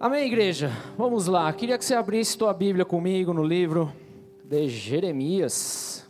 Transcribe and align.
Amém, 0.00 0.28
igreja? 0.28 0.70
Vamos 0.96 1.26
lá. 1.26 1.52
Queria 1.52 1.76
que 1.76 1.84
você 1.84 1.92
abrisse 1.92 2.38
tua 2.38 2.54
Bíblia 2.54 2.84
comigo 2.84 3.34
no 3.34 3.42
livro 3.42 3.92
de 4.44 4.68
Jeremias. 4.68 6.08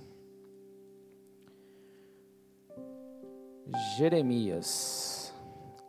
Jeremias, 3.96 5.34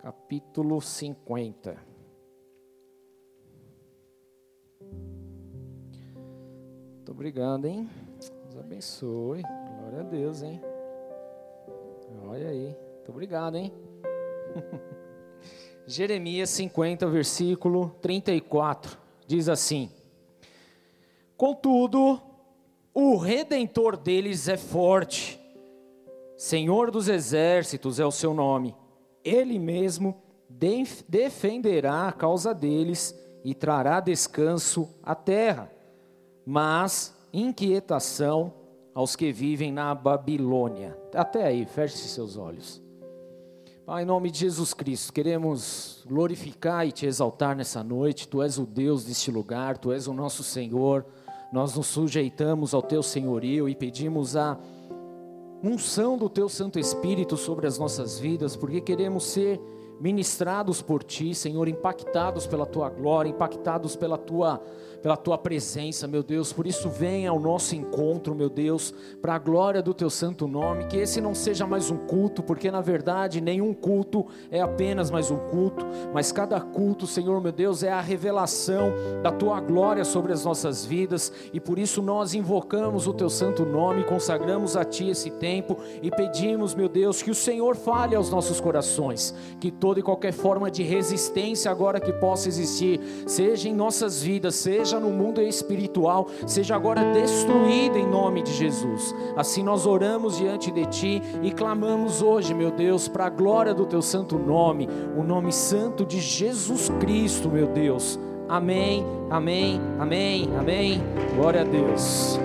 capítulo 0.01 0.79
50. 0.79 1.75
Muito 6.96 7.12
obrigado, 7.12 7.66
hein? 7.66 7.90
Deus 8.18 8.58
abençoe. 8.58 9.42
Glória 9.42 10.00
a 10.00 10.04
Deus, 10.04 10.42
hein? 10.42 10.62
Olha 12.24 12.47
aí. 12.47 12.78
Muito 12.96 13.10
obrigado, 13.10 13.58
hein? 13.58 13.74
Jeremias 15.90 16.52
50, 16.52 17.08
versículo 17.08 17.89
34, 17.99 18.95
diz 19.26 19.49
assim: 19.49 19.89
Contudo, 21.35 22.21
o 22.93 23.17
redentor 23.17 23.98
deles 23.98 24.48
é 24.48 24.55
forte, 24.55 25.39
Senhor 26.38 26.91
dos 26.91 27.07
exércitos 27.07 27.99
é 27.99 28.05
o 28.05 28.12
seu 28.12 28.35
nome, 28.35 28.75
ele 29.23 29.57
mesmo 29.57 30.21
defenderá 31.07 32.07
a 32.07 32.13
causa 32.13 32.53
deles 32.53 33.20
e 33.43 33.55
trará 33.55 33.99
descanso 33.99 34.87
à 35.01 35.15
terra, 35.15 35.71
mas 36.45 37.17
inquietação 37.34 38.53
aos 38.93 39.15
que 39.15 39.31
vivem 39.31 39.71
na 39.71 39.95
Babilônia. 39.95 40.95
Até 41.15 41.45
aí, 41.45 41.65
feche 41.65 41.98
seus 41.98 42.37
olhos. 42.37 42.88
Pai, 43.89 44.03
em 44.03 44.05
nome 44.05 44.29
de 44.29 44.38
Jesus 44.38 44.71
Cristo, 44.71 45.11
queremos 45.11 46.03
glorificar 46.07 46.85
e 46.85 46.91
te 46.91 47.07
exaltar 47.07 47.55
nessa 47.55 47.84
noite. 47.84 48.27
Tu 48.27 48.39
és 48.43 48.59
o 48.59 48.63
Deus 48.63 49.03
deste 49.03 49.31
lugar, 49.31 49.79
tu 49.79 49.91
és 49.91 50.05
o 50.05 50.13
nosso 50.13 50.43
Senhor. 50.43 51.03
Nós 51.52 51.75
nos 51.75 51.88
sujeitamos 51.88 52.76
ao 52.76 52.84
teu 52.84 53.01
senhorio 53.01 53.67
e 53.67 53.73
pedimos 53.73 54.35
a 54.35 54.60
unção 55.63 56.20
do 56.20 56.29
teu 56.29 56.48
Santo 56.48 56.77
Espírito 56.77 57.35
sobre 57.35 57.65
as 57.65 57.79
nossas 57.79 58.20
vidas, 58.20 58.55
porque 58.55 58.79
queremos 58.79 59.23
ser 59.23 59.60
ministrados 59.99 60.84
por 60.84 61.01
ti, 61.04 61.34
Senhor, 61.34 61.67
impactados 61.67 62.45
pela 62.45 62.67
tua 62.67 62.91
glória, 62.91 63.32
impactados 63.32 63.95
pela 63.95 64.20
tua 64.20 64.62
pela 65.02 65.17
tua 65.17 65.38
presença, 65.38 66.08
meu 66.08 66.23
Deus. 66.23 66.52
Por 66.52 66.67
isso, 66.67 66.89
venha 66.89 67.30
ao 67.30 67.39
nosso 67.39 67.75
encontro, 67.75 68.36
meu 68.36 68.50
Deus, 68.50 68.94
para 69.22 69.36
a 69.36 69.39
glória 69.39 69.81
do 69.81 69.94
teu 69.94 70.09
santo 70.09 70.47
nome. 70.47 70.86
Que 70.86 70.97
esse 70.97 71.22
não 71.22 71.33
seja 71.33 71.66
mais 71.66 71.89
um 71.89 71.97
culto, 71.97 72.44
porque 72.44 72.72
na 72.72 72.81
verdade 72.81 73.42
nenhum 73.42 73.73
culto 73.73 74.25
é 74.52 74.61
apenas 74.61 75.11
mais 75.11 75.31
um 75.31 75.38
culto, 75.38 75.86
mas 76.14 76.31
cada 76.31 76.59
culto, 76.59 77.08
Senhor, 77.08 77.42
meu 77.42 77.52
Deus, 77.52 77.83
é 77.83 77.92
a 77.92 78.02
revelação 78.02 78.92
da 79.22 79.31
tua 79.31 79.59
glória 79.59 80.03
sobre 80.03 80.33
as 80.33 80.44
nossas 80.44 80.86
vidas. 80.86 81.31
E 81.53 81.59
por 81.59 81.77
isso 81.77 82.02
nós 82.02 82.33
invocamos 82.33 83.08
o 83.08 83.14
teu 83.14 83.30
santo 83.30 83.66
nome, 83.66 84.03
consagramos 84.03 84.75
a 84.75 84.83
ti 84.83 85.09
esse 85.09 85.30
tempo 85.31 85.77
e 86.02 86.09
pedimos, 86.09 86.73
meu 86.73 86.89
Deus, 86.89 87.22
que 87.22 87.31
o 87.31 87.36
Senhor 87.36 87.75
fale 87.75 88.16
aos 88.16 88.30
nossos 88.30 88.59
corações, 88.59 89.33
que 89.59 89.72
toda 89.72 90.00
e 90.00 90.03
qualquer 90.03 90.33
forma 90.33 90.70
de 90.70 90.83
resistência 90.83 91.72
agora 91.72 92.00
que 92.00 92.14
possa 92.14 92.47
existir, 92.47 93.00
seja 93.27 93.70
em 93.70 93.73
nossas 93.73 94.22
vidas, 94.22 94.55
seja 94.55 94.89
seja 94.90 95.00
no 95.00 95.12
mundo 95.12 95.40
espiritual, 95.40 96.28
seja 96.48 96.76
agora 96.76 97.14
destruída 97.14 98.00
em 98.00 98.08
nome 98.08 98.42
de 98.42 98.52
Jesus. 98.52 99.14
Assim 99.36 99.62
nós 99.62 99.86
oramos 99.86 100.38
diante 100.38 100.72
de 100.72 100.84
Ti 100.88 101.22
e 101.44 101.52
clamamos 101.52 102.23
hoje, 102.23 102.56
meu 102.56 102.72
Deus, 102.72 103.08
para 103.08 103.28
a 103.28 103.30
glória 103.30 103.72
do 103.72 103.86
Teu 103.86 104.02
santo 104.02 104.40
nome, 104.40 104.90
o 105.16 105.22
nome 105.22 105.54
santo 105.54 106.04
de 106.04 106.20
Jesus 106.20 106.90
Cristo, 107.00 107.50
meu 107.50 107.67
Deus. 107.67 108.20
Amém, 108.48 109.06
amém, 109.30 109.80
amém, 110.00 110.50
amém. 110.58 111.04
Glória 111.36 111.62
a 111.62 111.64
Deus. 111.64 112.40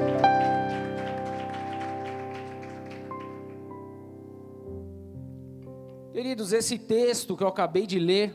Queridos, 6.12 6.52
esse 6.52 6.78
texto 6.78 7.34
que 7.38 7.42
eu 7.42 7.48
acabei 7.48 7.86
de 7.86 7.98
ler, 7.98 8.34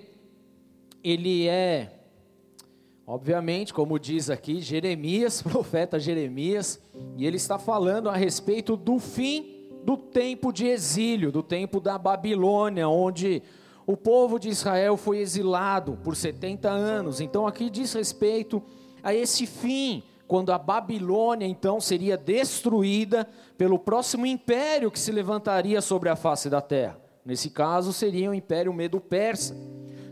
ele 1.03 1.47
é 1.47 1.98
Obviamente, 3.11 3.73
como 3.73 3.97
diz 3.97 4.29
aqui 4.29 4.61
Jeremias, 4.61 5.41
profeta 5.41 5.97
Jeremias, 5.97 6.79
e 7.17 7.25
ele 7.25 7.37
está 7.37 7.57
falando 7.57 8.07
a 8.07 8.15
respeito 8.15 8.77
do 8.77 8.99
fim 8.99 9.65
do 9.83 9.97
tempo 9.97 10.53
de 10.53 10.67
exílio, 10.67 11.31
do 11.31 11.41
tempo 11.41 11.79
da 11.79 11.97
Babilônia, 11.97 12.87
onde 12.87 13.41
o 13.87 13.97
povo 13.97 14.37
de 14.37 14.49
Israel 14.49 14.95
foi 14.95 15.17
exilado 15.17 15.97
por 16.03 16.15
70 16.15 16.69
anos. 16.69 17.19
Então 17.19 17.47
aqui 17.47 17.67
diz 17.71 17.93
respeito 17.93 18.61
a 19.01 19.11
esse 19.11 19.47
fim, 19.47 20.03
quando 20.27 20.51
a 20.51 20.59
Babilônia 20.59 21.47
então 21.47 21.81
seria 21.81 22.15
destruída 22.15 23.27
pelo 23.57 23.79
próximo 23.79 24.23
império 24.27 24.91
que 24.91 24.99
se 24.99 25.11
levantaria 25.11 25.81
sobre 25.81 26.09
a 26.09 26.15
face 26.15 26.47
da 26.47 26.61
terra. 26.61 27.01
Nesse 27.25 27.49
caso 27.49 27.91
seria 27.91 28.29
o 28.29 28.35
Império 28.35 28.71
Medo-Persa. 28.71 29.57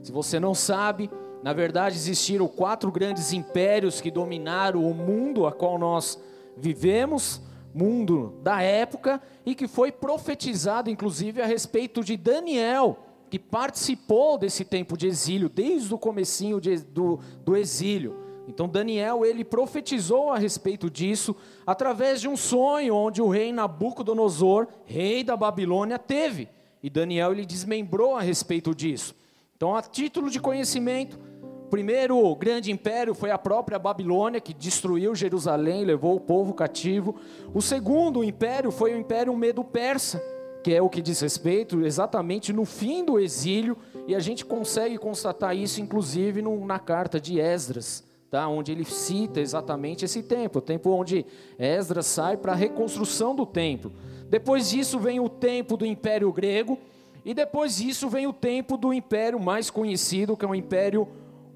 Se 0.02 0.12
você 0.12 0.40
não 0.40 0.56
sabe, 0.56 1.12
na 1.44 1.53
verdade, 1.53 1.96
existiram 1.96 2.48
quatro 2.48 2.92
grandes 2.92 3.31
impérios 3.31 4.02
que 4.02 4.12
dominaram 4.12 4.84
o 4.84 4.94
mundo 4.94 5.46
a 5.46 5.52
qual 5.52 5.78
nós 5.78 6.20
vivemos, 6.56 7.42
mundo 7.74 8.34
da 8.42 8.62
época, 8.62 9.22
e 9.46 9.53
que 9.53 9.68
foi 9.68 9.92
profetizado, 9.92 10.90
inclusive, 10.90 11.42
a 11.42 11.46
respeito 11.46 12.03
de 12.03 12.18
Daniel, 12.18 12.97
que 13.30 13.38
participou 13.38 14.38
desse 14.38 14.66
tempo 14.66 14.97
de 14.97 15.08
exílio, 15.08 15.50
desde 15.50 15.94
o 15.94 15.97
comecinho 15.97 16.59
de, 16.59 16.78
do, 16.78 17.20
do 17.44 17.56
exílio. 17.56 18.28
Então 18.47 18.68
Daniel, 18.68 19.26
ele 19.26 19.44
profetizou 19.44 20.31
a 20.31 20.38
respeito 20.38 20.90
disso, 20.90 21.36
através 21.66 22.22
de 22.22 22.30
um 22.30 22.38
sonho, 22.38 22.96
onde 22.96 23.22
o 23.22 23.28
rei 23.28 23.52
Nabucodonosor, 23.52 24.68
rei 24.86 25.24
da 25.24 25.36
Babilônia, 25.36 26.00
teve. 26.00 26.47
E 26.81 26.90
Daniel, 26.90 27.34
ele 27.34 27.46
desmembrou 27.46 28.16
a 28.16 28.22
respeito 28.22 28.74
disso. 28.74 29.14
Então, 29.58 29.76
a 29.76 29.81
título 29.81 30.30
de 30.30 30.40
conhecimento, 30.40 31.20
primeiro 31.69 32.35
grande 32.35 32.72
império 32.72 33.13
foi 33.13 33.31
a 33.31 33.38
própria 33.38 33.78
Babilônia, 33.78 34.41
que 34.41 34.53
destruiu 34.53 35.13
Jerusalém, 35.13 35.85
levou 35.85 36.16
o 36.16 36.19
povo 36.19 36.53
cativo. 36.53 37.16
O 37.53 37.61
segundo 37.61 38.23
império 38.23 38.72
foi 38.72 38.94
o 38.94 38.97
Império 38.97 39.35
Medo-Persa, 39.35 40.22
que 40.63 40.73
é 40.73 40.81
o 40.81 40.89
que 40.89 41.01
diz 41.01 41.19
respeito 41.19 41.85
exatamente 41.85 42.51
no 42.51 42.66
fim 42.66 43.03
do 43.03 43.19
exílio, 43.19 43.78
e 44.07 44.16
a 44.16 44.19
gente 44.19 44.45
consegue 44.45 44.97
constatar 44.97 45.55
isso, 45.55 45.81
inclusive, 45.81 46.41
no, 46.41 46.66
na 46.66 46.79
carta 46.79 47.19
de 47.19 47.39
Esdras. 47.39 48.05
Tá, 48.29 48.45
onde 48.49 48.73
ele 48.73 48.84
cita 48.84 49.39
exatamente 49.39 50.03
esse 50.03 50.22
tempo, 50.22 50.59
o 50.59 50.61
tempo 50.61 50.89
onde 50.89 51.25
Esdras 51.57 52.07
sai 52.07 52.35
para 52.35 52.51
a 52.51 52.55
reconstrução 52.55 53.34
do 53.34 53.45
templo. 53.45 53.94
Depois 54.29 54.69
disso 54.69 54.99
vem 54.99 55.17
o 55.17 55.29
tempo 55.29 55.78
do 55.78 55.85
Império 55.85 56.29
Grego, 56.34 56.78
e 57.28 57.34
depois 57.34 57.78
disso 57.78 58.07
vem 58.07 58.25
o 58.25 58.31
tempo 58.31 58.78
do 58.78 58.94
império 58.94 59.38
mais 59.38 59.69
conhecido, 59.69 60.38
que 60.38 60.45
é 60.45 60.47
o 60.47 60.55
Império 60.55 61.07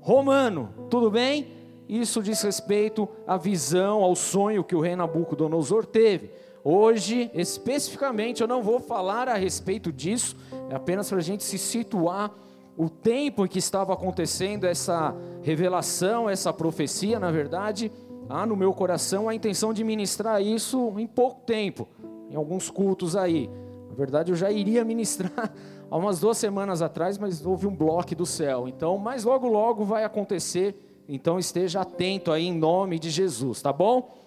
romano. 0.02 0.70
Tudo 0.90 1.10
bem? 1.10 1.48
Isso 1.88 2.22
diz 2.22 2.42
respeito 2.42 3.08
à 3.26 3.38
visão, 3.38 4.04
ao 4.04 4.16
sonho 4.16 4.64
que 4.64 4.76
o 4.76 4.82
rei 4.82 4.96
Nabucodonosor 4.96 5.86
teve. 5.86 6.32
Hoje, 6.64 7.32
especificamente, 7.34 8.42
eu 8.42 8.48
não 8.48 8.62
vou 8.62 8.80
falar 8.80 9.28
a 9.28 9.36
respeito 9.36 9.92
disso, 9.92 10.36
é 10.70 10.76
apenas 10.76 11.10
para 11.10 11.18
a 11.18 11.22
gente 11.22 11.44
se 11.44 11.58
situar 11.58 12.32
o 12.78 12.90
tempo 12.90 13.46
em 13.46 13.48
que 13.48 13.60
estava 13.60 13.94
acontecendo 13.94 14.66
essa 14.66 15.16
revelação, 15.42 16.30
essa 16.30 16.54
profecia, 16.54 17.20
na 17.20 17.32
verdade, 17.32 17.92
há 18.30 18.46
no 18.46 18.56
meu 18.56 18.74
coração 18.74 19.28
a 19.28 19.36
intenção 19.36 19.74
de 19.74 19.84
ministrar 19.84 20.42
isso 20.42 20.94
em 20.98 21.08
pouco 21.08 21.42
tempo, 21.46 21.88
em 22.30 22.36
alguns 22.36 22.70
cultos 22.70 23.16
aí. 23.16 23.50
Na 23.90 23.96
verdade, 23.96 24.32
eu 24.32 24.36
já 24.36 24.52
iria 24.52 24.86
ministrar 24.86 25.52
há 25.92 25.98
umas 25.98 26.22
duas 26.22 26.38
semanas 26.38 26.82
atrás, 26.82 27.18
mas 27.18 27.46
houve 27.46 27.68
um 27.68 27.76
bloco 27.76 28.16
do 28.16 28.26
céu. 28.26 28.68
Então, 28.68 28.98
mas 28.98 29.26
logo, 29.26 29.48
logo 29.50 29.84
vai 29.84 30.06
acontecer. 30.06 31.04
Então, 31.08 31.38
esteja 31.38 31.82
atento 31.82 32.32
aí 32.32 32.48
em 32.48 32.58
nome 32.58 32.98
de 32.98 33.10
Jesus, 33.10 33.62
tá 33.62 33.74
bom? 33.74 34.18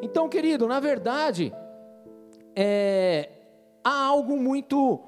Então, 0.00 0.28
querido, 0.28 0.68
na 0.68 0.78
verdade, 0.78 1.52
é, 2.54 3.28
há 3.82 4.04
algo 4.04 4.36
muito 4.36 5.00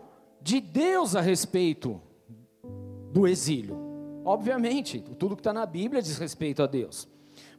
de 0.43 0.61
Deus 0.61 1.15
a 1.15 1.21
respeito 1.21 2.01
do 3.13 3.29
exílio. 3.29 3.79
Obviamente, 4.25 5.01
tudo 5.17 5.37
que 5.37 5.41
está 5.41 5.53
na 5.53 5.65
Bíblia 5.65 6.03
diz 6.03 6.19
respeito 6.19 6.63
a 6.63 6.67
Deus. 6.67 7.09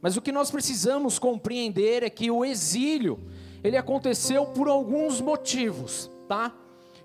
Mas 0.01 0.18
o 0.18 0.21
que 0.21 0.31
nós 0.31 0.51
precisamos 0.51 1.18
compreender 1.18 2.03
é 2.03 2.09
que 2.09 2.30
o 2.30 2.44
exílio, 2.44 3.19
ele 3.63 3.77
aconteceu 3.77 4.48
por 4.48 4.68
alguns 4.68 5.21
motivos, 5.21 6.12
tá? 6.27 6.53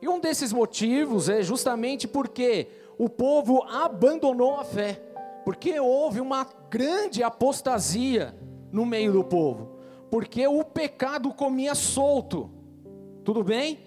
E 0.01 0.09
um 0.09 0.21
desses 0.21 0.53
motivos 0.53 1.29
é 1.29 1.43
justamente 1.43 2.07
porque 2.07 2.69
o 2.99 3.09
povo 3.09 3.63
abandonou 3.65 4.57
a 4.57 4.65
fé, 4.65 5.01
porque 5.45 5.79
houve 5.79 6.21
uma 6.21 6.47
grande 6.71 7.23
apostasia 7.23 8.35
no 8.71 8.85
meio 8.85 9.13
do 9.13 9.25
povo, 9.25 9.79
porque 10.11 10.47
o 10.47 10.65
pecado 10.65 11.33
comia 11.33 11.75
solto, 11.75 12.51
tudo 13.25 13.43
bem? 13.43 13.79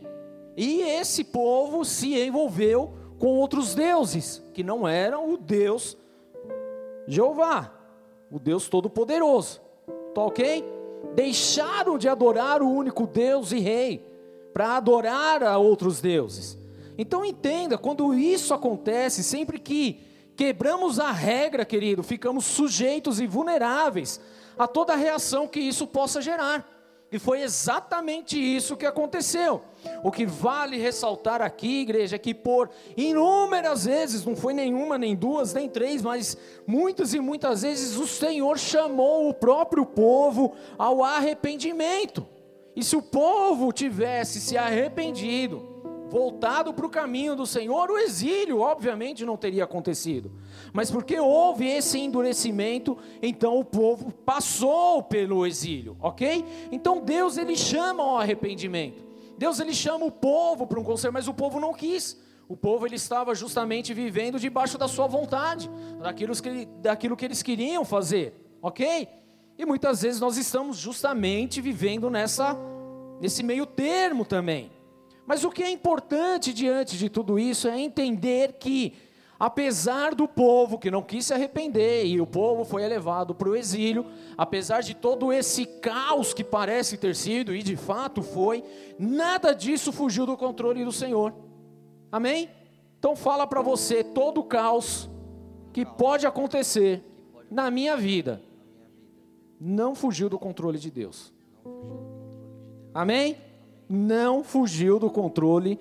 E 0.57 0.81
esse 0.81 1.23
povo 1.23 1.85
se 1.85 2.19
envolveu 2.19 2.93
com 3.17 3.27
outros 3.27 3.75
deuses, 3.75 4.43
que 4.53 4.63
não 4.63 4.87
eram 4.87 5.31
o 5.31 5.37
Deus 5.37 5.97
Jeová, 7.07 7.73
o 8.31 8.39
Deus 8.39 8.67
Todo-Poderoso. 8.67 9.61
Tá 10.13 10.21
ok? 10.23 10.63
Deixaram 11.15 11.97
de 11.97 12.07
adorar 12.07 12.61
o 12.61 12.69
único 12.69 13.07
Deus 13.07 13.51
e 13.51 13.59
Rei 13.59 14.08
para 14.59 14.75
adorar 14.75 15.41
a 15.41 15.57
outros 15.57 16.01
deuses. 16.01 16.57
Então 16.97 17.23
entenda, 17.23 17.77
quando 17.77 18.13
isso 18.13 18.53
acontece, 18.53 19.23
sempre 19.23 19.57
que 19.57 20.01
quebramos 20.35 20.99
a 20.99 21.13
regra, 21.13 21.63
querido, 21.63 22.03
ficamos 22.03 22.43
sujeitos 22.43 23.21
e 23.21 23.25
vulneráveis 23.25 24.19
a 24.57 24.67
toda 24.67 24.91
a 24.91 24.97
reação 24.97 25.47
que 25.47 25.61
isso 25.61 25.87
possa 25.87 26.21
gerar. 26.21 26.69
E 27.09 27.17
foi 27.17 27.41
exatamente 27.41 28.37
isso 28.37 28.75
que 28.75 28.85
aconteceu. 28.85 29.61
O 30.03 30.11
que 30.11 30.25
vale 30.25 30.75
ressaltar 30.77 31.41
aqui, 31.41 31.79
igreja, 31.79 32.17
é 32.17 32.19
que 32.19 32.33
por 32.33 32.69
inúmeras 32.97 33.85
vezes, 33.85 34.25
não 34.25 34.35
foi 34.35 34.53
nenhuma, 34.53 34.97
nem 34.97 35.15
duas, 35.15 35.53
nem 35.53 35.69
três, 35.69 36.01
mas 36.01 36.37
muitas 36.67 37.13
e 37.13 37.21
muitas 37.21 37.61
vezes 37.61 37.95
o 37.95 38.05
Senhor 38.05 38.59
chamou 38.59 39.29
o 39.29 39.33
próprio 39.33 39.85
povo 39.85 40.53
ao 40.77 41.01
arrependimento. 41.01 42.27
E 42.75 42.83
se 42.83 42.95
o 42.95 43.01
povo 43.01 43.71
tivesse 43.71 44.39
se 44.39 44.57
arrependido, 44.57 45.69
voltado 46.09 46.73
para 46.73 46.85
o 46.85 46.89
caminho 46.89 47.35
do 47.35 47.45
Senhor, 47.45 47.89
o 47.89 47.97
exílio, 47.97 48.59
obviamente, 48.59 49.23
não 49.23 49.37
teria 49.37 49.63
acontecido. 49.63 50.31
Mas 50.73 50.89
porque 50.89 51.19
houve 51.19 51.67
esse 51.67 51.99
endurecimento, 51.99 52.97
então 53.21 53.59
o 53.59 53.63
povo 53.63 54.11
passou 54.11 55.03
pelo 55.03 55.45
exílio, 55.45 55.95
ok? 56.01 56.43
Então 56.71 57.01
Deus 57.01 57.37
ele 57.37 57.55
chama 57.55 58.03
ao 58.03 58.17
arrependimento. 58.17 59.07
Deus 59.37 59.59
ele 59.59 59.73
chama 59.73 60.05
o 60.05 60.11
povo 60.11 60.67
para 60.67 60.79
um 60.79 60.83
conselho, 60.83 61.13
mas 61.13 61.27
o 61.27 61.33
povo 61.33 61.59
não 61.59 61.73
quis. 61.73 62.19
O 62.47 62.57
povo 62.57 62.87
ele 62.87 62.95
estava 62.95 63.35
justamente 63.35 63.93
vivendo 63.93 64.39
debaixo 64.39 64.77
da 64.77 64.87
sua 64.87 65.05
vontade, 65.05 65.69
daquilo 66.01 66.33
que, 66.35 66.65
daquilo 66.81 67.15
que 67.15 67.25
eles 67.25 67.43
queriam 67.43 67.85
fazer, 67.85 68.33
ok? 68.59 69.07
E 69.59 69.65
muitas 69.65 70.03
vezes 70.03 70.21
nós 70.21 70.37
estamos 70.37 70.77
justamente 70.77 71.59
vivendo 71.59 72.09
nessa, 72.09 72.57
nesse 73.19 73.43
meio 73.43 73.65
termo 73.65 74.23
também. 74.23 74.71
Mas 75.25 75.43
o 75.43 75.51
que 75.51 75.61
é 75.61 75.69
importante 75.69 76.53
diante 76.53 76.97
de 76.97 77.09
tudo 77.09 77.37
isso 77.37 77.67
é 77.67 77.77
entender 77.77 78.53
que, 78.53 78.93
apesar 79.37 80.15
do 80.15 80.29
povo 80.29 80.79
que 80.79 80.89
não 80.89 81.01
quis 81.01 81.25
se 81.25 81.33
arrepender 81.33 82.05
e 82.05 82.21
o 82.21 82.25
povo 82.25 82.63
foi 82.63 82.83
elevado 82.83 83.35
para 83.35 83.49
o 83.49 83.55
exílio, 83.55 84.05
apesar 84.37 84.79
de 84.79 84.95
todo 84.95 85.33
esse 85.33 85.65
caos 85.65 86.33
que 86.33 86.43
parece 86.43 86.97
ter 86.97 87.13
sido, 87.13 87.53
e 87.53 87.61
de 87.61 87.75
fato 87.75 88.23
foi, 88.23 88.63
nada 88.97 89.51
disso 89.51 89.91
fugiu 89.91 90.25
do 90.25 90.37
controle 90.37 90.85
do 90.85 90.91
Senhor. 90.93 91.33
Amém? 92.09 92.49
Então 92.97 93.13
fala 93.13 93.45
para 93.45 93.61
você 93.61 94.05
todo 94.05 94.37
o 94.39 94.45
caos 94.45 95.09
que 95.73 95.85
pode 95.85 96.25
acontecer 96.25 97.03
na 97.51 97.69
minha 97.69 97.97
vida 97.97 98.47
não 99.59 99.93
fugiu 99.93 100.29
do 100.29 100.39
controle 100.39 100.79
de 100.79 100.89
Deus. 100.89 101.33
Amém? 102.93 103.37
não 103.89 104.43
fugiu 104.43 104.99
do 104.99 105.09
controle 105.09 105.79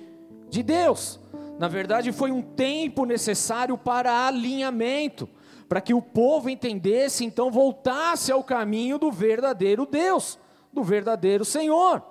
de 0.49 0.63
Deus. 0.63 1.21
Na 1.59 1.69
verdade, 1.69 2.11
foi 2.11 2.31
um 2.31 2.41
tempo 2.41 3.05
necessário 3.05 3.77
para 3.77 4.27
alinhamento, 4.27 5.29
para 5.69 5.83
que 5.83 5.93
o 5.93 6.01
povo 6.01 6.49
entendesse, 6.49 7.25
então 7.25 7.51
voltasse 7.51 8.33
ao 8.33 8.43
caminho 8.43 8.99
do 8.99 9.13
verdadeiro 9.13 9.85
Deus, 9.85 10.39
do 10.73 10.83
verdadeiro 10.83 11.45
Senhor. 11.45 12.03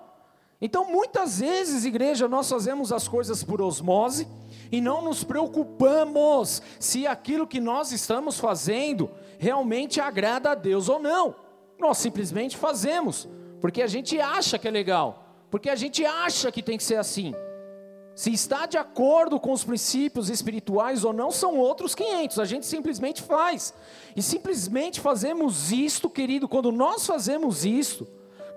Então, 0.61 0.91
muitas 0.91 1.39
vezes, 1.39 1.85
igreja, 1.85 2.27
nós 2.27 2.49
fazemos 2.49 2.91
as 2.91 3.07
coisas 3.07 3.43
por 3.43 3.61
osmose 3.61 4.27
e 4.71 4.81
não 4.81 5.01
nos 5.01 5.23
preocupamos 5.23 6.61
se 6.79 7.07
aquilo 7.07 7.47
que 7.47 7.59
nós 7.59 7.91
estamos 7.91 8.39
fazendo 8.39 9.09
realmente 9.39 9.99
agrada 9.99 10.51
a 10.51 10.55
Deus 10.55 10.89
ou 10.89 10.99
não. 10.99 11.46
Nós 11.79 11.97
simplesmente 11.97 12.57
fazemos, 12.57 13.27
porque 13.61 13.81
a 13.81 13.87
gente 13.87 14.19
acha 14.19 14.57
que 14.57 14.67
é 14.67 14.71
legal 14.71 15.27
porque 15.49 15.69
a 15.69 15.75
gente 15.75 16.05
acha 16.05 16.51
que 16.51 16.61
tem 16.61 16.77
que 16.77 16.83
ser 16.83 16.95
assim. 16.95 17.33
Se 18.15 18.33
está 18.33 18.65
de 18.65 18.77
acordo 18.77 19.39
com 19.39 19.51
os 19.51 19.63
princípios 19.63 20.29
espirituais 20.29 21.03
ou 21.03 21.13
não, 21.13 21.29
são 21.29 21.57
outros 21.57 21.93
500. 21.93 22.39
A 22.39 22.45
gente 22.45 22.65
simplesmente 22.65 23.21
faz. 23.21 23.73
E 24.15 24.23
simplesmente 24.23 24.99
fazemos 24.99 25.71
isto, 25.71 26.09
querido, 26.09 26.47
quando 26.47 26.71
nós 26.71 27.05
fazemos 27.05 27.63
isto, 27.63 28.07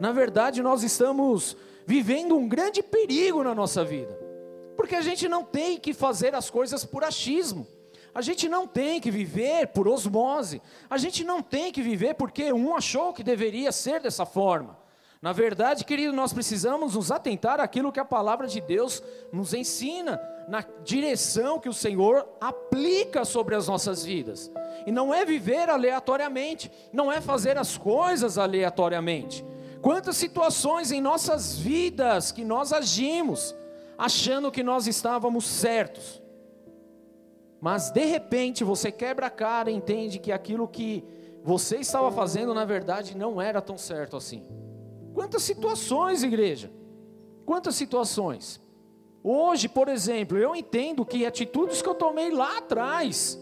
na 0.00 0.12
verdade 0.12 0.62
nós 0.62 0.82
estamos 0.82 1.56
vivendo 1.86 2.36
um 2.36 2.48
grande 2.48 2.82
perigo 2.82 3.44
na 3.44 3.54
nossa 3.54 3.84
vida. 3.84 4.18
Porque 4.76 4.96
a 4.96 5.02
gente 5.02 5.28
não 5.28 5.44
tem 5.44 5.78
que 5.78 5.92
fazer 5.92 6.34
as 6.34 6.48
coisas 6.48 6.84
por 6.84 7.04
achismo. 7.04 7.66
A 8.14 8.22
gente 8.22 8.48
não 8.48 8.66
tem 8.66 9.00
que 9.00 9.10
viver 9.10 9.68
por 9.68 9.86
osmose. 9.86 10.60
A 10.88 10.98
gente 10.98 11.24
não 11.24 11.42
tem 11.42 11.72
que 11.72 11.82
viver 11.82 12.14
porque 12.14 12.52
um 12.52 12.74
achou 12.74 13.12
que 13.12 13.22
deveria 13.22 13.70
ser 13.72 14.00
dessa 14.00 14.26
forma. 14.26 14.78
Na 15.22 15.32
verdade, 15.32 15.84
querido, 15.84 16.14
nós 16.14 16.32
precisamos 16.32 16.94
nos 16.94 17.12
atentar 17.12 17.60
àquilo 17.60 17.92
que 17.92 18.00
a 18.00 18.04
palavra 18.04 18.46
de 18.46 18.58
Deus 18.58 19.02
nos 19.30 19.52
ensina, 19.52 20.18
na 20.48 20.64
direção 20.82 21.60
que 21.60 21.68
o 21.68 21.74
Senhor 21.74 22.26
aplica 22.40 23.24
sobre 23.24 23.54
as 23.54 23.68
nossas 23.68 24.02
vidas. 24.02 24.50
E 24.86 24.90
não 24.90 25.12
é 25.12 25.24
viver 25.24 25.68
aleatoriamente, 25.68 26.72
não 26.92 27.12
é 27.12 27.20
fazer 27.20 27.58
as 27.58 27.76
coisas 27.76 28.38
aleatoriamente. 28.38 29.44
Quantas 29.82 30.16
situações 30.16 30.90
em 30.90 31.00
nossas 31.00 31.56
vidas 31.58 32.32
que 32.32 32.44
nós 32.44 32.72
agimos 32.72 33.54
achando 33.96 34.50
que 34.50 34.62
nós 34.62 34.86
estávamos 34.86 35.46
certos, 35.46 36.19
mas 37.60 37.90
de 37.90 38.04
repente 38.04 38.64
você 38.64 38.90
quebra 38.90 39.26
a 39.26 39.30
cara 39.30 39.70
e 39.70 39.74
entende 39.74 40.18
que 40.18 40.32
aquilo 40.32 40.66
que 40.66 41.04
você 41.42 41.76
estava 41.76 42.10
fazendo 42.10 42.54
na 42.54 42.64
verdade 42.64 43.16
não 43.16 43.40
era 43.40 43.60
tão 43.60 43.76
certo 43.76 44.16
assim. 44.16 44.46
Quantas 45.12 45.42
situações, 45.42 46.22
igreja? 46.22 46.72
Quantas 47.44 47.74
situações? 47.74 48.60
Hoje, 49.22 49.68
por 49.68 49.88
exemplo, 49.88 50.38
eu 50.38 50.56
entendo 50.56 51.04
que 51.04 51.26
atitudes 51.26 51.82
que 51.82 51.88
eu 51.88 51.94
tomei 51.94 52.30
lá 52.30 52.58
atrás, 52.58 53.38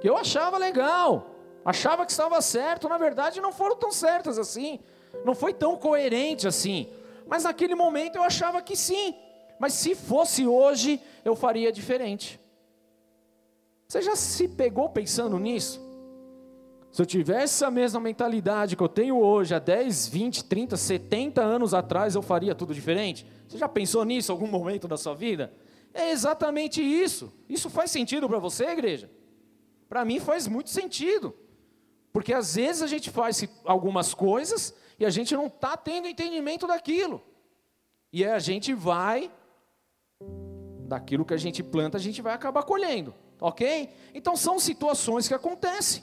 que 0.00 0.08
eu 0.08 0.16
achava 0.16 0.58
legal, 0.58 1.30
achava 1.64 2.04
que 2.04 2.10
estava 2.10 2.40
certo, 2.42 2.88
na 2.88 2.98
verdade 2.98 3.40
não 3.40 3.52
foram 3.52 3.76
tão 3.76 3.92
certas 3.92 4.38
assim, 4.38 4.80
não 5.24 5.34
foi 5.34 5.54
tão 5.54 5.76
coerente 5.76 6.48
assim. 6.48 6.88
Mas 7.26 7.44
naquele 7.44 7.76
momento 7.76 8.16
eu 8.16 8.22
achava 8.24 8.60
que 8.60 8.74
sim, 8.74 9.14
mas 9.58 9.74
se 9.74 9.94
fosse 9.94 10.46
hoje, 10.46 11.00
eu 11.24 11.36
faria 11.36 11.70
diferente. 11.70 12.40
Você 13.88 14.02
já 14.02 14.14
se 14.14 14.46
pegou 14.48 14.90
pensando 14.90 15.38
nisso? 15.38 15.80
Se 16.92 17.00
eu 17.00 17.06
tivesse 17.06 17.64
a 17.64 17.70
mesma 17.70 17.98
mentalidade 17.98 18.76
que 18.76 18.82
eu 18.82 18.88
tenho 18.88 19.18
hoje, 19.18 19.54
há 19.54 19.58
10, 19.58 20.08
20, 20.08 20.44
30, 20.44 20.76
70 20.76 21.40
anos 21.40 21.72
atrás, 21.72 22.14
eu 22.14 22.20
faria 22.20 22.54
tudo 22.54 22.74
diferente? 22.74 23.26
Você 23.48 23.56
já 23.56 23.66
pensou 23.66 24.04
nisso 24.04 24.30
em 24.30 24.34
algum 24.34 24.46
momento 24.46 24.86
da 24.86 24.98
sua 24.98 25.14
vida? 25.14 25.54
É 25.94 26.10
exatamente 26.10 26.82
isso. 26.82 27.32
Isso 27.48 27.70
faz 27.70 27.90
sentido 27.90 28.28
para 28.28 28.38
você, 28.38 28.66
igreja? 28.66 29.10
Para 29.88 30.04
mim 30.04 30.20
faz 30.20 30.46
muito 30.46 30.68
sentido. 30.68 31.34
Porque 32.12 32.34
às 32.34 32.56
vezes 32.56 32.82
a 32.82 32.86
gente 32.86 33.10
faz 33.10 33.48
algumas 33.64 34.12
coisas 34.12 34.74
e 34.98 35.06
a 35.06 35.10
gente 35.10 35.34
não 35.34 35.46
está 35.46 35.78
tendo 35.78 36.08
entendimento 36.08 36.66
daquilo. 36.66 37.22
E 38.12 38.22
a 38.22 38.38
gente 38.38 38.74
vai, 38.74 39.30
daquilo 40.86 41.24
que 41.24 41.32
a 41.32 41.38
gente 41.38 41.62
planta, 41.62 41.96
a 41.96 42.00
gente 42.00 42.20
vai 42.20 42.34
acabar 42.34 42.64
colhendo, 42.64 43.14
ok? 43.40 43.90
Então 44.14 44.36
são 44.36 44.58
situações 44.58 45.28
que 45.28 45.34
acontecem. 45.34 46.02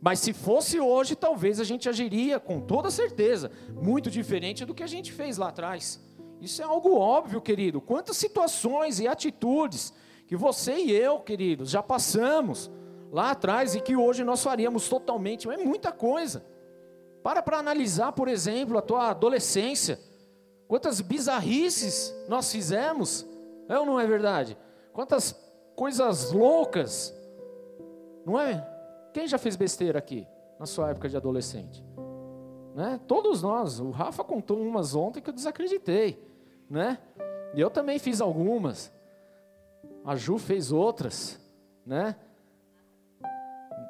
Mas 0.00 0.20
se 0.20 0.32
fosse 0.32 0.78
hoje, 0.78 1.16
talvez 1.16 1.58
a 1.58 1.64
gente 1.64 1.88
agiria 1.88 2.38
com 2.38 2.60
toda 2.60 2.90
certeza, 2.90 3.50
muito 3.74 4.10
diferente 4.10 4.64
do 4.64 4.74
que 4.74 4.82
a 4.82 4.86
gente 4.86 5.12
fez 5.12 5.38
lá 5.38 5.48
atrás. 5.48 6.00
Isso 6.40 6.60
é 6.60 6.64
algo 6.64 6.96
óbvio, 6.96 7.40
querido. 7.40 7.80
Quantas 7.80 8.16
situações 8.16 9.00
e 9.00 9.08
atitudes 9.08 9.92
que 10.26 10.36
você 10.36 10.76
e 10.76 10.92
eu, 10.92 11.20
queridos, 11.20 11.70
já 11.70 11.82
passamos 11.82 12.70
lá 13.10 13.30
atrás 13.30 13.74
e 13.74 13.80
que 13.80 13.96
hoje 13.96 14.22
nós 14.24 14.42
faríamos 14.42 14.88
totalmente, 14.88 15.48
é 15.48 15.56
muita 15.56 15.92
coisa. 15.92 16.44
Para 17.22 17.42
para 17.42 17.58
analisar, 17.58 18.12
por 18.12 18.28
exemplo, 18.28 18.76
a 18.76 18.82
tua 18.82 19.10
adolescência. 19.10 19.98
Quantas 20.68 21.00
bizarrices 21.00 22.14
nós 22.28 22.50
fizemos, 22.50 23.26
é 23.68 23.78
ou 23.78 23.86
não 23.86 23.98
é 23.98 24.06
verdade? 24.06 24.56
Quantas 24.92 25.32
coisas 25.76 26.32
loucas, 26.32 27.14
não 28.24 28.40
é? 28.40 28.66
Quem 29.12 29.28
já 29.28 29.38
fez 29.38 29.54
besteira 29.54 29.98
aqui, 29.98 30.26
na 30.58 30.66
sua 30.66 30.90
época 30.90 31.08
de 31.08 31.16
adolescente? 31.16 31.84
Né? 32.74 33.00
Todos 33.06 33.42
nós. 33.42 33.78
O 33.80 33.90
Rafa 33.90 34.24
contou 34.24 34.60
umas 34.60 34.94
ontem 34.94 35.20
que 35.22 35.30
eu 35.30 35.34
desacreditei. 35.34 36.22
Né? 36.68 36.98
E 37.54 37.60
eu 37.60 37.70
também 37.70 37.98
fiz 37.98 38.20
algumas. 38.20 38.92
A 40.04 40.16
Ju 40.16 40.36
fez 40.36 40.72
outras. 40.72 41.40
Né? 41.86 42.16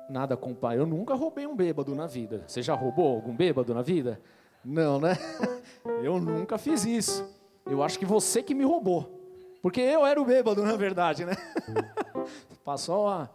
Nada 0.08 0.36
com 0.36 0.54
pai. 0.54 0.78
Eu 0.78 0.86
nunca 0.86 1.14
roubei 1.14 1.46
um 1.46 1.56
bêbado 1.56 1.94
na 1.96 2.06
vida. 2.06 2.44
Você 2.46 2.62
já 2.62 2.74
roubou 2.74 3.16
algum 3.16 3.34
bêbado 3.34 3.74
na 3.74 3.82
vida? 3.82 4.20
Não, 4.64 5.00
né? 5.00 5.14
Eu 6.02 6.20
nunca 6.20 6.58
fiz 6.58 6.84
isso. 6.84 7.28
Eu 7.64 7.82
acho 7.82 7.98
que 7.98 8.04
você 8.04 8.42
que 8.42 8.54
me 8.54 8.64
roubou. 8.64 9.15
Porque 9.66 9.80
eu 9.80 10.06
era 10.06 10.22
o 10.22 10.24
bêbado, 10.24 10.62
na 10.62 10.76
verdade, 10.76 11.24
né? 11.24 11.32
Passou 12.64 13.08
a 13.08 13.28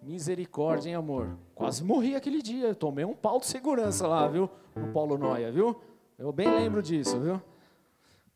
Misericórdia, 0.00 0.90
hein, 0.90 0.94
amor? 0.94 1.36
Quase 1.52 1.82
morri 1.82 2.14
aquele 2.14 2.40
dia. 2.40 2.68
Eu 2.68 2.76
tomei 2.76 3.04
um 3.04 3.12
pau 3.12 3.40
de 3.40 3.46
segurança 3.46 4.06
lá, 4.06 4.28
viu? 4.28 4.48
No 4.76 4.92
Paulo 4.92 5.18
Noia, 5.18 5.50
viu? 5.50 5.74
Eu 6.16 6.30
bem 6.30 6.48
lembro 6.48 6.80
disso, 6.80 7.18
viu? 7.18 7.42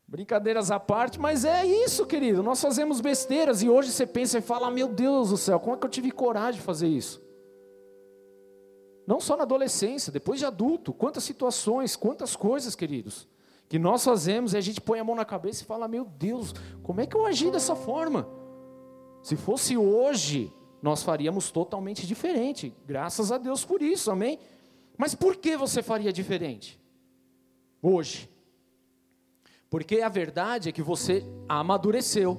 Brincadeiras 0.05 0.69
à 0.69 0.81
parte, 0.81 1.17
mas 1.17 1.45
é 1.45 1.65
isso, 1.65 2.05
querido. 2.05 2.43
Nós 2.43 2.61
fazemos 2.61 2.99
besteiras 2.99 3.63
e 3.63 3.69
hoje 3.69 3.89
você 3.89 4.05
pensa 4.05 4.39
e 4.39 4.41
fala: 4.41 4.69
Meu 4.69 4.89
Deus 4.89 5.29
do 5.29 5.37
céu, 5.37 5.61
como 5.61 5.77
é 5.77 5.79
que 5.79 5.85
eu 5.85 5.89
tive 5.89 6.11
coragem 6.11 6.59
de 6.59 6.65
fazer 6.65 6.89
isso? 6.89 7.25
Não 9.07 9.21
só 9.21 9.37
na 9.37 9.43
adolescência, 9.43 10.11
depois 10.11 10.39
de 10.39 10.45
adulto. 10.45 10.91
Quantas 10.91 11.23
situações, 11.23 11.95
quantas 11.95 12.35
coisas, 12.35 12.75
queridos, 12.75 13.29
que 13.69 13.77
nós 13.77 14.03
fazemos 14.03 14.53
e 14.53 14.57
a 14.57 14.61
gente 14.61 14.79
põe 14.79 14.99
a 14.99 15.03
mão 15.03 15.15
na 15.15 15.25
cabeça 15.25 15.63
e 15.63 15.65
fala: 15.65 15.87
Meu 15.87 16.05
Deus, 16.05 16.53
como 16.83 17.01
é 17.01 17.05
que 17.05 17.15
eu 17.15 17.25
agi 17.25 17.51
dessa 17.51 17.75
forma? 17.75 18.27
Se 19.21 19.35
fosse 19.35 19.75
hoje, 19.75 20.53
nós 20.81 21.03
faríamos 21.03 21.51
totalmente 21.51 22.07
diferente. 22.07 22.73
Graças 22.85 23.31
a 23.31 23.37
Deus 23.37 23.65
por 23.65 23.81
isso, 23.81 24.09
amém? 24.09 24.39
Mas 24.97 25.13
por 25.13 25.35
que 25.35 25.57
você 25.57 25.83
faria 25.83 26.13
diferente? 26.13 26.79
Hoje. 27.81 28.29
Porque 29.69 30.01
a 30.01 30.09
verdade 30.09 30.69
é 30.69 30.71
que 30.71 30.81
você 30.81 31.25
amadureceu, 31.47 32.37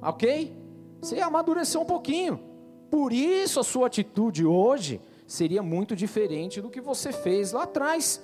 ok? 0.00 0.56
Você 1.00 1.20
amadureceu 1.20 1.82
um 1.82 1.86
pouquinho. 1.86 2.40
Por 2.90 3.12
isso 3.12 3.60
a 3.60 3.64
sua 3.64 3.88
atitude 3.88 4.44
hoje 4.46 5.00
seria 5.26 5.62
muito 5.62 5.94
diferente 5.94 6.60
do 6.60 6.70
que 6.70 6.80
você 6.80 7.12
fez 7.12 7.52
lá 7.52 7.64
atrás. 7.64 8.22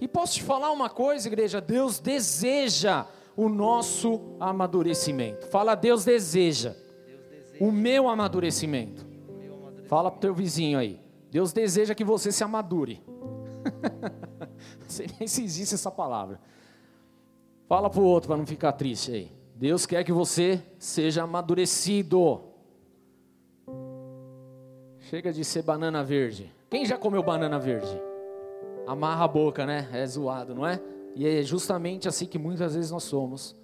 E 0.00 0.06
posso 0.06 0.34
te 0.34 0.42
falar 0.42 0.70
uma 0.70 0.88
coisa, 0.88 1.28
igreja: 1.28 1.60
Deus 1.60 1.98
deseja 1.98 3.06
o 3.36 3.48
nosso 3.48 4.36
amadurecimento. 4.40 5.46
Fala, 5.46 5.74
Deus 5.74 6.04
deseja 6.04 6.74
o 7.60 7.70
meu 7.70 8.08
amadurecimento. 8.08 9.06
Fala 9.86 10.10
para 10.10 10.18
o 10.18 10.20
teu 10.20 10.34
vizinho 10.34 10.78
aí. 10.78 11.00
Deus 11.30 11.52
deseja 11.52 11.94
que 11.94 12.04
você 12.04 12.32
se 12.32 12.42
amadure. 12.42 13.02
não 14.80 14.88
sei 14.88 15.08
nem 15.18 15.28
se 15.28 15.44
existe 15.44 15.74
essa 15.74 15.90
palavra. 15.90 16.40
Fala 17.68 17.90
para 17.90 18.00
o 18.00 18.04
outro 18.04 18.28
para 18.28 18.36
não 18.36 18.46
ficar 18.46 18.72
triste 18.72 19.12
aí. 19.12 19.32
Deus 19.54 19.86
quer 19.86 20.04
que 20.04 20.12
você 20.12 20.62
seja 20.78 21.24
amadurecido. 21.24 22.40
Chega 25.00 25.32
de 25.32 25.44
ser 25.44 25.62
banana 25.62 26.02
verde. 26.02 26.52
Quem 26.70 26.84
já 26.84 26.96
comeu 26.96 27.22
banana 27.22 27.58
verde? 27.58 28.07
Amarra 28.88 29.26
a 29.26 29.28
boca, 29.28 29.66
né? 29.66 29.86
É 29.92 30.06
zoado, 30.06 30.54
não 30.54 30.66
é? 30.66 30.80
E 31.14 31.26
é 31.26 31.42
justamente 31.42 32.08
assim 32.08 32.24
que 32.24 32.38
muitas 32.38 32.74
vezes 32.74 32.90
nós 32.90 33.04
somos. 33.04 33.54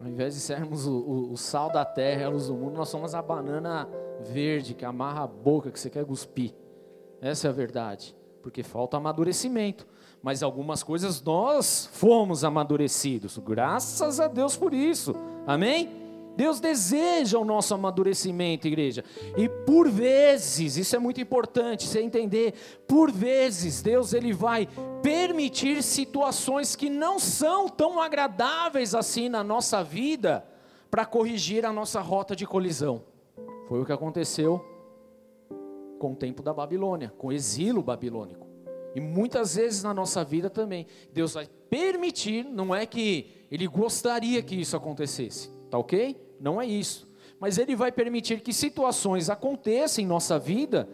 Ao 0.00 0.08
invés 0.08 0.34
de 0.34 0.40
sermos 0.40 0.86
o, 0.86 0.96
o, 0.96 1.32
o, 1.32 1.36
sal 1.36 1.70
da 1.70 1.84
terra, 1.84 2.24
a 2.24 2.28
luz 2.30 2.46
do 2.46 2.54
mundo, 2.54 2.74
nós 2.74 2.88
somos 2.88 3.14
a 3.14 3.20
banana 3.20 3.86
verde 4.20 4.72
que 4.72 4.84
amarra 4.84 5.24
a 5.24 5.26
boca 5.26 5.70
que 5.70 5.78
você 5.78 5.90
quer 5.90 6.06
cuspir. 6.06 6.54
Essa 7.20 7.48
é 7.48 7.50
a 7.50 7.52
verdade. 7.52 8.16
Porque 8.42 8.62
falta 8.62 8.96
amadurecimento. 8.96 9.86
Mas 10.22 10.42
algumas 10.42 10.82
coisas 10.82 11.22
nós 11.22 11.90
fomos 11.92 12.42
amadurecidos. 12.42 13.36
Graças 13.38 14.20
a 14.20 14.26
Deus 14.26 14.56
por 14.56 14.72
isso. 14.72 15.14
Amém? 15.46 16.05
Deus 16.36 16.60
deseja 16.60 17.38
o 17.38 17.44
nosso 17.44 17.74
amadurecimento, 17.74 18.66
igreja. 18.66 19.02
E 19.36 19.48
por 19.48 19.88
vezes, 19.88 20.76
isso 20.76 20.94
é 20.94 20.98
muito 20.98 21.20
importante 21.20 21.86
você 21.86 22.00
entender, 22.00 22.54
por 22.86 23.10
vezes 23.10 23.80
Deus 23.80 24.12
ele 24.12 24.32
vai 24.32 24.68
permitir 25.02 25.82
situações 25.82 26.76
que 26.76 26.90
não 26.90 27.18
são 27.18 27.68
tão 27.68 28.00
agradáveis 28.00 28.94
assim 28.94 29.28
na 29.28 29.42
nossa 29.42 29.82
vida 29.82 30.46
para 30.90 31.06
corrigir 31.06 31.64
a 31.64 31.72
nossa 31.72 32.00
rota 32.00 32.36
de 32.36 32.46
colisão. 32.46 33.02
Foi 33.66 33.80
o 33.80 33.84
que 33.84 33.92
aconteceu 33.92 34.64
com 35.98 36.12
o 36.12 36.16
tempo 36.16 36.42
da 36.42 36.52
Babilônia, 36.52 37.12
com 37.16 37.28
o 37.28 37.32
exílio 37.32 37.82
babilônico. 37.82 38.46
E 38.94 39.00
muitas 39.00 39.56
vezes 39.56 39.82
na 39.82 39.92
nossa 39.92 40.24
vida 40.24 40.48
também, 40.48 40.86
Deus 41.12 41.34
vai 41.34 41.48
permitir, 41.68 42.44
não 42.44 42.74
é 42.74 42.86
que 42.86 43.30
ele 43.50 43.66
gostaria 43.66 44.42
que 44.42 44.54
isso 44.54 44.76
acontecesse, 44.76 45.50
tá 45.70 45.78
OK? 45.78 46.26
não 46.40 46.60
é 46.60 46.66
isso. 46.66 47.08
Mas 47.38 47.58
ele 47.58 47.76
vai 47.76 47.92
permitir 47.92 48.40
que 48.40 48.52
situações 48.52 49.28
aconteçam 49.28 50.02
em 50.02 50.06
nossa 50.06 50.38
vida 50.38 50.88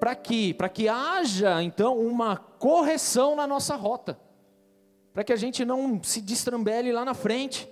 para 0.00 0.14
que, 0.14 0.52
para 0.54 0.68
que 0.68 0.88
haja 0.88 1.62
então 1.62 1.98
uma 1.98 2.36
correção 2.36 3.36
na 3.36 3.46
nossa 3.46 3.76
rota. 3.76 4.18
Para 5.12 5.24
que 5.24 5.32
a 5.32 5.36
gente 5.36 5.64
não 5.64 6.02
se 6.02 6.20
destrambele 6.20 6.92
lá 6.92 7.04
na 7.04 7.14
frente. 7.14 7.68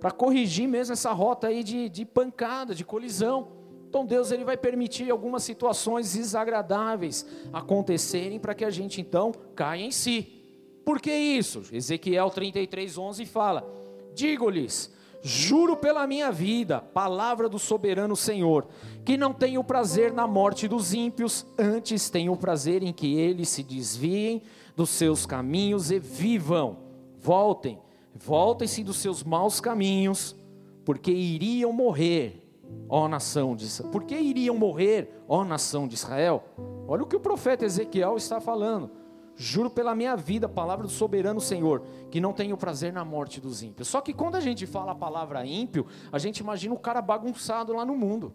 Para 0.00 0.10
corrigir 0.10 0.66
mesmo 0.68 0.92
essa 0.92 1.12
rota 1.12 1.48
aí 1.48 1.62
de, 1.62 1.88
de 1.88 2.04
pancada, 2.04 2.74
de 2.74 2.84
colisão. 2.84 3.48
Então 3.88 4.04
Deus 4.04 4.32
ele 4.32 4.44
vai 4.44 4.56
permitir 4.56 5.10
algumas 5.10 5.44
situações 5.44 6.14
desagradáveis 6.14 7.24
acontecerem 7.52 8.40
para 8.40 8.54
que 8.54 8.64
a 8.64 8.70
gente 8.70 9.00
então 9.00 9.32
caia 9.54 9.82
em 9.82 9.92
si. 9.92 10.42
Por 10.84 11.00
que 11.00 11.12
isso? 11.12 11.62
Ezequiel 11.72 12.28
33:11 12.30 13.24
fala: 13.26 13.64
Digo-lhes: 14.12 14.92
Juro 15.26 15.74
pela 15.74 16.06
minha 16.06 16.30
vida, 16.30 16.82
palavra 16.82 17.48
do 17.48 17.58
soberano 17.58 18.14
Senhor, 18.14 18.68
que 19.06 19.16
não 19.16 19.32
tenho 19.32 19.64
prazer 19.64 20.12
na 20.12 20.26
morte 20.26 20.68
dos 20.68 20.92
ímpios, 20.92 21.46
antes 21.58 22.10
tenho 22.10 22.36
prazer 22.36 22.82
em 22.82 22.92
que 22.92 23.18
eles 23.18 23.48
se 23.48 23.62
desviem 23.62 24.42
dos 24.76 24.90
seus 24.90 25.24
caminhos 25.24 25.90
e 25.90 25.98
vivam. 25.98 26.76
Voltem, 27.18 27.78
voltem-se 28.14 28.84
dos 28.84 28.98
seus 28.98 29.24
maus 29.24 29.60
caminhos, 29.60 30.36
porque 30.84 31.10
iriam 31.10 31.72
morrer, 31.72 32.46
ó 32.86 33.08
nação 33.08 33.56
de 33.56 33.64
Israel. 33.64 33.90
Por 33.90 34.04
que 34.04 34.14
iriam 34.14 34.58
morrer, 34.58 35.22
ó 35.26 35.42
nação 35.42 35.88
de 35.88 35.94
Israel? 35.94 36.44
Olha 36.86 37.02
o 37.02 37.06
que 37.06 37.16
o 37.16 37.20
profeta 37.20 37.64
Ezequiel 37.64 38.18
está 38.18 38.42
falando. 38.42 38.90
Juro 39.36 39.68
pela 39.68 39.94
minha 39.94 40.14
vida, 40.16 40.48
palavra 40.48 40.86
do 40.86 40.92
soberano 40.92 41.40
Senhor, 41.40 41.82
que 42.10 42.20
não 42.20 42.32
tenho 42.32 42.56
prazer 42.56 42.92
na 42.92 43.04
morte 43.04 43.40
dos 43.40 43.62
ímpios. 43.62 43.88
Só 43.88 44.00
que 44.00 44.12
quando 44.12 44.36
a 44.36 44.40
gente 44.40 44.64
fala 44.64 44.92
a 44.92 44.94
palavra 44.94 45.44
ímpio, 45.44 45.86
a 46.12 46.18
gente 46.18 46.38
imagina 46.38 46.74
o 46.74 46.78
cara 46.78 47.02
bagunçado 47.02 47.72
lá 47.72 47.84
no 47.84 47.96
mundo. 47.96 48.32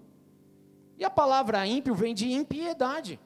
E 0.97 1.05
a 1.05 1.09
palavra 1.09 1.65
ímpio 1.65 1.95
vem 1.95 2.13
de 2.13 2.29
impiedade. 2.29 3.17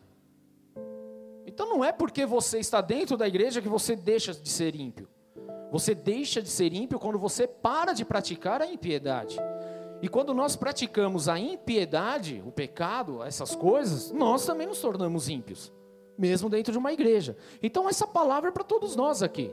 Então 1.48 1.68
não 1.68 1.84
é 1.84 1.92
porque 1.92 2.26
você 2.26 2.60
está 2.60 2.80
dentro 2.80 3.18
da 3.18 3.28
igreja 3.28 3.62
que 3.62 3.70
você 3.70 3.96
deixa 3.96 4.34
de 4.34 4.50
ser 4.50 4.76
ímpio. 4.76 5.08
Você 5.72 5.96
deixa 5.96 6.40
de 6.44 6.50
ser 6.50 6.72
ímpio 6.74 7.00
quando 7.00 7.18
você 7.18 7.48
para 7.48 7.94
de 7.94 8.06
praticar 8.06 8.62
a 8.62 8.68
impiedade. 8.68 9.40
E 10.00 10.08
quando 10.08 10.32
nós 10.32 10.56
praticamos 10.56 11.28
a 11.28 11.40
impiedade, 11.40 12.44
o 12.46 12.52
pecado, 12.52 13.24
essas 13.24 13.56
coisas, 13.56 14.12
nós 14.12 14.46
também 14.46 14.68
nos 14.68 14.80
tornamos 14.80 15.28
ímpios 15.28 15.72
mesmo 16.18 16.50
dentro 16.50 16.72
de 16.72 16.78
uma 16.78 16.94
igreja. 16.94 17.36
Então, 17.62 17.90
essa 17.90 18.08
palavra 18.08 18.50
é 18.50 18.52
para 18.52 18.64
todos 18.64 18.96
nós 18.96 19.24
aqui. 19.24 19.52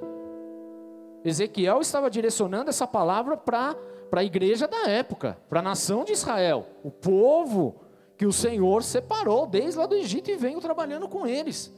Ezequiel 1.25 1.81
estava 1.81 2.11
direcionando 2.11 2.71
essa 2.71 2.87
palavra 2.87 3.37
para 3.37 3.77
a 4.13 4.25
igreja 4.25 4.67
da 4.67 4.89
época, 4.89 5.39
para 5.49 5.61
a 5.61 5.63
nação 5.63 6.05
de 6.05 6.13
Israel, 6.13 6.67
o 6.83 6.91
povo 6.91 7.81
que 8.17 8.27
o 8.27 8.33
Senhor 8.33 8.83
separou 8.83 9.47
desde 9.47 9.79
lá 9.79 9.87
do 9.87 9.95
Egito 9.95 10.31
e 10.31 10.37
veio 10.37 10.61
trabalhando 10.61 11.09
com 11.09 11.27
eles. 11.27 11.73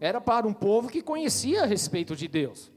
Era 0.00 0.20
para 0.20 0.46
um 0.46 0.52
povo 0.52 0.88
que 0.88 1.02
conhecia 1.02 1.62
a 1.62 1.66
respeito 1.66 2.14
de 2.14 2.28
Deus. 2.28 2.72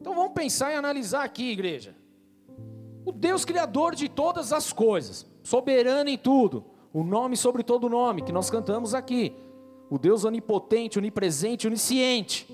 Então 0.00 0.14
vamos 0.14 0.32
pensar 0.32 0.72
e 0.72 0.76
analisar 0.76 1.24
aqui, 1.24 1.50
igreja. 1.50 1.94
O 3.04 3.12
Deus 3.12 3.44
criador 3.44 3.94
de 3.94 4.08
todas 4.08 4.52
as 4.52 4.72
coisas, 4.72 5.26
soberano 5.42 6.08
em 6.08 6.16
tudo, 6.16 6.64
o 6.92 7.02
nome 7.02 7.36
sobre 7.36 7.62
todo 7.62 7.88
nome 7.88 8.22
que 8.22 8.32
nós 8.32 8.48
cantamos 8.48 8.94
aqui 8.94 9.34
o 9.90 9.98
Deus 9.98 10.24
onipotente, 10.24 10.98
onipresente, 10.98 11.66
onisciente, 11.66 12.48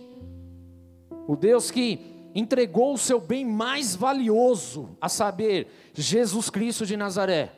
o 1.27 1.37
Deus 1.37 1.71
que 1.71 2.31
entregou 2.35 2.95
o 2.95 2.99
seu 2.99 3.21
bem 3.21 3.45
mais 3.45 3.95
valioso, 3.95 4.91
a 5.01 5.09
saber, 5.09 5.69
Jesus 5.95 6.51
Cristo 6.51 6.87
de 6.87 6.97
Nazaré, 6.97 7.53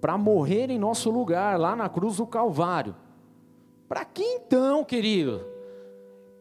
para 0.00 0.16
morrer 0.16 0.70
em 0.70 0.78
nosso 0.78 1.10
lugar, 1.10 1.58
lá 1.58 1.76
na 1.76 1.88
cruz 1.88 2.16
do 2.16 2.26
Calvário. 2.26 2.96
Para 3.88 4.04
que 4.04 4.22
então, 4.22 4.84
querido? 4.84 5.44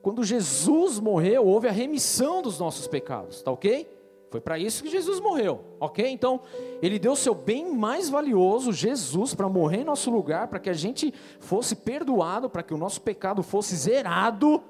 Quando 0.02 0.24
Jesus 0.24 1.00
morreu, 1.00 1.46
houve 1.46 1.68
a 1.68 1.72
remissão 1.72 2.42
dos 2.42 2.58
nossos 2.58 2.88
pecados, 2.88 3.42
tá 3.42 3.52
ok? 3.52 3.99
Foi 4.30 4.40
para 4.40 4.60
isso 4.60 4.84
que 4.84 4.90
Jesus 4.90 5.20
morreu, 5.20 5.62
ok? 5.80 6.08
Então, 6.08 6.40
ele 6.84 7.00
deu 7.00 7.16
seu 7.16 7.34
bem 7.34 7.74
mais 7.74 8.10
valioso, 8.10 8.72
Jesus, 8.72 9.34
para 9.34 9.50
morrer 9.50 9.78
em 9.78 9.84
nosso 9.84 10.12
lugar, 10.12 10.48
para 10.48 10.60
que 10.60 10.70
a 10.70 10.74
gente 10.74 11.12
fosse 11.40 11.76
perdoado, 11.76 12.48
para 12.48 12.62
que 12.62 12.74
o 12.74 12.78
nosso 12.78 13.02
pecado 13.02 13.42
fosse 13.42 13.76
zerado, 13.76 14.64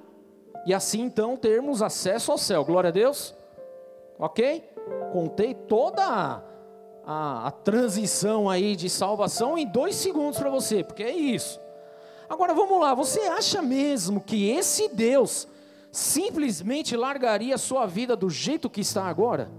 e 0.66 0.74
assim 0.74 1.02
então 1.02 1.36
termos 1.36 1.82
acesso 1.82 2.32
ao 2.32 2.38
céu. 2.38 2.64
Glória 2.64 2.88
a 2.88 2.92
Deus, 2.92 3.36
ok? 4.18 4.64
Contei 5.12 5.54
toda 5.54 6.06
a, 6.06 6.42
a, 7.06 7.48
a 7.48 7.52
transição 7.52 8.50
aí 8.50 8.78
de 8.78 8.90
salvação 8.90 9.58
em 9.58 9.68
dois 9.68 9.96
segundos 9.96 10.40
para 10.40 10.50
você, 10.50 10.86
porque 10.86 11.04
é 11.04 11.14
isso. 11.14 11.60
Agora 12.30 12.54
vamos 12.54 12.80
lá, 12.80 12.94
você 12.94 13.20
acha 13.22 13.62
mesmo 13.62 14.22
que 14.22 14.52
esse 14.52 14.88
Deus 14.88 15.50
simplesmente 15.92 16.96
largaria 16.96 17.56
a 17.56 17.58
sua 17.58 17.86
vida 17.86 18.16
do 18.16 18.30
jeito 18.30 18.70
que 18.70 18.82
está 18.82 19.06
agora? 19.06 19.52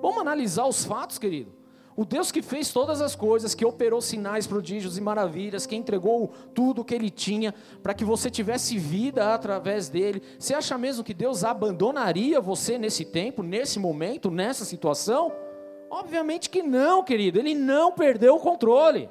Vamos 0.00 0.20
analisar 0.20 0.66
os 0.66 0.84
fatos, 0.84 1.18
querido. 1.18 1.52
O 1.94 2.04
Deus 2.06 2.32
que 2.32 2.40
fez 2.40 2.72
todas 2.72 3.02
as 3.02 3.14
coisas, 3.14 3.54
que 3.54 3.64
operou 3.64 4.00
sinais, 4.00 4.46
prodígios 4.46 4.96
e 4.96 5.00
maravilhas, 5.00 5.66
que 5.66 5.76
entregou 5.76 6.32
tudo 6.54 6.80
o 6.80 6.84
que 6.84 6.94
ele 6.94 7.10
tinha 7.10 7.54
para 7.82 7.92
que 7.92 8.04
você 8.04 8.30
tivesse 8.30 8.78
vida 8.78 9.34
através 9.34 9.90
dele. 9.90 10.22
Você 10.38 10.54
acha 10.54 10.78
mesmo 10.78 11.04
que 11.04 11.12
Deus 11.12 11.44
abandonaria 11.44 12.40
você 12.40 12.78
nesse 12.78 13.04
tempo, 13.04 13.42
nesse 13.42 13.78
momento, 13.78 14.30
nessa 14.30 14.64
situação? 14.64 15.32
Obviamente 15.90 16.48
que 16.48 16.62
não, 16.62 17.04
querido. 17.04 17.38
Ele 17.38 17.54
não 17.54 17.92
perdeu 17.92 18.36
o 18.36 18.40
controle. 18.40 19.10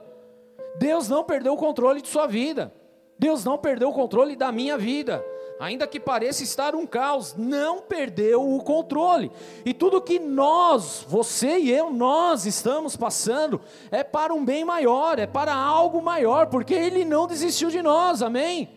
Deus 0.79 1.07
não 1.07 1.23
perdeu 1.23 1.53
o 1.53 1.57
controle 1.57 2.01
de 2.01 2.07
sua 2.07 2.25
vida. 2.25 2.73
Deus 3.19 3.45
não 3.45 3.59
perdeu 3.59 3.89
o 3.89 3.93
controle 3.93 4.35
da 4.35 4.51
minha 4.51 4.75
vida 4.75 5.23
ainda 5.61 5.85
que 5.85 5.99
pareça 5.99 6.41
estar 6.41 6.73
um 6.73 6.87
caos, 6.87 7.35
não 7.37 7.81
perdeu 7.81 8.55
o 8.55 8.63
controle. 8.63 9.31
E 9.63 9.75
tudo 9.75 10.01
que 10.01 10.17
nós, 10.17 11.05
você 11.07 11.59
e 11.59 11.71
eu, 11.71 11.91
nós 11.91 12.47
estamos 12.47 12.97
passando 12.97 13.61
é 13.91 14.03
para 14.03 14.33
um 14.33 14.43
bem 14.43 14.65
maior, 14.65 15.19
é 15.19 15.27
para 15.27 15.53
algo 15.53 16.01
maior, 16.01 16.47
porque 16.47 16.73
Ele 16.73 17.05
não 17.05 17.27
desistiu 17.27 17.69
de 17.69 17.79
nós, 17.79 18.23
amém? 18.23 18.69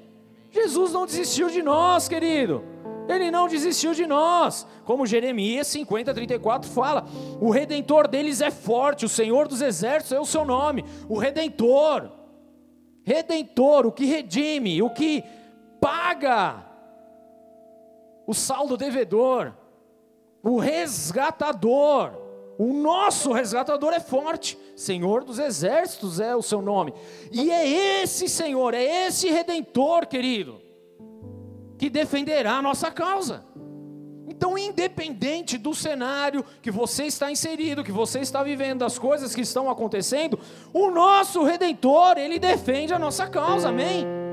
Jesus 0.50 0.92
não 0.92 1.06
desistiu 1.06 1.48
de 1.48 1.62
nós, 1.62 2.06
querido. 2.06 2.62
Ele 3.08 3.30
não 3.30 3.48
desistiu 3.48 3.94
de 3.94 4.06
nós, 4.06 4.66
como 4.84 5.06
Jeremias 5.06 5.66
50, 5.68 6.12
34 6.12 6.70
fala: 6.70 7.06
o 7.40 7.50
redentor 7.50 8.06
deles 8.06 8.42
é 8.42 8.50
forte, 8.50 9.06
o 9.06 9.08
Senhor 9.08 9.48
dos 9.48 9.62
exércitos 9.62 10.12
é 10.12 10.20
o 10.20 10.26
seu 10.26 10.44
nome, 10.44 10.84
o 11.08 11.16
redentor, 11.16 12.10
redentor, 13.02 13.86
o 13.86 13.92
que 13.92 14.04
redime, 14.04 14.82
o 14.82 14.90
que 14.90 15.24
paga 15.80 16.73
o 18.26 18.34
saldo 18.34 18.76
devedor, 18.76 19.52
o 20.42 20.58
resgatador. 20.58 22.22
O 22.56 22.72
nosso 22.72 23.32
resgatador 23.32 23.92
é 23.92 23.98
forte, 23.98 24.56
Senhor 24.76 25.24
dos 25.24 25.40
exércitos 25.40 26.20
é 26.20 26.36
o 26.36 26.42
seu 26.42 26.62
nome. 26.62 26.94
E 27.32 27.50
é 27.50 28.02
esse 28.02 28.28
Senhor, 28.28 28.74
é 28.74 29.06
esse 29.06 29.28
redentor, 29.28 30.06
querido, 30.06 30.60
que 31.76 31.90
defenderá 31.90 32.58
a 32.58 32.62
nossa 32.62 32.92
causa. 32.92 33.44
Então, 34.28 34.56
independente 34.56 35.58
do 35.58 35.74
cenário 35.74 36.44
que 36.62 36.70
você 36.70 37.04
está 37.04 37.30
inserido, 37.30 37.84
que 37.84 37.92
você 37.92 38.20
está 38.20 38.42
vivendo, 38.42 38.80
das 38.80 38.98
coisas 38.98 39.34
que 39.34 39.42
estão 39.42 39.68
acontecendo, 39.68 40.38
o 40.72 40.90
nosso 40.90 41.42
redentor, 41.42 42.18
ele 42.18 42.38
defende 42.38 42.94
a 42.94 42.98
nossa 42.98 43.26
causa. 43.26 43.68
Amém. 43.68 44.23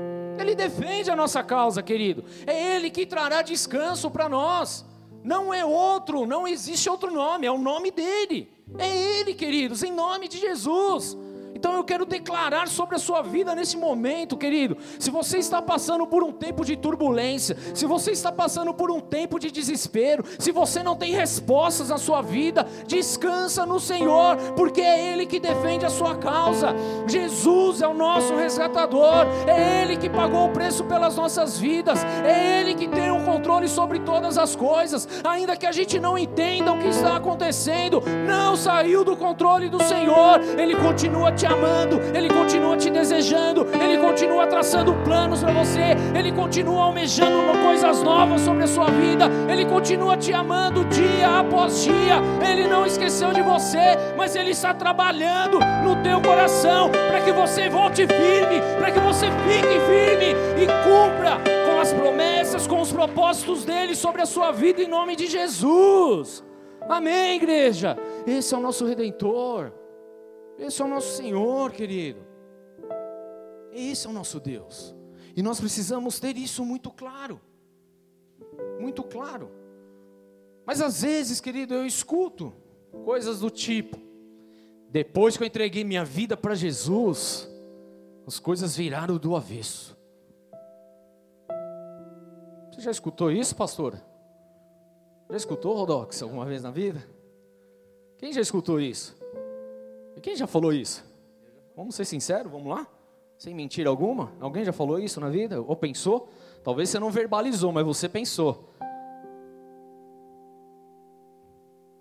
Ele 0.42 0.54
defende 0.54 1.10
a 1.10 1.16
nossa 1.16 1.42
causa, 1.42 1.82
querido. 1.82 2.24
É 2.46 2.76
Ele 2.76 2.90
que 2.90 3.06
trará 3.06 3.42
descanso 3.42 4.10
para 4.10 4.28
nós. 4.28 4.84
Não 5.24 5.54
é 5.54 5.64
outro, 5.64 6.26
não 6.26 6.46
existe 6.46 6.90
outro 6.90 7.12
nome, 7.12 7.46
é 7.46 7.50
o 7.50 7.58
nome 7.58 7.90
dele. 7.90 8.50
É 8.76 9.18
Ele, 9.20 9.34
queridos, 9.34 9.82
em 9.82 9.92
nome 9.92 10.28
de 10.28 10.38
Jesus. 10.38 11.16
Então 11.62 11.76
eu 11.76 11.84
quero 11.84 12.04
declarar 12.04 12.66
sobre 12.66 12.96
a 12.96 12.98
sua 12.98 13.22
vida 13.22 13.54
nesse 13.54 13.76
momento, 13.76 14.36
querido. 14.36 14.76
Se 14.98 15.12
você 15.12 15.38
está 15.38 15.62
passando 15.62 16.04
por 16.04 16.24
um 16.24 16.32
tempo 16.32 16.64
de 16.64 16.74
turbulência, 16.74 17.56
se 17.72 17.86
você 17.86 18.10
está 18.10 18.32
passando 18.32 18.74
por 18.74 18.90
um 18.90 18.98
tempo 18.98 19.38
de 19.38 19.48
desespero, 19.48 20.24
se 20.40 20.50
você 20.50 20.82
não 20.82 20.96
tem 20.96 21.12
respostas 21.12 21.90
na 21.90 21.98
sua 21.98 22.20
vida, 22.20 22.66
descansa 22.88 23.64
no 23.64 23.78
Senhor, 23.78 24.36
porque 24.56 24.80
é 24.80 25.12
Ele 25.12 25.24
que 25.24 25.38
defende 25.38 25.86
a 25.86 25.88
sua 25.88 26.16
causa. 26.16 26.74
Jesus 27.06 27.80
é 27.80 27.86
o 27.86 27.94
nosso 27.94 28.34
resgatador, 28.34 29.24
é 29.46 29.82
Ele 29.82 29.96
que 29.96 30.10
pagou 30.10 30.48
o 30.48 30.52
preço 30.52 30.82
pelas 30.82 31.14
nossas 31.14 31.60
vidas, 31.60 32.02
é 32.24 32.60
Ele 32.60 32.74
que 32.74 32.88
tem 32.88 33.12
o 33.12 33.24
controle 33.24 33.68
sobre 33.68 34.00
todas 34.00 34.36
as 34.36 34.56
coisas, 34.56 35.08
ainda 35.22 35.56
que 35.56 35.66
a 35.66 35.70
gente 35.70 36.00
não 36.00 36.18
entenda 36.18 36.72
o 36.72 36.78
que 36.80 36.88
está 36.88 37.14
acontecendo, 37.14 38.02
não 38.26 38.56
saiu 38.56 39.04
do 39.04 39.16
controle 39.16 39.68
do 39.68 39.80
Senhor, 39.80 40.40
Ele 40.58 40.74
continua 40.74 41.30
te 41.30 41.51
amando, 41.52 42.00
Ele 42.14 42.28
continua 42.28 42.76
te 42.76 42.90
desejando, 42.90 43.66
Ele 43.80 43.98
continua 43.98 44.46
traçando 44.46 44.94
planos 45.04 45.40
para 45.40 45.52
você, 45.52 45.96
Ele 46.14 46.32
continua 46.32 46.84
almejando 46.84 47.42
coisas 47.62 48.02
novas 48.02 48.40
sobre 48.42 48.64
a 48.64 48.66
sua 48.66 48.86
vida, 48.86 49.30
Ele 49.48 49.64
continua 49.64 50.16
te 50.16 50.32
amando 50.32 50.84
dia 50.86 51.40
após 51.40 51.82
dia, 51.82 52.20
Ele 52.46 52.66
não 52.66 52.86
esqueceu 52.86 53.32
de 53.32 53.42
você, 53.42 53.96
mas 54.16 54.36
Ele 54.36 54.50
está 54.50 54.74
trabalhando 54.74 55.58
no 55.82 56.02
teu 56.02 56.20
coração 56.20 56.90
para 56.90 57.20
que 57.20 57.32
você 57.32 57.68
volte 57.68 58.06
firme, 58.06 58.60
para 58.78 58.90
que 58.90 59.00
você 59.00 59.26
fique 59.26 59.80
firme 59.80 60.34
e 60.62 60.66
cumpra 60.84 61.38
com 61.66 61.80
as 61.80 61.92
promessas, 61.92 62.66
com 62.66 62.80
os 62.80 62.92
propósitos 62.92 63.64
dele 63.64 63.94
sobre 63.94 64.22
a 64.22 64.26
sua 64.26 64.52
vida 64.52 64.82
em 64.82 64.88
nome 64.88 65.16
de 65.16 65.26
Jesus. 65.26 66.44
Amém, 66.88 67.36
igreja. 67.36 67.96
Esse 68.26 68.54
é 68.54 68.58
o 68.58 68.60
nosso 68.60 68.84
redentor. 68.84 69.72
Esse 70.62 70.80
é 70.80 70.84
o 70.84 70.88
nosso 70.88 71.16
Senhor, 71.16 71.72
querido. 71.72 72.20
Esse 73.72 74.06
é 74.06 74.10
o 74.10 74.12
nosso 74.12 74.38
Deus. 74.38 74.94
E 75.34 75.42
nós 75.42 75.58
precisamos 75.58 76.20
ter 76.20 76.36
isso 76.36 76.64
muito 76.64 76.90
claro. 76.90 77.40
Muito 78.78 79.02
claro. 79.02 79.50
Mas 80.64 80.80
às 80.80 81.02
vezes, 81.02 81.40
querido, 81.40 81.74
eu 81.74 81.84
escuto 81.84 82.52
coisas 83.04 83.40
do 83.40 83.50
tipo: 83.50 83.98
depois 84.88 85.36
que 85.36 85.42
eu 85.42 85.46
entreguei 85.46 85.82
minha 85.82 86.04
vida 86.04 86.36
para 86.36 86.54
Jesus, 86.54 87.48
as 88.24 88.38
coisas 88.38 88.76
viraram 88.76 89.16
do 89.16 89.34
avesso. 89.34 89.96
Você 92.70 92.82
já 92.82 92.90
escutou 92.90 93.32
isso, 93.32 93.56
pastor? 93.56 94.00
Já 95.28 95.36
escutou, 95.36 95.74
Rodox, 95.74 96.22
alguma 96.22 96.44
vez 96.44 96.62
na 96.62 96.70
vida? 96.70 97.02
Quem 98.16 98.32
já 98.32 98.40
escutou 98.40 98.80
isso? 98.80 99.21
Quem 100.22 100.36
já 100.36 100.46
falou 100.46 100.72
isso? 100.72 101.04
Vamos 101.76 101.94
ser 101.94 102.04
sinceros, 102.04 102.50
vamos 102.50 102.68
lá? 102.68 102.86
Sem 103.36 103.54
mentira 103.54 103.90
alguma? 103.90 104.32
Alguém 104.40 104.64
já 104.64 104.72
falou 104.72 104.98
isso 104.98 105.20
na 105.20 105.28
vida? 105.28 105.60
Ou 105.60 105.74
pensou? 105.74 106.28
Talvez 106.62 106.90
você 106.90 106.98
não 107.00 107.10
verbalizou, 107.10 107.72
mas 107.72 107.84
você 107.84 108.08
pensou. 108.08 108.68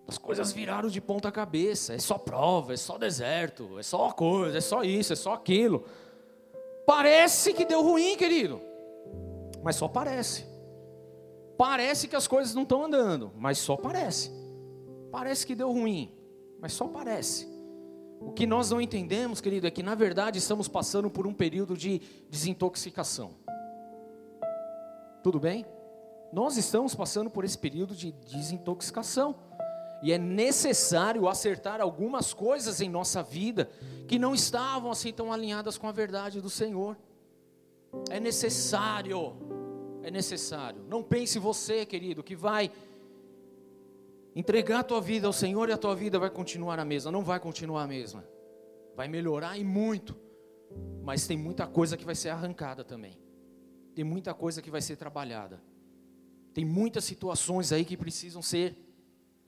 As 0.07 0.17
coisas 0.19 0.51
viraram 0.51 0.87
de 0.87 1.01
ponta 1.01 1.31
cabeça. 1.31 1.93
É 1.93 1.97
só 1.97 2.17
prova, 2.17 2.73
é 2.73 2.77
só 2.77 2.97
deserto, 2.97 3.79
é 3.79 3.83
só 3.83 4.11
coisa, 4.11 4.57
é 4.57 4.61
só 4.61 4.83
isso, 4.83 5.13
é 5.13 5.15
só 5.15 5.33
aquilo. 5.33 5.83
Parece 6.85 7.53
que 7.53 7.65
deu 7.65 7.81
ruim, 7.81 8.15
querido. 8.15 8.61
Mas 9.63 9.77
só 9.77 9.87
parece. 9.87 10.45
Parece 11.57 12.07
que 12.07 12.15
as 12.15 12.27
coisas 12.27 12.53
não 12.53 12.63
estão 12.63 12.85
andando, 12.85 13.31
mas 13.35 13.57
só 13.57 13.75
parece. 13.75 14.31
Parece 15.11 15.45
que 15.45 15.55
deu 15.55 15.71
ruim, 15.71 16.13
mas 16.59 16.73
só 16.73 16.87
parece. 16.87 17.50
O 18.21 18.31
que 18.31 18.45
nós 18.45 18.69
não 18.69 18.79
entendemos, 18.79 19.41
querido, 19.41 19.65
é 19.65 19.71
que 19.71 19.81
na 19.81 19.95
verdade 19.95 20.37
estamos 20.37 20.67
passando 20.67 21.09
por 21.09 21.25
um 21.25 21.33
período 21.33 21.75
de 21.75 21.99
desintoxicação. 22.29 23.31
Tudo 25.23 25.39
bem? 25.39 25.65
Nós 26.31 26.55
estamos 26.55 26.95
passando 26.95 27.29
por 27.29 27.43
esse 27.43 27.57
período 27.57 27.95
de 27.95 28.11
desintoxicação. 28.11 29.35
E 30.03 30.11
é 30.11 30.17
necessário 30.17 31.27
acertar 31.27 31.79
algumas 31.79 32.33
coisas 32.33 32.81
em 32.81 32.89
nossa 32.89 33.21
vida 33.21 33.69
que 34.07 34.17
não 34.17 34.33
estavam 34.33 34.89
assim 34.91 35.11
tão 35.11 35.31
alinhadas 35.31 35.77
com 35.77 35.87
a 35.87 35.91
verdade 35.91 36.41
do 36.41 36.49
Senhor. 36.49 36.97
É 38.09 38.19
necessário, 38.19 39.35
é 40.01 40.09
necessário. 40.09 40.83
Não 40.87 41.03
pense 41.03 41.37
você, 41.37 41.85
querido, 41.85 42.23
que 42.23 42.35
vai 42.35 42.71
entregar 44.35 44.79
a 44.79 44.83
tua 44.83 45.01
vida 45.01 45.27
ao 45.27 45.33
Senhor 45.33 45.69
e 45.69 45.71
a 45.71 45.77
tua 45.77 45.95
vida 45.95 46.19
vai 46.19 46.29
continuar 46.29 46.79
a 46.79 46.85
mesma. 46.85 47.11
Não 47.11 47.23
vai 47.23 47.39
continuar 47.39 47.83
a 47.83 47.87
mesma. 47.87 48.23
Vai 48.95 49.07
melhorar 49.07 49.57
e 49.57 49.63
muito. 49.63 50.15
Mas 51.03 51.27
tem 51.27 51.37
muita 51.37 51.67
coisa 51.67 51.97
que 51.97 52.05
vai 52.05 52.15
ser 52.15 52.29
arrancada 52.29 52.83
também. 52.83 53.17
Tem 53.93 54.05
muita 54.05 54.33
coisa 54.33 54.61
que 54.61 54.71
vai 54.71 54.81
ser 54.81 54.95
trabalhada. 54.95 55.61
Tem 56.53 56.65
muitas 56.65 57.03
situações 57.03 57.71
aí 57.71 57.83
que 57.85 57.97
precisam 57.97 58.41
ser 58.41 58.77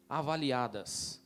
avaliadas. 0.09 1.21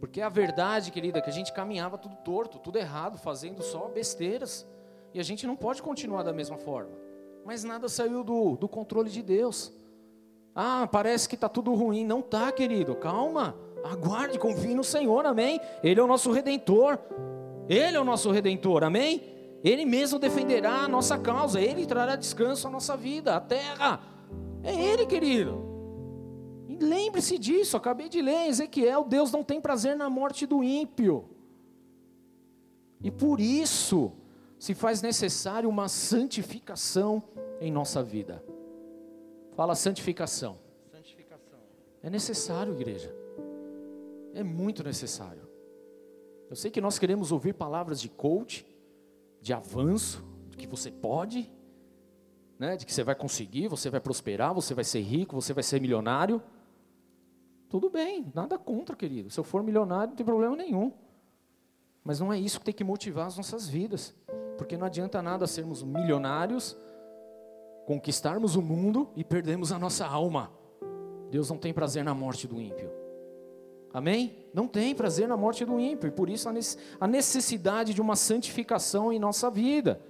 Porque 0.00 0.20
a 0.20 0.28
verdade, 0.28 0.90
querida, 0.90 1.18
é 1.18 1.22
que 1.22 1.30
a 1.30 1.32
gente 1.32 1.52
caminhava 1.52 1.96
tudo 1.96 2.16
torto, 2.16 2.58
tudo 2.58 2.78
errado, 2.78 3.18
fazendo 3.18 3.62
só 3.62 3.88
besteiras. 3.88 4.66
E 5.12 5.20
a 5.20 5.22
gente 5.22 5.46
não 5.46 5.56
pode 5.56 5.82
continuar 5.82 6.22
da 6.22 6.32
mesma 6.32 6.58
forma. 6.58 6.92
Mas 7.44 7.62
nada 7.62 7.88
saiu 7.88 8.24
do, 8.24 8.56
do 8.56 8.68
controle 8.68 9.10
de 9.10 9.22
Deus. 9.22 9.72
Ah, 10.54 10.88
parece 10.90 11.28
que 11.28 11.34
está 11.34 11.48
tudo 11.48 11.74
ruim. 11.74 12.04
Não 12.04 12.20
está, 12.20 12.52
querido. 12.52 12.94
Calma. 12.94 13.56
Aguarde, 13.84 14.38
confie 14.38 14.74
no 14.74 14.84
Senhor, 14.84 15.26
amém? 15.26 15.60
Ele 15.82 16.00
é 16.00 16.02
o 16.02 16.06
nosso 16.06 16.30
redentor. 16.30 16.98
Ele 17.68 17.96
é 17.96 18.00
o 18.00 18.04
nosso 18.04 18.30
redentor, 18.30 18.84
amém? 18.84 19.22
Ele 19.62 19.84
mesmo 19.84 20.18
defenderá 20.18 20.84
a 20.84 20.88
nossa 20.88 21.18
causa. 21.18 21.60
Ele 21.60 21.86
trará 21.86 22.16
descanso 22.16 22.68
à 22.68 22.70
nossa 22.70 22.96
vida, 22.96 23.34
à 23.34 23.40
terra. 23.40 24.00
É 24.62 24.74
Ele, 24.74 25.06
querido. 25.06 25.62
E 26.68 26.76
lembre-se 26.76 27.38
disso. 27.38 27.76
Acabei 27.76 28.08
de 28.08 28.22
ler 28.22 28.48
Ezequiel. 28.48 29.04
Deus 29.04 29.32
não 29.32 29.42
tem 29.42 29.60
prazer 29.60 29.96
na 29.96 30.08
morte 30.08 30.46
do 30.46 30.62
ímpio. 30.62 31.30
E 33.02 33.10
por 33.10 33.40
isso 33.40 34.12
se 34.58 34.74
faz 34.74 35.02
necessário 35.02 35.68
uma 35.68 35.88
santificação 35.88 37.22
em 37.60 37.70
nossa 37.70 38.02
vida. 38.02 38.42
Fala 39.54 39.74
santificação. 39.74 40.58
Santificação. 40.90 41.58
É 42.02 42.10
necessário, 42.10 42.72
igreja. 42.72 43.14
É 44.34 44.42
muito 44.42 44.82
necessário. 44.82 45.48
Eu 46.50 46.56
sei 46.56 46.70
que 46.70 46.80
nós 46.80 46.98
queremos 46.98 47.30
ouvir 47.30 47.54
palavras 47.54 48.00
de 48.00 48.08
coach, 48.08 48.66
de 49.40 49.52
avanço, 49.52 50.24
de 50.50 50.56
que 50.56 50.66
você 50.66 50.90
pode, 50.90 51.50
né, 52.58 52.76
de 52.76 52.84
que 52.84 52.92
você 52.92 53.04
vai 53.04 53.14
conseguir, 53.14 53.68
você 53.68 53.88
vai 53.88 54.00
prosperar, 54.00 54.52
você 54.52 54.74
vai 54.74 54.84
ser 54.84 55.00
rico, 55.00 55.34
você 55.34 55.52
vai 55.52 55.62
ser 55.62 55.80
milionário. 55.80 56.42
Tudo 57.68 57.88
bem, 57.88 58.30
nada 58.34 58.58
contra, 58.58 58.96
querido. 58.96 59.30
Se 59.30 59.38
eu 59.38 59.44
for 59.44 59.62
milionário, 59.62 60.10
não 60.10 60.16
tem 60.16 60.26
problema 60.26 60.56
nenhum. 60.56 60.92
Mas 62.02 62.20
não 62.20 62.32
é 62.32 62.38
isso 62.38 62.58
que 62.58 62.66
tem 62.66 62.74
que 62.74 62.84
motivar 62.84 63.26
as 63.26 63.36
nossas 63.36 63.68
vidas. 63.68 64.14
Porque 64.58 64.76
não 64.76 64.86
adianta 64.86 65.22
nada 65.22 65.46
sermos 65.46 65.82
milionários, 65.82 66.76
conquistarmos 67.84 68.56
o 68.56 68.62
mundo 68.62 69.08
e 69.16 69.22
perdermos 69.22 69.72
a 69.72 69.78
nossa 69.78 70.06
alma. 70.06 70.50
Deus 71.30 71.50
não 71.50 71.58
tem 71.58 71.72
prazer 71.72 72.04
na 72.04 72.14
morte 72.14 72.46
do 72.46 72.60
ímpio. 72.60 72.90
Amém? 73.92 74.46
Não 74.52 74.66
tem 74.66 74.94
prazer 74.94 75.28
na 75.28 75.36
morte 75.36 75.64
do 75.64 75.78
ímpio, 75.78 76.08
e 76.08 76.10
por 76.10 76.28
isso 76.28 76.48
a 77.00 77.06
necessidade 77.06 77.94
de 77.94 78.00
uma 78.00 78.16
santificação 78.16 79.12
em 79.12 79.18
nossa 79.18 79.50
vida. 79.50 80.00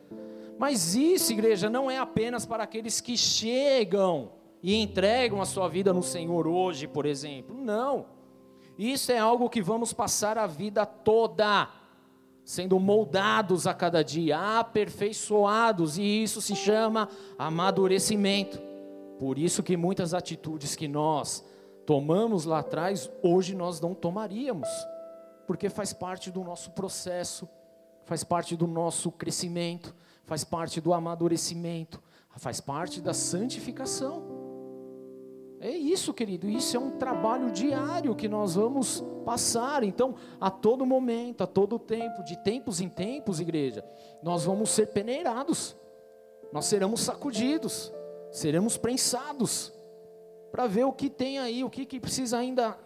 Mas 0.59 0.95
isso, 0.95 1.33
igreja, 1.33 1.69
não 1.69 1.91
é 1.91 1.99
apenas 1.99 2.47
para 2.47 2.63
aqueles 2.63 3.01
que 3.01 3.17
chegam 3.17 4.33
e 4.63 4.75
entregam 4.75 5.43
a 5.43 5.45
sua 5.45 5.69
vida 5.69 5.93
no 5.93 6.03
Senhor 6.03 6.47
hoje, 6.47 6.87
por 6.87 7.05
exemplo. 7.05 7.55
Não. 7.55 8.07
Isso 8.79 9.13
é 9.13 9.19
algo 9.19 9.51
que 9.51 9.61
vamos 9.61 9.93
passar 9.93 10.39
a 10.39 10.47
vida 10.47 10.87
toda 10.87 11.69
sendo 12.45 12.79
moldados 12.79 13.67
a 13.67 13.73
cada 13.73 14.03
dia, 14.03 14.59
aperfeiçoados, 14.59 15.97
e 15.97 16.23
isso 16.23 16.43
se 16.43 16.55
chama 16.55 17.09
amadurecimento. 17.39 18.61
Por 19.19 19.39
isso 19.39 19.63
que 19.63 19.77
muitas 19.77 20.13
atitudes 20.13 20.77
que 20.77 20.87
nós 20.87 21.45
tomamos 21.87 22.45
lá 22.45 22.59
atrás, 22.59 23.11
hoje 23.23 23.55
nós 23.55 23.81
não 23.81 23.95
tomaríamos, 23.95 24.69
porque 25.47 25.69
faz 25.69 25.93
parte 25.93 26.31
do 26.31 26.43
nosso 26.43 26.71
processo, 26.73 27.49
faz 28.05 28.25
parte 28.25 28.57
do 28.57 28.67
nosso 28.67 29.11
crescimento, 29.11 29.95
faz 30.25 30.45
parte 30.45 30.81
do 30.81 30.93
amadurecimento, 30.93 32.03
faz 32.37 32.61
parte 32.61 33.01
da 33.01 33.15
santificação. 33.15 34.34
É 35.65 35.71
isso, 35.71 36.13
querido, 36.13 36.47
isso 36.47 36.77
é 36.77 36.79
um 36.79 36.91
trabalho 36.99 37.51
diário 37.51 38.15
que 38.15 38.29
nós 38.29 38.55
vamos 38.55 39.03
passar. 39.25 39.83
Então, 39.83 40.15
a 40.39 40.51
todo 40.51 40.85
momento, 40.85 41.43
a 41.43 41.47
todo 41.47 41.79
tempo, 41.79 42.23
de 42.23 42.37
tempos 42.45 42.83
em 42.83 42.89
tempos, 42.91 43.41
igreja, 43.41 43.83
nós 44.23 44.45
vamos 44.45 44.69
ser 44.69 44.89
peneirados, 44.89 45.75
nós 46.53 46.67
seremos 46.67 47.01
sacudidos, 47.01 47.91
seremos 48.31 48.77
prensados, 48.77 49.73
para 50.53 50.67
ver 50.67 50.85
o 50.85 50.93
que 50.93 51.09
tem 51.09 51.39
aí, 51.39 51.65
o 51.65 51.71
que, 51.71 51.87
que 51.87 51.99
precisa 51.99 52.37
ainda 52.37 52.79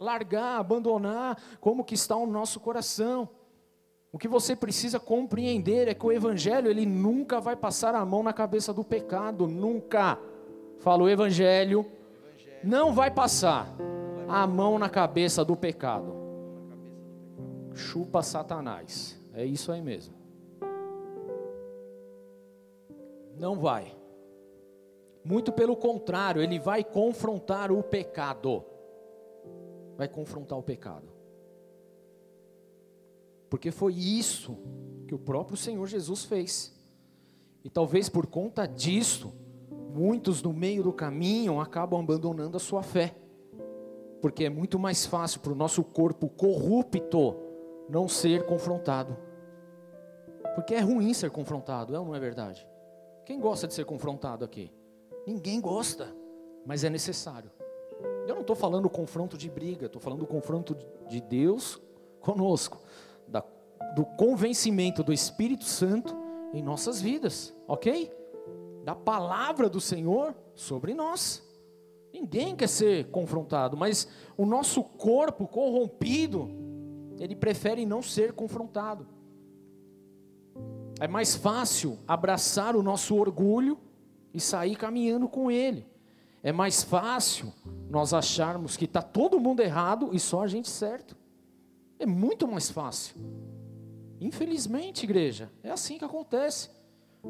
largar, 0.00 0.58
abandonar, 0.58 1.38
como 1.60 1.84
que 1.84 1.94
está 1.94 2.16
o 2.16 2.26
nosso 2.26 2.60
coração. 2.60 3.28
O 4.10 4.16
que 4.16 4.26
você 4.26 4.56
precisa 4.56 4.98
compreender 4.98 5.86
é 5.86 5.92
que 5.92 6.06
o 6.06 6.10
Evangelho, 6.10 6.70
ele 6.70 6.86
nunca 6.86 7.42
vai 7.42 7.56
passar 7.56 7.94
a 7.94 8.06
mão 8.06 8.22
na 8.22 8.32
cabeça 8.32 8.72
do 8.72 8.82
pecado, 8.82 9.46
nunca. 9.46 10.18
Fala 10.78 11.02
o 11.02 11.10
Evangelho 11.10 11.84
não 12.64 12.92
vai 12.92 13.10
passar 13.10 13.68
a 14.28 14.46
mão 14.46 14.78
na 14.78 14.88
cabeça 14.88 15.44
do 15.44 15.56
pecado. 15.56 16.14
Chupa 17.74 18.22
Satanás. 18.22 19.18
É 19.34 19.44
isso 19.44 19.72
aí 19.72 19.80
mesmo. 19.80 20.14
Não 23.38 23.58
vai. 23.58 23.96
Muito 25.24 25.52
pelo 25.52 25.76
contrário, 25.76 26.42
ele 26.42 26.58
vai 26.58 26.84
confrontar 26.84 27.70
o 27.72 27.82
pecado. 27.82 28.64
Vai 29.96 30.08
confrontar 30.08 30.58
o 30.58 30.62
pecado. 30.62 31.08
Porque 33.48 33.70
foi 33.70 33.94
isso 33.94 34.56
que 35.06 35.14
o 35.14 35.18
próprio 35.18 35.56
Senhor 35.56 35.86
Jesus 35.86 36.24
fez. 36.24 36.74
E 37.64 37.70
talvez 37.70 38.08
por 38.08 38.26
conta 38.26 38.66
disso, 38.66 39.32
muitos 39.92 40.42
no 40.42 40.52
meio 40.52 40.82
do 40.82 40.92
caminho 40.92 41.60
acabam 41.60 42.00
abandonando 42.00 42.56
a 42.56 42.60
sua 42.60 42.82
fé, 42.82 43.14
porque 44.20 44.44
é 44.44 44.50
muito 44.50 44.78
mais 44.78 45.04
fácil 45.04 45.40
para 45.40 45.52
o 45.52 45.54
nosso 45.54 45.84
corpo 45.84 46.28
corrupto 46.28 47.36
não 47.88 48.08
ser 48.08 48.46
confrontado, 48.46 49.16
porque 50.54 50.74
é 50.74 50.80
ruim 50.80 51.12
ser 51.12 51.30
confrontado, 51.30 51.94
é 51.94 51.98
ou 51.98 52.06
não 52.06 52.14
é 52.14 52.20
verdade? 52.20 52.66
Quem 53.24 53.38
gosta 53.38 53.66
de 53.66 53.74
ser 53.74 53.84
confrontado 53.84 54.44
aqui? 54.44 54.72
Ninguém 55.26 55.60
gosta, 55.60 56.08
mas 56.64 56.84
é 56.84 56.90
necessário. 56.90 57.50
Eu 58.26 58.34
não 58.34 58.40
estou 58.40 58.56
falando 58.56 58.88
confronto 58.88 59.36
de 59.36 59.50
briga, 59.50 59.86
estou 59.86 60.00
falando 60.00 60.26
confronto 60.26 60.76
de 61.08 61.20
Deus 61.20 61.80
conosco, 62.20 62.80
da, 63.28 63.44
do 63.94 64.04
convencimento 64.04 65.02
do 65.02 65.12
Espírito 65.12 65.64
Santo 65.64 66.16
em 66.52 66.62
nossas 66.62 67.00
vidas, 67.00 67.54
ok? 67.66 68.12
Da 68.84 68.94
palavra 68.94 69.68
do 69.68 69.80
Senhor 69.80 70.34
sobre 70.54 70.94
nós. 70.94 71.42
Ninguém 72.12 72.54
quer 72.54 72.68
ser 72.68 73.10
confrontado, 73.10 73.76
mas 73.76 74.06
o 74.36 74.44
nosso 74.44 74.82
corpo 74.82 75.46
corrompido, 75.46 76.50
ele 77.18 77.34
prefere 77.34 77.86
não 77.86 78.02
ser 78.02 78.32
confrontado. 78.32 79.06
É 81.00 81.08
mais 81.08 81.34
fácil 81.34 81.98
abraçar 82.06 82.76
o 82.76 82.82
nosso 82.82 83.16
orgulho 83.16 83.78
e 84.32 84.40
sair 84.40 84.76
caminhando 84.76 85.28
com 85.28 85.50
ele. 85.50 85.86
É 86.42 86.52
mais 86.52 86.82
fácil 86.82 87.52
nós 87.88 88.12
acharmos 88.12 88.76
que 88.76 88.84
está 88.84 89.00
todo 89.00 89.40
mundo 89.40 89.60
errado 89.60 90.10
e 90.12 90.20
só 90.20 90.42
a 90.42 90.46
gente 90.46 90.68
certo. 90.68 91.16
É 91.98 92.06
muito 92.06 92.46
mais 92.46 92.70
fácil. 92.70 93.16
Infelizmente, 94.20 95.04
igreja, 95.04 95.50
é 95.62 95.70
assim 95.70 95.98
que 95.98 96.04
acontece. 96.04 96.70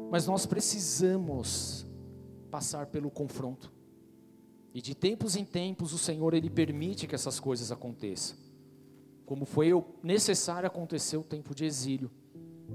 Mas 0.09 0.27
nós 0.27 0.45
precisamos 0.45 1.85
passar 2.49 2.87
pelo 2.87 3.09
confronto. 3.09 3.71
E 4.73 4.81
de 4.81 4.95
tempos 4.95 5.35
em 5.35 5.45
tempos 5.45 5.93
o 5.93 5.97
Senhor 5.97 6.33
ele 6.33 6.49
permite 6.49 7.07
que 7.07 7.15
essas 7.15 7.39
coisas 7.39 7.71
aconteçam. 7.71 8.37
Como 9.25 9.45
foi 9.45 9.69
necessário 10.01 10.67
acontecer 10.67 11.17
o 11.17 11.23
tempo 11.23 11.53
de 11.53 11.65
exílio, 11.65 12.11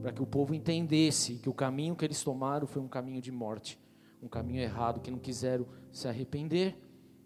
para 0.01 0.13
que 0.13 0.23
o 0.23 0.27
povo 0.27 0.55
entendesse 0.55 1.35
que 1.35 1.49
o 1.49 1.55
caminho 1.55 1.97
que 1.97 2.05
eles 2.05 2.23
tomaram 2.23 2.67
foi 2.67 2.81
um 2.81 2.89
caminho 2.89 3.21
de 3.21 3.33
morte, 3.33 3.79
um 4.23 4.29
caminho 4.29 4.61
errado 4.61 5.01
que 5.01 5.11
não 5.11 5.19
quiseram 5.19 5.67
se 5.91 6.07
arrepender. 6.07 6.77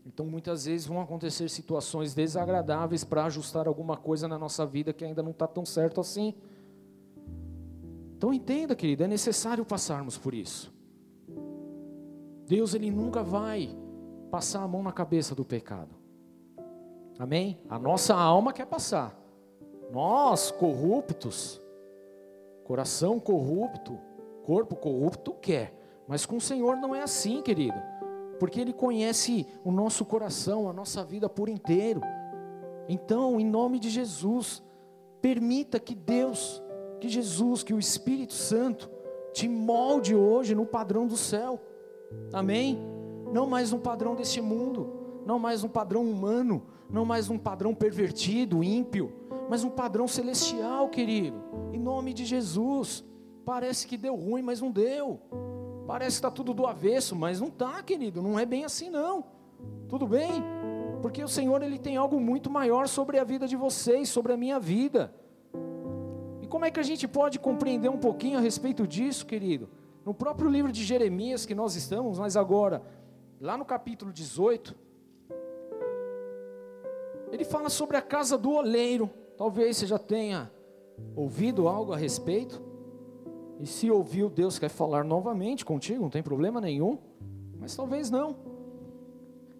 Então 0.04 0.26
muitas 0.26 0.64
vezes 0.64 0.86
vão 0.86 1.00
acontecer 1.00 1.48
situações 1.48 2.14
desagradáveis 2.14 3.04
para 3.04 3.24
ajustar 3.26 3.68
alguma 3.68 3.96
coisa 3.96 4.26
na 4.26 4.38
nossa 4.38 4.66
vida 4.66 4.92
que 4.92 5.04
ainda 5.04 5.22
não 5.22 5.30
está 5.30 5.46
tão 5.46 5.64
certo 5.64 6.00
assim. 6.00 6.34
Então 8.22 8.32
entenda, 8.32 8.76
querido, 8.76 9.02
é 9.02 9.08
necessário 9.08 9.64
passarmos 9.64 10.16
por 10.16 10.32
isso. 10.32 10.72
Deus 12.46 12.72
ele 12.72 12.88
nunca 12.88 13.20
vai 13.20 13.76
passar 14.30 14.62
a 14.62 14.68
mão 14.68 14.80
na 14.80 14.92
cabeça 14.92 15.34
do 15.34 15.44
pecado. 15.44 15.90
Amém? 17.18 17.58
A 17.68 17.80
nossa 17.80 18.14
alma 18.14 18.52
quer 18.52 18.66
passar. 18.66 19.20
Nós, 19.90 20.52
corruptos, 20.52 21.60
coração 22.62 23.18
corrupto, 23.18 23.98
corpo 24.44 24.76
corrupto 24.76 25.34
quer. 25.34 25.76
Mas 26.06 26.24
com 26.24 26.36
o 26.36 26.40
Senhor 26.40 26.76
não 26.76 26.94
é 26.94 27.02
assim, 27.02 27.42
querido. 27.42 27.82
Porque 28.38 28.60
Ele 28.60 28.72
conhece 28.72 29.48
o 29.64 29.72
nosso 29.72 30.04
coração, 30.04 30.70
a 30.70 30.72
nossa 30.72 31.02
vida 31.02 31.28
por 31.28 31.48
inteiro. 31.48 32.00
Então, 32.88 33.40
em 33.40 33.44
nome 33.44 33.80
de 33.80 33.90
Jesus, 33.90 34.62
permita 35.20 35.80
que 35.80 35.96
Deus 35.96 36.61
que 37.02 37.08
Jesus, 37.08 37.64
que 37.64 37.74
o 37.74 37.80
Espírito 37.80 38.32
Santo 38.32 38.88
te 39.32 39.48
molde 39.48 40.14
hoje 40.14 40.54
no 40.54 40.64
padrão 40.64 41.04
do 41.04 41.16
céu. 41.16 41.60
Amém? 42.32 42.78
Não 43.32 43.44
mais 43.44 43.72
um 43.72 43.78
padrão 43.80 44.14
deste 44.14 44.40
mundo, 44.40 45.20
não 45.26 45.36
mais 45.36 45.64
um 45.64 45.68
padrão 45.68 46.04
humano, 46.04 46.64
não 46.88 47.04
mais 47.04 47.28
um 47.28 47.36
padrão 47.36 47.74
pervertido, 47.74 48.62
ímpio, 48.62 49.12
mas 49.50 49.64
um 49.64 49.70
padrão 49.70 50.06
celestial, 50.06 50.88
querido. 50.90 51.42
Em 51.72 51.80
nome 51.80 52.14
de 52.14 52.24
Jesus. 52.24 53.04
Parece 53.44 53.88
que 53.88 53.96
deu 53.96 54.14
ruim, 54.14 54.40
mas 54.40 54.60
não 54.60 54.70
deu. 54.70 55.20
Parece 55.88 56.10
que 56.10 56.18
está 56.18 56.30
tudo 56.30 56.54
do 56.54 56.68
avesso, 56.68 57.16
mas 57.16 57.40
não 57.40 57.48
está, 57.48 57.82
querido. 57.82 58.22
Não 58.22 58.38
é 58.38 58.46
bem 58.46 58.64
assim, 58.64 58.88
não. 58.88 59.24
Tudo 59.88 60.06
bem? 60.06 60.30
Porque 61.00 61.24
o 61.24 61.26
Senhor 61.26 61.64
ele 61.64 61.80
tem 61.80 61.96
algo 61.96 62.20
muito 62.20 62.48
maior 62.48 62.86
sobre 62.86 63.18
a 63.18 63.24
vida 63.24 63.48
de 63.48 63.56
vocês, 63.56 64.08
sobre 64.08 64.32
a 64.32 64.36
minha 64.36 64.60
vida 64.60 65.12
como 66.52 66.66
é 66.66 66.70
que 66.70 66.78
a 66.78 66.82
gente 66.82 67.08
pode 67.08 67.38
compreender 67.38 67.88
um 67.88 67.96
pouquinho 67.96 68.36
a 68.36 68.40
respeito 68.42 68.86
disso, 68.86 69.24
querido? 69.24 69.70
No 70.04 70.12
próprio 70.12 70.50
livro 70.50 70.70
de 70.70 70.84
Jeremias 70.84 71.46
que 71.46 71.54
nós 71.54 71.76
estamos, 71.76 72.18
mas 72.18 72.36
agora, 72.36 72.82
lá 73.40 73.56
no 73.56 73.64
capítulo 73.64 74.12
18, 74.12 74.76
ele 77.32 77.42
fala 77.42 77.70
sobre 77.70 77.96
a 77.96 78.02
casa 78.02 78.36
do 78.36 78.50
oleiro. 78.50 79.08
Talvez 79.38 79.78
você 79.78 79.86
já 79.86 79.98
tenha 79.98 80.52
ouvido 81.16 81.68
algo 81.68 81.94
a 81.94 81.96
respeito. 81.96 82.62
E 83.58 83.66
se 83.66 83.90
ouviu, 83.90 84.28
Deus 84.28 84.58
quer 84.58 84.68
falar 84.68 85.04
novamente 85.04 85.64
contigo, 85.64 86.02
não 86.02 86.10
tem 86.10 86.22
problema 86.22 86.60
nenhum. 86.60 86.98
Mas 87.58 87.74
talvez 87.74 88.10
não. 88.10 88.36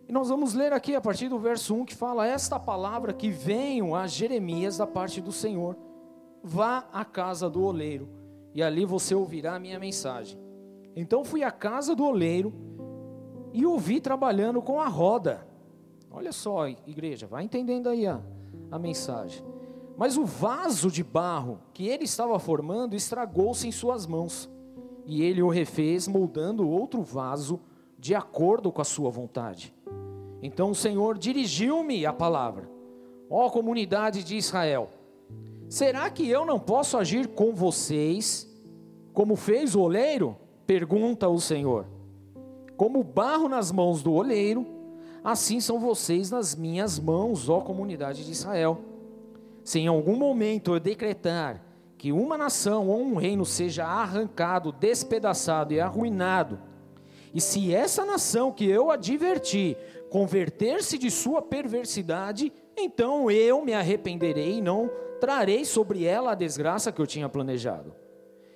E 0.06 0.12
nós 0.12 0.28
vamos 0.28 0.52
ler 0.52 0.74
aqui 0.74 0.94
a 0.94 1.00
partir 1.00 1.30
do 1.30 1.38
verso 1.38 1.74
1 1.74 1.86
que 1.86 1.94
fala: 1.94 2.26
Esta 2.26 2.60
palavra 2.60 3.14
que 3.14 3.30
venham 3.30 3.94
a 3.94 4.06
Jeremias 4.06 4.76
da 4.76 4.86
parte 4.86 5.22
do 5.22 5.32
Senhor 5.32 5.74
vá 6.42 6.88
à 6.92 7.04
casa 7.04 7.48
do 7.48 7.62
oleiro, 7.62 8.08
e 8.54 8.62
ali 8.62 8.84
você 8.84 9.14
ouvirá 9.14 9.54
a 9.54 9.60
minha 9.60 9.78
mensagem. 9.78 10.38
Então 10.94 11.24
fui 11.24 11.42
à 11.42 11.50
casa 11.50 11.94
do 11.94 12.04
oleiro 12.04 12.52
e 13.52 13.64
o 13.64 13.78
vi 13.78 14.00
trabalhando 14.00 14.60
com 14.60 14.80
a 14.80 14.88
roda. 14.88 15.46
Olha 16.10 16.32
só, 16.32 16.68
igreja, 16.68 17.26
vai 17.26 17.44
entendendo 17.44 17.88
aí 17.88 18.06
a, 18.06 18.20
a 18.70 18.78
mensagem. 18.78 19.42
Mas 19.96 20.16
o 20.16 20.24
vaso 20.24 20.90
de 20.90 21.02
barro 21.02 21.60
que 21.72 21.86
ele 21.86 22.04
estava 22.04 22.38
formando 22.38 22.94
estragou-se 22.94 23.66
em 23.66 23.72
suas 23.72 24.06
mãos, 24.06 24.50
e 25.06 25.22
ele 25.22 25.42
o 25.42 25.48
refez, 25.48 26.06
moldando 26.06 26.68
outro 26.68 27.02
vaso 27.02 27.60
de 27.98 28.14
acordo 28.14 28.70
com 28.70 28.80
a 28.80 28.84
sua 28.84 29.10
vontade. 29.10 29.74
Então 30.42 30.70
o 30.70 30.74
Senhor 30.74 31.16
dirigiu-me 31.16 32.04
a 32.04 32.12
palavra: 32.12 32.68
Ó 33.30 33.48
comunidade 33.48 34.24
de 34.24 34.36
Israel, 34.36 34.90
será 35.72 36.10
que 36.10 36.28
eu 36.28 36.44
não 36.44 36.58
posso 36.58 36.98
agir 36.98 37.28
com 37.28 37.54
vocês 37.54 38.46
como 39.14 39.36
fez 39.36 39.74
o 39.74 39.80
oleiro? 39.80 40.36
Pergunta 40.66 41.30
o 41.30 41.40
Senhor. 41.40 41.86
Como 42.76 43.02
barro 43.02 43.48
nas 43.48 43.72
mãos 43.72 44.02
do 44.02 44.12
oleiro, 44.12 44.66
assim 45.24 45.60
são 45.60 45.80
vocês 45.80 46.30
nas 46.30 46.54
minhas 46.54 46.98
mãos, 46.98 47.48
ó 47.48 47.60
comunidade 47.60 48.22
de 48.22 48.32
Israel. 48.32 48.82
Se 49.64 49.78
em 49.78 49.86
algum 49.86 50.14
momento 50.14 50.74
eu 50.74 50.80
decretar 50.80 51.64
que 51.96 52.12
uma 52.12 52.36
nação 52.36 52.88
ou 52.88 53.00
um 53.00 53.14
reino 53.14 53.46
seja 53.46 53.86
arrancado, 53.86 54.72
despedaçado 54.72 55.72
e 55.72 55.80
arruinado, 55.80 56.60
e 57.32 57.40
se 57.40 57.74
essa 57.74 58.04
nação 58.04 58.52
que 58.52 58.68
eu 58.68 58.90
adverti 58.90 59.74
converter-se 60.10 60.98
de 60.98 61.10
sua 61.10 61.40
perversidade, 61.40 62.52
então 62.76 63.30
eu 63.30 63.64
me 63.64 63.72
arrependerei 63.72 64.58
e 64.58 64.60
não 64.60 64.90
trarei 65.22 65.64
sobre 65.64 66.04
ela 66.04 66.32
a 66.32 66.34
desgraça 66.34 66.90
que 66.90 67.00
eu 67.00 67.06
tinha 67.06 67.28
planejado. 67.28 67.94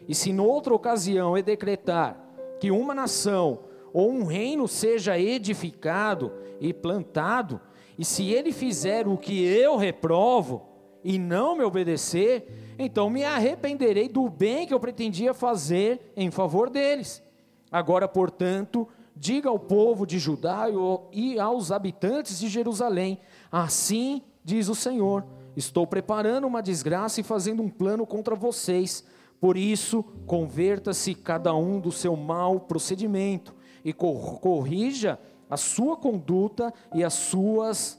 E 0.08 0.16
se 0.16 0.32
noutra 0.32 0.74
ocasião 0.74 1.36
eu 1.36 1.42
decretar 1.44 2.18
que 2.58 2.72
uma 2.72 2.92
nação 2.92 3.60
ou 3.92 4.10
um 4.10 4.24
reino 4.24 4.66
seja 4.66 5.16
edificado 5.16 6.32
e 6.60 6.74
plantado, 6.74 7.60
e 7.96 8.04
se 8.04 8.32
ele 8.32 8.50
fizer 8.50 9.06
o 9.06 9.16
que 9.16 9.44
eu 9.44 9.76
reprovo 9.76 10.66
e 11.04 11.20
não 11.20 11.54
me 11.54 11.62
obedecer, 11.62 12.74
então 12.76 13.08
me 13.08 13.22
arrependerei 13.22 14.08
do 14.08 14.28
bem 14.28 14.66
que 14.66 14.74
eu 14.74 14.80
pretendia 14.80 15.32
fazer 15.32 16.12
em 16.16 16.32
favor 16.32 16.68
deles. 16.68 17.22
Agora, 17.70 18.08
portanto, 18.08 18.88
diga 19.14 19.48
ao 19.48 19.58
povo 19.60 20.04
de 20.04 20.18
Judá 20.18 20.64
e 21.12 21.38
aos 21.38 21.70
habitantes 21.70 22.40
de 22.40 22.48
Jerusalém: 22.48 23.20
Assim 23.52 24.20
diz 24.42 24.68
o 24.68 24.74
Senhor: 24.74 25.24
Estou 25.56 25.86
preparando 25.86 26.46
uma 26.46 26.62
desgraça 26.62 27.20
e 27.20 27.24
fazendo 27.24 27.62
um 27.62 27.70
plano 27.70 28.06
contra 28.06 28.36
vocês. 28.36 29.02
Por 29.40 29.56
isso, 29.56 30.02
converta-se 30.26 31.14
cada 31.14 31.54
um 31.54 31.80
do 31.80 31.90
seu 31.90 32.14
mau 32.14 32.60
procedimento 32.60 33.54
e 33.82 33.92
corrija 33.92 35.18
a 35.48 35.56
sua 35.56 35.96
conduta 35.96 36.72
e 36.94 37.02
as 37.02 37.14
suas 37.14 37.98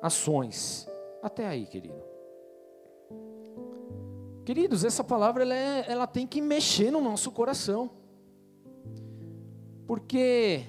ações. 0.00 0.88
Até 1.22 1.46
aí, 1.46 1.66
querido. 1.66 2.02
Queridos, 4.44 4.84
essa 4.84 5.02
palavra 5.04 5.42
ela, 5.42 5.54
é, 5.54 5.84
ela 5.88 6.06
tem 6.06 6.26
que 6.26 6.40
mexer 6.40 6.90
no 6.90 7.00
nosso 7.00 7.30
coração. 7.30 7.90
Porque 9.86 10.64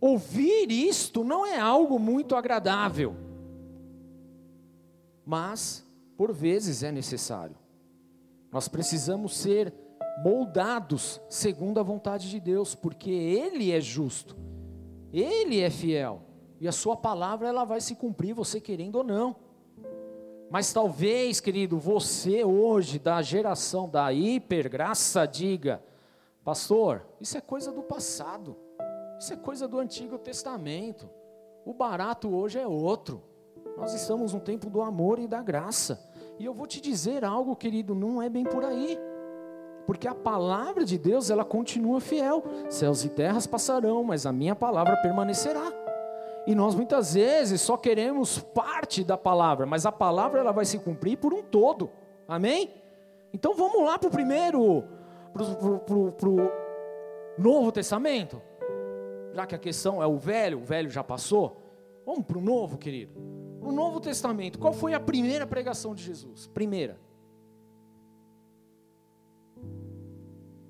ouvir 0.00 0.70
isto 0.70 1.24
não 1.24 1.46
é 1.46 1.58
algo 1.58 1.98
muito 1.98 2.34
agradável. 2.34 3.23
Mas, 5.24 5.86
por 6.16 6.32
vezes, 6.32 6.82
é 6.82 6.92
necessário. 6.92 7.56
Nós 8.52 8.68
precisamos 8.68 9.36
ser 9.36 9.72
moldados 10.22 11.20
segundo 11.28 11.80
a 11.80 11.82
vontade 11.82 12.30
de 12.30 12.38
Deus, 12.38 12.74
porque 12.74 13.10
Ele 13.10 13.72
é 13.72 13.80
justo, 13.80 14.36
Ele 15.12 15.60
é 15.60 15.70
fiel, 15.70 16.22
e 16.60 16.68
a 16.68 16.72
Sua 16.72 16.96
palavra 16.96 17.48
ela 17.48 17.64
vai 17.64 17.80
se 17.80 17.96
cumprir, 17.96 18.32
você 18.32 18.60
querendo 18.60 18.96
ou 18.96 19.04
não. 19.04 19.36
Mas 20.50 20.72
talvez, 20.72 21.40
querido, 21.40 21.78
você 21.78 22.44
hoje, 22.44 22.98
da 22.98 23.20
geração 23.22 23.88
da 23.88 24.12
hipergraça, 24.12 25.26
diga: 25.26 25.82
Pastor, 26.44 27.04
isso 27.20 27.36
é 27.36 27.40
coisa 27.40 27.72
do 27.72 27.82
passado, 27.82 28.56
isso 29.18 29.32
é 29.32 29.36
coisa 29.36 29.66
do 29.66 29.80
Antigo 29.80 30.16
Testamento, 30.16 31.10
o 31.64 31.74
barato 31.74 32.32
hoje 32.32 32.58
é 32.58 32.66
outro. 32.68 33.20
Nós 33.76 33.92
estamos 33.92 34.32
no 34.32 34.40
tempo 34.40 34.70
do 34.70 34.80
amor 34.80 35.18
e 35.18 35.26
da 35.26 35.42
graça. 35.42 36.00
E 36.38 36.44
eu 36.44 36.54
vou 36.54 36.66
te 36.66 36.80
dizer 36.80 37.24
algo, 37.24 37.56
querido, 37.56 37.94
não 37.94 38.22
é 38.22 38.28
bem 38.28 38.44
por 38.44 38.64
aí. 38.64 38.98
Porque 39.86 40.08
a 40.08 40.14
palavra 40.14 40.84
de 40.84 40.96
Deus, 40.96 41.30
ela 41.30 41.44
continua 41.44 42.00
fiel. 42.00 42.42
Céus 42.70 43.04
e 43.04 43.08
terras 43.08 43.46
passarão, 43.46 44.02
mas 44.04 44.26
a 44.26 44.32
minha 44.32 44.54
palavra 44.54 44.96
permanecerá. 44.96 45.72
E 46.46 46.54
nós 46.54 46.74
muitas 46.74 47.14
vezes 47.14 47.60
só 47.60 47.76
queremos 47.76 48.38
parte 48.38 49.02
da 49.02 49.16
palavra, 49.16 49.66
mas 49.66 49.86
a 49.86 49.92
palavra 49.92 50.40
ela 50.40 50.52
vai 50.52 50.64
se 50.64 50.78
cumprir 50.78 51.16
por 51.16 51.32
um 51.32 51.42
todo. 51.42 51.90
Amém? 52.28 52.70
Então 53.32 53.54
vamos 53.54 53.82
lá 53.84 53.98
para 53.98 54.08
o 54.08 54.12
primeiro, 54.12 54.84
para 55.32 56.28
o 56.28 56.50
Novo 57.38 57.72
Testamento. 57.72 58.40
Já 59.32 59.46
que 59.46 59.54
a 59.54 59.58
questão 59.58 60.02
é 60.02 60.06
o 60.06 60.16
velho, 60.16 60.58
o 60.58 60.64
velho 60.64 60.90
já 60.90 61.02
passou. 61.02 61.56
Vamos 62.06 62.24
para 62.24 62.38
o 62.38 62.42
novo, 62.42 62.78
querido. 62.78 63.33
No 63.64 63.72
Novo 63.72 63.98
Testamento, 63.98 64.58
qual 64.58 64.74
foi 64.74 64.92
a 64.92 65.00
primeira 65.00 65.46
pregação 65.46 65.94
de 65.94 66.02
Jesus? 66.02 66.46
Primeira. 66.46 67.00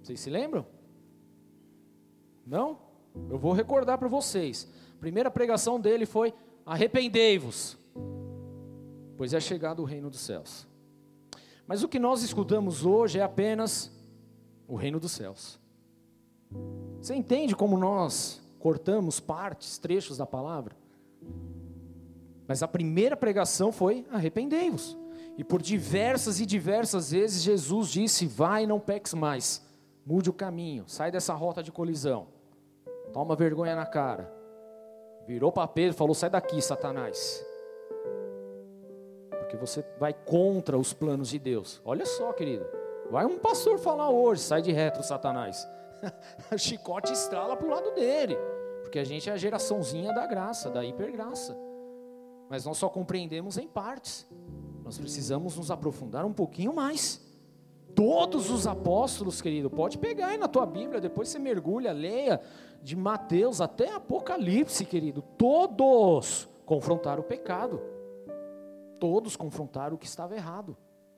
Vocês 0.00 0.20
se 0.20 0.30
lembram? 0.30 0.64
Não? 2.46 2.78
Eu 3.28 3.36
vou 3.36 3.52
recordar 3.52 3.98
para 3.98 4.06
vocês. 4.06 4.68
A 4.96 5.00
primeira 5.00 5.28
pregação 5.28 5.80
dele 5.80 6.06
foi: 6.06 6.32
arrependei-vos, 6.64 7.76
pois 9.16 9.34
é 9.34 9.40
chegado 9.40 9.82
o 9.82 9.84
reino 9.84 10.08
dos 10.08 10.20
céus. 10.20 10.64
Mas 11.66 11.82
o 11.82 11.88
que 11.88 11.98
nós 11.98 12.22
escutamos 12.22 12.86
hoje 12.86 13.18
é 13.18 13.22
apenas 13.22 13.90
o 14.68 14.76
reino 14.76 15.00
dos 15.00 15.10
céus. 15.10 15.58
Você 17.00 17.16
entende 17.16 17.56
como 17.56 17.76
nós 17.76 18.40
cortamos 18.60 19.18
partes, 19.18 19.78
trechos 19.78 20.16
da 20.16 20.26
palavra? 20.26 20.76
Mas 22.46 22.62
a 22.62 22.68
primeira 22.68 23.16
pregação 23.16 23.72
foi: 23.72 24.06
arrependei-vos. 24.10 24.96
E 25.36 25.42
por 25.42 25.60
diversas 25.60 26.38
e 26.40 26.46
diversas 26.46 27.10
vezes 27.10 27.42
Jesus 27.42 27.88
disse: 27.88 28.26
vai 28.26 28.66
não 28.66 28.78
peques 28.78 29.14
mais. 29.14 29.62
Mude 30.06 30.28
o 30.28 30.34
caminho, 30.34 30.84
sai 30.86 31.10
dessa 31.10 31.32
rota 31.32 31.62
de 31.62 31.72
colisão. 31.72 32.28
Toma 33.12 33.34
vergonha 33.34 33.74
na 33.74 33.86
cara. 33.86 34.32
Virou 35.26 35.50
para 35.50 35.66
Pedro 35.66 35.94
e 35.94 35.98
falou: 35.98 36.14
sai 36.14 36.30
daqui, 36.30 36.60
Satanás. 36.60 37.44
Porque 39.30 39.56
você 39.56 39.84
vai 39.98 40.12
contra 40.12 40.78
os 40.78 40.92
planos 40.92 41.30
de 41.30 41.38
Deus. 41.38 41.80
Olha 41.84 42.04
só, 42.04 42.32
querido. 42.32 42.66
Vai 43.10 43.24
um 43.24 43.38
pastor 43.38 43.78
falar 43.78 44.10
hoje: 44.10 44.42
sai 44.42 44.60
de 44.60 44.70
retro, 44.70 45.02
Satanás. 45.02 45.66
o 46.52 46.58
chicote 46.58 47.12
estrala 47.12 47.56
para 47.56 47.66
o 47.66 47.70
lado 47.70 47.92
dele. 47.92 48.36
Porque 48.82 48.98
a 48.98 49.04
gente 49.04 49.30
é 49.30 49.32
a 49.32 49.36
geraçãozinha 49.36 50.12
da 50.12 50.26
graça, 50.26 50.70
da 50.70 50.84
hipergraça 50.84 51.56
mas 52.48 52.64
nós 52.64 52.76
só 52.76 52.88
compreendemos 52.88 53.58
em 53.58 53.66
partes. 53.66 54.26
Nós 54.84 54.98
precisamos 54.98 55.56
nos 55.56 55.70
aprofundar 55.70 56.24
um 56.24 56.32
pouquinho 56.32 56.74
mais. 56.74 57.24
Todos 57.94 58.50
os 58.50 58.66
apóstolos, 58.66 59.40
querido, 59.40 59.70
pode 59.70 59.98
pegar 59.98 60.28
aí 60.28 60.36
na 60.36 60.48
tua 60.48 60.66
Bíblia, 60.66 61.00
depois 61.00 61.28
você 61.28 61.38
mergulha, 61.38 61.92
leia 61.92 62.40
de 62.82 62.96
Mateus 62.96 63.60
até 63.60 63.92
Apocalipse, 63.92 64.84
querido. 64.84 65.22
Todos 65.38 66.48
confrontaram 66.66 67.22
o 67.22 67.24
pecado. 67.24 67.80
Todos 68.98 69.36
confrontaram 69.36 69.94
o 69.94 69.98
que 69.98 70.06
estava 70.06 70.34
errado. 70.34 70.76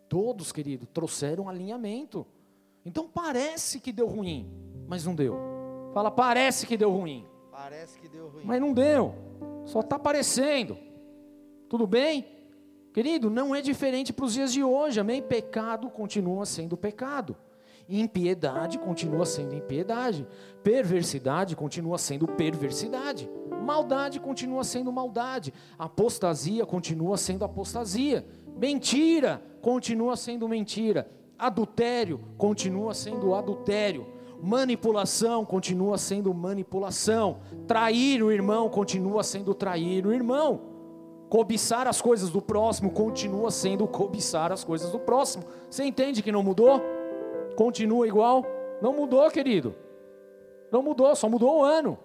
Todos, 0.08 0.52
querido, 0.52 0.86
trouxeram 0.86 1.48
alinhamento. 1.48 2.26
Então 2.84 3.08
parece 3.08 3.80
que 3.80 3.90
deu 3.90 4.06
ruim, 4.06 4.48
mas 4.86 5.04
não 5.04 5.14
deu. 5.14 5.36
Fala, 5.92 6.10
parece 6.10 6.66
que 6.66 6.76
deu 6.76 6.90
ruim. 6.90 7.26
Parece 7.50 7.98
que 7.98 8.08
deu 8.08 8.28
ruim. 8.28 8.44
Mas 8.44 8.60
não 8.60 8.72
deu. 8.72 9.14
Só 9.64 9.80
está 9.80 9.98
parecendo. 9.98 10.76
Tudo 11.68 11.86
bem? 11.86 12.26
Querido, 12.92 13.28
não 13.28 13.54
é 13.54 13.60
diferente 13.60 14.12
para 14.12 14.24
os 14.24 14.32
dias 14.32 14.52
de 14.52 14.64
hoje, 14.64 14.98
amém? 14.98 15.20
Pecado 15.20 15.90
continua 15.90 16.46
sendo 16.46 16.76
pecado. 16.76 17.36
Impiedade 17.88 18.78
continua 18.78 19.26
sendo 19.26 19.54
impiedade. 19.54 20.26
Perversidade 20.62 21.54
continua 21.54 21.98
sendo 21.98 22.26
perversidade. 22.26 23.28
Maldade 23.62 24.18
continua 24.18 24.64
sendo 24.64 24.92
maldade. 24.92 25.52
Apostasia 25.78 26.64
continua 26.64 27.16
sendo 27.16 27.44
apostasia. 27.44 28.26
Mentira 28.56 29.42
continua 29.60 30.16
sendo 30.16 30.48
mentira. 30.48 31.10
Adultério 31.38 32.20
continua 32.38 32.94
sendo 32.94 33.34
adultério. 33.34 34.06
Manipulação 34.42 35.44
continua 35.44 35.98
sendo 35.98 36.32
manipulação. 36.32 37.40
Trair 37.66 38.22
o 38.22 38.32
irmão 38.32 38.68
continua 38.68 39.22
sendo 39.22 39.54
trair 39.54 40.06
o 40.06 40.12
irmão. 40.12 40.75
Cobiçar 41.28 41.88
as 41.88 42.00
coisas 42.00 42.30
do 42.30 42.40
próximo 42.40 42.90
continua 42.90 43.50
sendo 43.50 43.86
cobiçar 43.86 44.52
as 44.52 44.62
coisas 44.62 44.92
do 44.92 44.98
próximo. 44.98 45.44
Você 45.68 45.84
entende 45.84 46.22
que 46.22 46.30
não 46.30 46.42
mudou? 46.42 46.80
Continua 47.56 48.06
igual? 48.06 48.44
Não 48.80 48.92
mudou, 48.92 49.28
querido. 49.30 49.74
Não 50.70 50.82
mudou, 50.82 51.14
só 51.16 51.28
mudou 51.28 51.60
o 51.60 51.64
ano. 51.64 51.98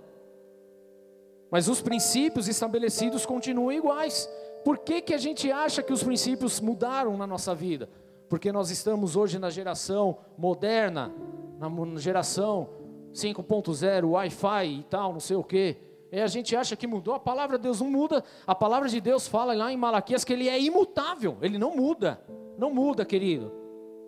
Mas 1.51 1.67
os 1.67 1.81
princípios 1.81 2.47
estabelecidos 2.47 3.25
continuam 3.25 3.71
iguais. 3.71 4.29
Por 4.63 4.77
que, 4.77 5.01
que 5.01 5.13
a 5.13 5.17
gente 5.17 5.51
acha 5.51 5.83
que 5.83 5.91
os 5.91 6.03
princípios 6.03 6.59
mudaram 6.59 7.17
na 7.17 7.27
nossa 7.27 7.53
vida? 7.53 7.89
Porque 8.29 8.51
nós 8.51 8.69
estamos 8.71 9.15
hoje 9.15 9.37
na 9.37 9.49
geração 9.49 10.17
moderna, 10.37 11.13
na 11.59 11.69
geração 11.99 12.69
5.0, 13.13 14.11
Wi-Fi 14.11 14.65
e 14.67 14.83
tal, 14.83 15.11
não 15.11 15.19
sei 15.19 15.35
o 15.35 15.43
quê. 15.43 15.77
E 16.11 16.19
a 16.19 16.27
gente 16.27 16.55
acha 16.55 16.75
que 16.75 16.85
mudou, 16.85 17.13
a 17.13 17.19
palavra 17.19 17.57
de 17.57 17.63
Deus 17.63 17.79
não 17.79 17.89
muda. 17.89 18.23
A 18.45 18.53
palavra 18.53 18.89
de 18.89 18.99
Deus 18.99 19.27
fala 19.27 19.53
lá 19.53 19.71
em 19.71 19.77
Malaquias 19.77 20.23
que 20.25 20.33
ele 20.33 20.49
é 20.49 20.59
imutável, 20.59 21.37
ele 21.41 21.57
não 21.57 21.75
muda. 21.75 22.21
Não 22.57 22.73
muda, 22.73 23.05
querido. 23.05 23.51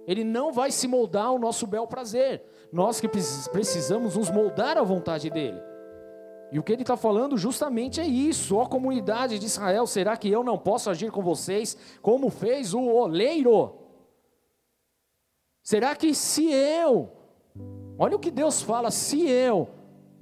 Ele 0.06 0.24
não 0.24 0.52
vai 0.52 0.70
se 0.70 0.88
moldar 0.88 1.28
ao 1.28 1.40
nosso 1.40 1.66
bel 1.66 1.88
prazer. 1.88 2.44
Nós 2.72 3.00
que 3.00 3.08
precisamos 3.08 4.18
nos 4.18 4.30
moldar 4.30 4.78
à 4.78 4.84
vontade 4.84 5.30
dele. 5.30 5.62
E 6.52 6.60
o 6.60 6.64
que 6.64 6.74
ele 6.74 6.84
está 6.84 6.98
falando 6.98 7.38
justamente 7.38 8.00
é 8.00 8.06
isso, 8.06 8.58
ó 8.58 8.66
comunidade 8.66 9.40
de 9.40 9.46
Israel, 9.46 9.88
será 9.88 10.16
que 10.16 10.30
eu 10.30 10.44
não 10.44 10.56
posso 10.56 10.88
agir 10.88 11.10
com 11.10 11.24
vocês 11.24 11.76
como 12.00 12.30
fez 12.30 12.76
o 12.76 12.82
oleiro? 12.82 13.74
Será 15.64 15.96
que 15.96 16.14
se 16.14 16.52
eu, 16.52 17.10
olha 17.98 18.16
o 18.16 18.20
que 18.20 18.30
Deus 18.30 18.62
fala, 18.62 18.92
se 18.92 19.28
eu 19.28 19.68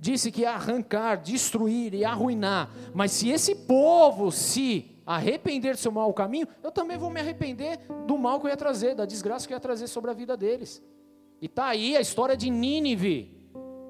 disse 0.01 0.31
que 0.31 0.41
ia 0.41 0.53
arrancar, 0.53 1.17
destruir 1.17 1.93
e 1.93 2.03
arruinar, 2.03 2.71
mas 2.91 3.11
se 3.11 3.29
esse 3.29 3.53
povo 3.53 4.31
se 4.31 4.89
arrepender 5.05 5.75
do 5.75 5.79
seu 5.79 5.91
mau 5.91 6.11
caminho, 6.11 6.47
eu 6.63 6.71
também 6.71 6.97
vou 6.97 7.11
me 7.11 7.19
arrepender 7.19 7.79
do 8.07 8.17
mal 8.17 8.39
que 8.39 8.47
eu 8.47 8.49
ia 8.49 8.57
trazer, 8.57 8.95
da 8.95 9.05
desgraça 9.05 9.47
que 9.47 9.53
eu 9.53 9.57
ia 9.57 9.61
trazer 9.61 9.85
sobre 9.85 10.09
a 10.09 10.13
vida 10.15 10.35
deles. 10.35 10.81
E 11.39 11.45
está 11.45 11.67
aí 11.67 11.95
a 11.95 12.01
história 12.01 12.35
de 12.35 12.49
Nínive, 12.49 13.31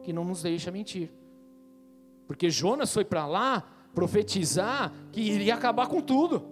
que 0.04 0.12
não 0.12 0.26
nos 0.26 0.42
deixa 0.42 0.70
mentir. 0.70 1.10
Porque 2.28 2.50
Jonas 2.50 2.94
foi 2.94 3.06
para 3.06 3.26
lá 3.26 3.64
profetizar 3.96 4.92
que 5.14 5.22
iria 5.22 5.56
acabar 5.56 5.88
com 5.88 6.02
tudo, 6.02 6.46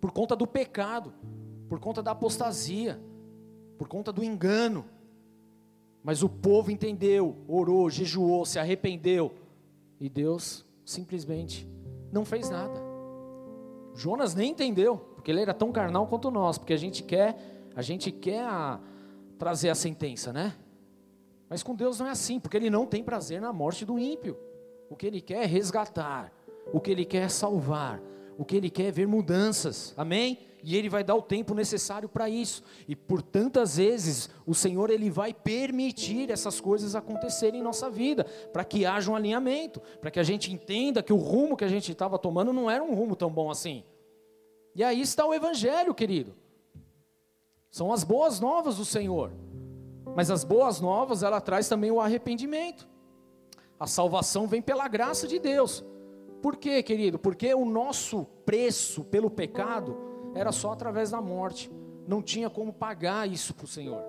por 0.00 0.12
conta 0.12 0.36
do 0.36 0.46
pecado, 0.46 1.12
por 1.68 1.80
conta 1.80 2.00
da 2.00 2.12
apostasia, 2.12 3.00
por 3.76 3.88
conta 3.88 4.12
do 4.12 4.22
engano. 4.22 4.84
Mas 6.04 6.22
o 6.22 6.28
povo 6.28 6.70
entendeu, 6.70 7.34
orou, 7.48 7.88
jejuou, 7.88 8.44
se 8.44 8.58
arrependeu. 8.58 9.32
E 9.98 10.10
Deus 10.10 10.62
simplesmente 10.84 11.66
não 12.12 12.26
fez 12.26 12.50
nada. 12.50 12.78
Jonas 13.94 14.34
nem 14.34 14.50
entendeu, 14.50 14.98
porque 14.98 15.30
ele 15.30 15.40
era 15.40 15.54
tão 15.54 15.72
carnal 15.72 16.06
quanto 16.06 16.30
nós, 16.30 16.58
porque 16.58 16.74
a 16.74 16.76
gente 16.76 17.02
quer, 17.02 17.38
a 17.74 17.80
gente 17.80 18.12
quer 18.12 18.44
a, 18.44 18.78
trazer 19.38 19.70
a 19.70 19.74
sentença, 19.74 20.30
né? 20.30 20.54
Mas 21.48 21.62
com 21.62 21.74
Deus 21.74 21.98
não 21.98 22.06
é 22.06 22.10
assim, 22.10 22.38
porque 22.38 22.58
ele 22.58 22.68
não 22.68 22.84
tem 22.84 23.02
prazer 23.02 23.40
na 23.40 23.52
morte 23.52 23.86
do 23.86 23.98
ímpio. 23.98 24.36
O 24.90 24.96
que 24.96 25.06
ele 25.06 25.22
quer 25.22 25.44
é 25.44 25.46
resgatar, 25.46 26.30
o 26.70 26.80
que 26.80 26.90
ele 26.90 27.06
quer 27.06 27.22
é 27.22 27.28
salvar, 27.28 28.02
o 28.36 28.44
que 28.44 28.56
ele 28.56 28.70
quer 28.70 28.86
é 28.86 28.92
ver 28.92 29.06
mudanças. 29.06 29.94
Amém? 29.96 30.38
e 30.66 30.74
ele 30.74 30.88
vai 30.88 31.04
dar 31.04 31.14
o 31.14 31.20
tempo 31.20 31.54
necessário 31.54 32.08
para 32.08 32.26
isso. 32.26 32.62
E 32.88 32.96
por 32.96 33.20
tantas 33.20 33.76
vezes 33.76 34.30
o 34.46 34.54
Senhor 34.54 34.88
ele 34.88 35.10
vai 35.10 35.34
permitir 35.34 36.30
essas 36.30 36.58
coisas 36.58 36.96
acontecerem 36.96 37.60
em 37.60 37.62
nossa 37.62 37.90
vida, 37.90 38.24
para 38.50 38.64
que 38.64 38.86
haja 38.86 39.10
um 39.10 39.14
alinhamento, 39.14 39.80
para 40.00 40.10
que 40.10 40.18
a 40.18 40.22
gente 40.22 40.50
entenda 40.50 41.02
que 41.02 41.12
o 41.12 41.18
rumo 41.18 41.54
que 41.54 41.66
a 41.66 41.68
gente 41.68 41.92
estava 41.92 42.18
tomando 42.18 42.50
não 42.50 42.70
era 42.70 42.82
um 42.82 42.94
rumo 42.94 43.14
tão 43.14 43.30
bom 43.30 43.50
assim. 43.50 43.84
E 44.74 44.82
aí 44.82 45.02
está 45.02 45.26
o 45.26 45.34
evangelho, 45.34 45.94
querido. 45.94 46.34
São 47.70 47.92
as 47.92 48.02
boas 48.02 48.40
novas 48.40 48.78
do 48.78 48.86
Senhor. 48.86 49.32
Mas 50.16 50.30
as 50.30 50.44
boas 50.44 50.80
novas, 50.80 51.22
ela 51.22 51.42
traz 51.42 51.68
também 51.68 51.90
o 51.90 52.00
arrependimento. 52.00 52.88
A 53.78 53.86
salvação 53.86 54.46
vem 54.46 54.62
pela 54.62 54.88
graça 54.88 55.28
de 55.28 55.38
Deus. 55.38 55.84
Por 56.44 56.56
quê, 56.56 56.82
querido? 56.82 57.18
Porque 57.18 57.54
o 57.54 57.64
nosso 57.64 58.26
preço 58.44 59.02
pelo 59.02 59.30
pecado 59.30 59.96
era 60.34 60.52
só 60.52 60.72
através 60.72 61.10
da 61.10 61.18
morte. 61.18 61.72
Não 62.06 62.20
tinha 62.20 62.50
como 62.50 62.70
pagar 62.70 63.26
isso 63.26 63.54
para 63.54 63.64
o 63.64 63.66
Senhor. 63.66 64.04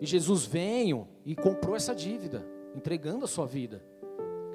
E 0.00 0.06
Jesus 0.06 0.46
veio 0.46 1.08
e 1.24 1.34
comprou 1.34 1.74
essa 1.74 1.92
dívida, 1.92 2.46
entregando 2.72 3.24
a 3.24 3.28
sua 3.28 3.46
vida. 3.46 3.84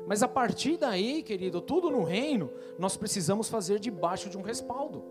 Mas 0.07 0.23
a 0.23 0.27
partir 0.29 0.77
daí, 0.77 1.21
querido, 1.21 1.59
tudo 1.59 1.91
no 1.91 2.01
reino, 2.05 2.49
nós 2.79 2.95
precisamos 2.95 3.49
fazer 3.49 3.77
debaixo 3.77 4.29
de 4.29 4.37
um 4.37 4.41
respaldo. 4.41 5.03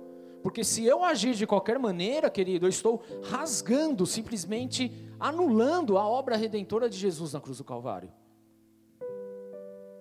Porque 0.43 0.65
se 0.65 0.87
eu 0.87 1.05
agir 1.05 1.35
de 1.35 1.47
qualquer 1.47 1.79
maneira, 1.79 2.31
querido, 2.31 2.65
eu 2.65 2.71
estou 2.71 3.03
rasgando, 3.25 4.07
simplesmente 4.07 4.91
anulando 5.21 5.99
a 5.99 6.09
obra 6.09 6.35
redentora 6.35 6.89
de 6.89 6.97
Jesus 6.97 7.35
na 7.35 7.43
cruz 7.43 7.59
do 7.59 7.65
Calvário. 7.65 8.11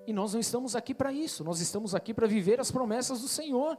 E 0.07 0.13
nós 0.13 0.33
não 0.33 0.39
estamos 0.39 0.75
aqui 0.75 0.93
para 0.93 1.11
isso, 1.11 1.43
nós 1.43 1.59
estamos 1.59 1.95
aqui 1.95 2.13
para 2.13 2.27
viver 2.27 2.59
as 2.59 2.71
promessas 2.71 3.21
do 3.21 3.27
Senhor. 3.27 3.77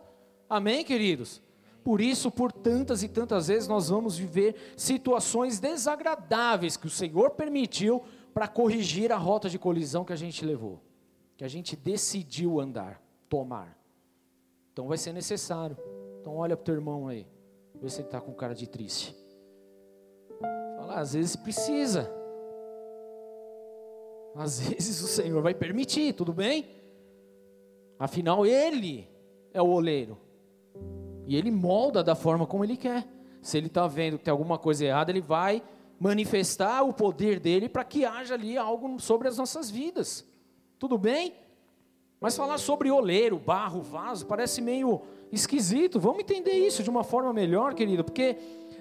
Amém, 0.49 0.85
queridos? 0.85 1.43
Por 1.85 2.01
isso, 2.01 2.33
por 2.33 2.51
tantas 2.51 3.05
e 3.05 3.09
tantas 3.09 3.47
vezes, 3.47 3.69
nós 3.69 3.89
vamos 3.89 4.19
viver 4.19 4.57
situações 4.77 5.61
desagradáveis 5.61 6.77
que 6.77 6.89
o 6.89 6.91
Senhor 6.91 7.31
permitiu 7.31 8.03
para 8.35 8.49
corrigir 8.49 9.13
a 9.13 9.17
rota 9.17 9.49
de 9.49 9.57
colisão 9.57 10.05
que 10.05 10.13
a 10.13 10.17
gente 10.17 10.45
levou, 10.45 10.83
que 11.37 11.45
a 11.45 11.49
gente 11.49 11.77
decidiu 11.77 12.61
andar, 12.61 13.01
tomar. 13.29 13.79
Então 14.73 14.89
vai 14.89 14.99
ser 14.99 15.13
necessário. 15.13 15.77
Então 16.21 16.35
olha 16.35 16.57
para 16.57 16.63
o 16.63 16.65
teu 16.65 16.75
irmão 16.75 17.07
aí, 17.07 17.25
vê 17.77 17.89
se 17.89 18.01
ele 18.01 18.09
está 18.09 18.21
com 18.21 18.35
cara 18.35 18.55
de 18.55 18.67
triste. 18.67 19.17
Fala, 20.77 20.99
às 20.99 21.13
vezes 21.15 21.37
precisa. 21.37 22.26
Às 24.37 24.61
vezes 24.69 25.01
o 25.03 25.07
Senhor 25.07 25.43
vai 25.43 25.55
permitir, 25.55 26.13
tudo 26.13 26.33
bem? 26.33 26.67
Afinal, 27.99 28.45
Ele 28.45 29.09
é 29.53 29.63
o 29.63 29.69
oleiro. 29.69 30.19
E 31.27 31.35
ele 31.35 31.51
molda 31.51 32.05
da 32.05 32.15
forma 32.15 32.47
como 32.47 32.63
ele 32.63 32.77
quer. 32.77 33.05
Se 33.43 33.59
ele 33.59 33.67
está 33.67 33.87
vendo 33.87 34.19
que 34.19 34.25
tem 34.25 34.31
alguma 34.31 34.59
coisa 34.59 34.85
errada, 34.85 35.11
ele 35.11 35.21
vai 35.21 35.63
manifestar 35.99 36.83
o 36.83 36.93
poder 36.93 37.41
dele 37.41 37.69
para 37.69 37.83
que 37.83 38.05
haja 38.05 38.35
ali 38.35 38.57
algo 38.57 39.01
sobre 39.01 39.27
as 39.27 39.37
nossas 39.37 39.71
vidas. 39.71 40.25
Tudo 40.79 40.97
bem? 40.97 41.35
Mas 42.21 42.37
falar 42.37 42.59
sobre 42.59 42.91
oleiro, 42.91 43.39
barro, 43.39 43.83
vaso, 43.83 44.27
parece 44.27 44.63
meio 44.63 45.03
esquisito. 45.33 45.99
Vamos 45.99 46.21
entender 46.21 46.53
isso 46.53 46.83
de 46.83 46.91
uma 46.91 47.03
forma 47.03 47.33
melhor, 47.33 47.75
querido, 47.75 48.05
porque 48.05 48.37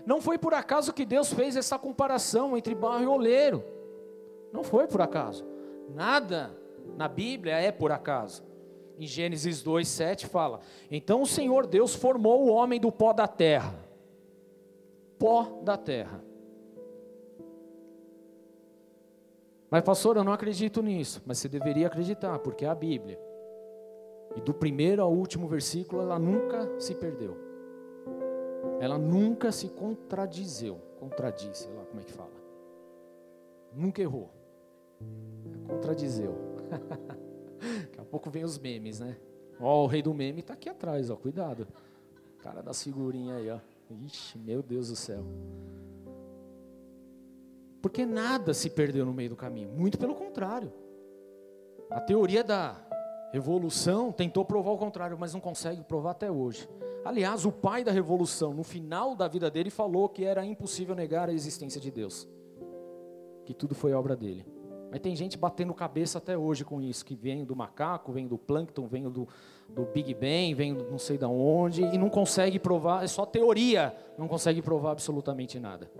não 0.05 0.21
foi 0.21 0.37
por 0.37 0.53
acaso 0.53 0.93
que 0.93 1.05
Deus 1.05 1.33
fez 1.33 1.55
essa 1.55 1.79
comparação 1.79 2.55
entre 2.55 2.75
barro 2.75 3.03
e 3.03 3.07
oleiro. 3.07 3.63
Não 4.55 4.63
foi 4.63 4.87
por 4.87 5.01
acaso. 5.01 5.45
Nada 5.93 6.51
na 6.95 7.07
Bíblia 7.07 7.55
é 7.55 7.71
por 7.71 7.91
acaso. 7.91 8.43
Em 8.97 9.05
Gênesis 9.05 9.61
2, 9.61 9.87
7 9.87 10.27
fala: 10.27 10.61
Então 10.89 11.21
o 11.21 11.27
Senhor 11.27 11.67
Deus 11.67 11.93
formou 11.93 12.45
o 12.45 12.51
homem 12.51 12.79
do 12.79 12.91
pó 12.91 13.11
da 13.11 13.27
terra. 13.27 13.75
Pó 15.19 15.59
da 15.61 15.77
terra. 15.77 16.23
Mas, 19.69 19.83
pastor, 19.83 20.15
eu 20.15 20.23
não 20.23 20.31
acredito 20.31 20.81
nisso. 20.81 21.21
Mas 21.25 21.39
você 21.39 21.49
deveria 21.49 21.87
acreditar, 21.87 22.39
porque 22.39 22.63
é 22.63 22.69
a 22.69 22.75
Bíblia. 22.75 23.19
E 24.35 24.41
do 24.41 24.53
primeiro 24.53 25.01
ao 25.01 25.11
último 25.11 25.47
versículo, 25.47 26.01
ela 26.01 26.17
nunca 26.17 26.79
se 26.79 26.95
perdeu. 26.95 27.37
Ela 28.79 28.97
nunca 28.97 29.51
se 29.51 29.69
contradizeu. 29.69 30.79
Contradiz, 30.99 31.57
sei 31.57 31.73
lá 31.73 31.83
como 31.83 31.99
é 31.99 32.03
que 32.03 32.13
fala. 32.13 32.31
Nunca 33.73 34.01
errou. 34.01 34.29
Contradizeu. 35.67 36.35
Daqui 37.85 37.99
a 37.99 38.05
pouco 38.05 38.29
vem 38.29 38.43
os 38.43 38.57
memes, 38.57 38.99
né? 38.99 39.17
Ó, 39.59 39.83
o 39.83 39.87
rei 39.87 40.01
do 40.01 40.13
meme 40.13 40.41
está 40.41 40.53
aqui 40.53 40.69
atrás, 40.69 41.09
ó, 41.09 41.15
cuidado. 41.15 41.67
Cara 42.39 42.61
das 42.61 42.83
figurinhas 42.83 43.37
aí, 43.37 43.49
ó. 43.49 43.59
Ixi, 44.05 44.37
meu 44.37 44.61
Deus 44.61 44.89
do 44.89 44.95
céu. 44.95 45.23
Porque 47.81 48.05
nada 48.05 48.53
se 48.53 48.69
perdeu 48.69 49.05
no 49.05 49.13
meio 49.13 49.29
do 49.29 49.35
caminho, 49.35 49.69
muito 49.69 49.97
pelo 49.97 50.15
contrário. 50.15 50.73
A 51.89 52.01
teoria 52.01 52.43
da 52.43 52.75
revolução 53.31 54.11
tentou 54.11 54.43
provar 54.43 54.71
o 54.71 54.77
contrário, 54.77 55.17
mas 55.19 55.33
não 55.33 55.39
consegue 55.39 55.83
provar 55.83 56.11
até 56.11 56.31
hoje. 56.31 56.67
Aliás, 57.03 57.45
o 57.45 57.51
pai 57.51 57.83
da 57.83 57.91
revolução, 57.91 58.53
no 58.53 58.63
final 58.63 59.15
da 59.15 59.27
vida 59.27 59.51
dele, 59.51 59.69
falou 59.69 60.09
que 60.09 60.25
era 60.25 60.43
impossível 60.43 60.95
negar 60.95 61.29
a 61.29 61.33
existência 61.33 61.79
de 61.79 61.91
Deus, 61.91 62.27
que 63.45 63.53
tudo 63.53 63.75
foi 63.75 63.93
obra 63.93 64.15
dele. 64.15 64.54
Mas 64.95 65.01
tem 65.01 65.13
gente 65.13 65.37
batendo 65.37 65.73
cabeça 65.73 66.19
até 66.19 66.37
hoje 66.37 66.63
com 66.63 66.81
isso, 66.81 67.03
que 67.03 67.15
vem 67.15 67.43
do 67.43 67.53
macaco, 67.53 68.13
vem 68.13 68.25
do 68.25 68.37
plâncton, 68.37 68.87
vem 68.87 69.03
do, 69.03 69.27
do 69.67 69.83
Big 69.87 70.13
Bang, 70.13 70.53
vem 70.53 70.73
do 70.73 70.89
não 70.89 70.97
sei 70.97 71.17
de 71.17 71.25
onde, 71.25 71.83
e 71.83 71.97
não 71.97 72.09
consegue 72.09 72.57
provar, 72.57 73.03
é 73.03 73.07
só 73.07 73.25
teoria, 73.25 73.93
não 74.17 74.25
consegue 74.25 74.61
provar 74.61 74.91
absolutamente 74.91 75.59
nada. 75.59 75.91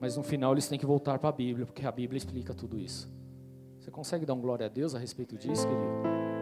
Mas 0.00 0.16
no 0.16 0.24
final 0.24 0.50
eles 0.50 0.66
têm 0.66 0.80
que 0.80 0.84
voltar 0.84 1.20
para 1.20 1.28
a 1.28 1.32
Bíblia, 1.32 1.64
porque 1.64 1.86
a 1.86 1.92
Bíblia 1.92 2.18
explica 2.18 2.52
tudo 2.52 2.76
isso. 2.76 3.08
Você 3.78 3.88
consegue 3.88 4.26
dar 4.26 4.34
um 4.34 4.40
glória 4.40 4.66
a 4.66 4.68
Deus 4.68 4.92
a 4.92 4.98
respeito 4.98 5.38
disso, 5.38 5.64
querido? 5.64 5.86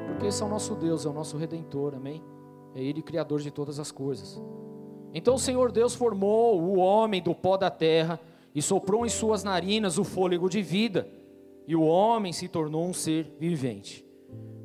Porque 0.06 0.28
esse 0.28 0.42
é 0.42 0.46
o 0.46 0.48
nosso 0.48 0.74
Deus, 0.74 1.04
é 1.04 1.10
o 1.10 1.12
nosso 1.12 1.36
redentor, 1.36 1.94
amém? 1.94 2.24
É 2.74 2.82
Ele 2.82 3.02
criador 3.02 3.42
de 3.42 3.50
todas 3.50 3.78
as 3.78 3.92
coisas. 3.92 4.40
Então 5.12 5.34
o 5.34 5.38
Senhor 5.38 5.70
Deus 5.70 5.94
formou 5.94 6.58
o 6.58 6.76
homem 6.78 7.20
do 7.20 7.34
pó 7.34 7.58
da 7.58 7.70
terra 7.70 8.18
e 8.54 8.62
soprou 8.62 9.04
em 9.04 9.08
suas 9.08 9.42
narinas 9.42 9.98
o 9.98 10.04
fôlego 10.04 10.48
de 10.48 10.62
vida, 10.62 11.08
e 11.66 11.74
o 11.74 11.82
homem 11.82 12.32
se 12.32 12.46
tornou 12.46 12.84
um 12.86 12.92
ser 12.92 13.34
vivente. 13.38 14.04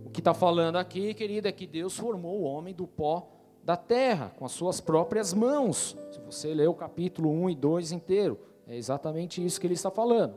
O 0.05 0.09
que 0.09 0.19
está 0.19 0.33
falando 0.33 0.75
aqui, 0.75 1.13
querida, 1.13 1.49
é 1.49 1.51
que 1.51 1.65
Deus 1.65 1.97
formou 1.97 2.41
o 2.41 2.43
homem 2.43 2.73
do 2.73 2.85
pó 2.85 3.27
da 3.63 3.77
terra, 3.77 4.33
com 4.37 4.45
as 4.45 4.51
suas 4.51 4.81
próprias 4.81 5.33
mãos. 5.33 5.97
Se 6.11 6.19
você 6.21 6.53
ler 6.53 6.67
o 6.67 6.73
capítulo 6.73 7.29
1 7.29 7.51
e 7.51 7.55
2 7.55 7.91
inteiro, 7.91 8.39
é 8.67 8.75
exatamente 8.75 9.43
isso 9.43 9.59
que 9.59 9.67
ele 9.67 9.73
está 9.73 9.91
falando. 9.91 10.35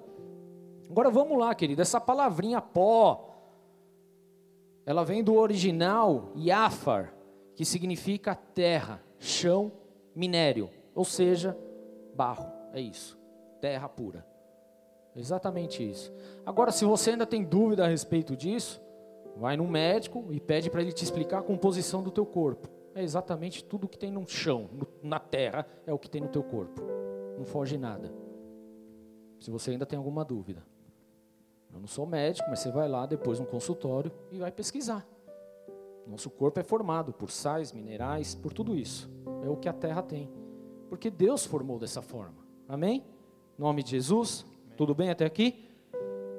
Agora 0.88 1.10
vamos 1.10 1.38
lá, 1.38 1.54
querida, 1.54 1.82
essa 1.82 2.00
palavrinha 2.00 2.60
pó, 2.60 3.30
ela 4.84 5.04
vem 5.04 5.22
do 5.22 5.34
original 5.34 6.32
Yafar, 6.36 7.14
que 7.54 7.64
significa 7.64 8.34
terra, 8.34 9.02
chão, 9.18 9.72
minério, 10.14 10.68
ou 10.94 11.04
seja, 11.04 11.56
barro, 12.14 12.46
é 12.74 12.80
isso, 12.80 13.18
terra 13.62 13.88
pura. 13.88 14.26
Exatamente 15.14 15.88
isso. 15.88 16.12
Agora, 16.44 16.72
se 16.72 16.84
você 16.84 17.10
ainda 17.10 17.24
tem 17.24 17.44
dúvida 17.44 17.84
a 17.84 17.88
respeito 17.88 18.36
disso, 18.36 18.82
vai 19.36 19.56
no 19.56 19.68
médico 19.68 20.26
e 20.32 20.40
pede 20.40 20.68
para 20.68 20.82
ele 20.82 20.92
te 20.92 21.04
explicar 21.04 21.38
a 21.38 21.42
composição 21.42 22.02
do 22.02 22.10
teu 22.10 22.26
corpo. 22.26 22.68
É 22.92 23.02
exatamente 23.02 23.62
tudo 23.64 23.88
que 23.88 23.96
tem 23.96 24.10
no 24.10 24.26
chão, 24.26 24.68
na 25.00 25.20
terra, 25.20 25.64
é 25.86 25.92
o 25.92 25.98
que 25.98 26.10
tem 26.10 26.20
no 26.20 26.28
teu 26.28 26.42
corpo. 26.42 26.82
Não 27.38 27.44
foge 27.44 27.78
nada. 27.78 28.12
Se 29.38 29.50
você 29.50 29.70
ainda 29.70 29.86
tem 29.86 29.96
alguma 29.96 30.24
dúvida. 30.24 30.66
Eu 31.72 31.78
não 31.78 31.86
sou 31.86 32.04
médico, 32.04 32.50
mas 32.50 32.58
você 32.58 32.70
vai 32.70 32.88
lá 32.88 33.06
depois 33.06 33.38
no 33.38 33.46
consultório 33.46 34.10
e 34.30 34.38
vai 34.38 34.50
pesquisar. 34.50 35.06
Nosso 36.06 36.28
corpo 36.28 36.58
é 36.58 36.64
formado 36.64 37.12
por 37.12 37.30
sais, 37.30 37.72
minerais, 37.72 38.34
por 38.34 38.52
tudo 38.52 38.76
isso. 38.76 39.08
É 39.44 39.48
o 39.48 39.56
que 39.56 39.68
a 39.68 39.72
terra 39.72 40.02
tem. 40.02 40.30
Porque 40.88 41.08
Deus 41.08 41.46
formou 41.46 41.78
dessa 41.78 42.02
forma. 42.02 42.44
Amém? 42.68 43.04
Nome 43.62 43.84
de 43.84 43.92
Jesus. 43.92 44.44
Amém. 44.44 44.76
Tudo 44.76 44.92
bem 44.92 45.10
até 45.10 45.24
aqui? 45.24 45.68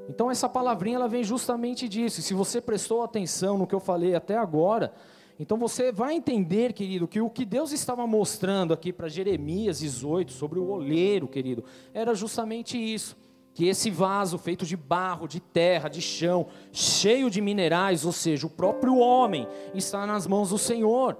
Então 0.10 0.30
essa 0.30 0.50
palavrinha 0.50 0.98
ela 0.98 1.08
vem 1.08 1.24
justamente 1.24 1.88
disso. 1.88 2.20
E 2.20 2.22
se 2.22 2.34
você 2.34 2.60
prestou 2.60 3.02
atenção 3.02 3.58
no 3.58 3.66
que 3.66 3.74
eu 3.74 3.80
falei 3.80 4.14
até 4.14 4.36
agora, 4.36 4.94
então 5.40 5.58
você 5.58 5.90
vai 5.90 6.16
entender, 6.16 6.74
querido, 6.74 7.08
que 7.08 7.22
o 7.22 7.30
que 7.30 7.46
Deus 7.46 7.72
estava 7.72 8.06
mostrando 8.06 8.74
aqui 8.74 8.92
para 8.92 9.08
Jeremias 9.08 9.80
18 9.80 10.34
sobre 10.34 10.60
o 10.60 10.68
oleiro, 10.70 11.26
querido, 11.26 11.64
era 11.94 12.14
justamente 12.14 12.78
isso 12.78 13.16
que 13.54 13.70
esse 13.70 13.90
vaso 13.90 14.38
feito 14.38 14.66
de 14.66 14.76
barro, 14.76 15.26
de 15.26 15.40
terra, 15.40 15.88
de 15.88 16.02
chão, 16.02 16.48
cheio 16.74 17.30
de 17.30 17.40
minerais, 17.40 18.04
ou 18.04 18.12
seja, 18.12 18.48
o 18.48 18.50
próprio 18.50 18.98
homem, 18.98 19.48
está 19.74 20.06
nas 20.06 20.28
mãos 20.28 20.50
do 20.50 20.58
Senhor. 20.58 21.18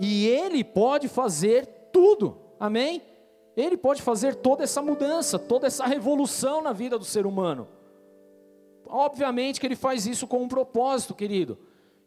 E 0.00 0.26
ele 0.26 0.64
pode 0.64 1.06
fazer 1.06 1.66
tudo. 1.92 2.38
Amém? 2.58 3.02
Ele 3.56 3.76
pode 3.76 4.02
fazer 4.02 4.34
toda 4.34 4.64
essa 4.64 4.82
mudança, 4.82 5.38
toda 5.38 5.66
essa 5.66 5.86
revolução 5.86 6.60
na 6.60 6.72
vida 6.72 6.98
do 6.98 7.04
ser 7.04 7.26
humano. 7.26 7.68
Obviamente 8.86 9.60
que 9.60 9.66
ele 9.66 9.76
faz 9.76 10.06
isso 10.06 10.26
com 10.26 10.42
um 10.42 10.48
propósito, 10.48 11.14
querido. 11.14 11.58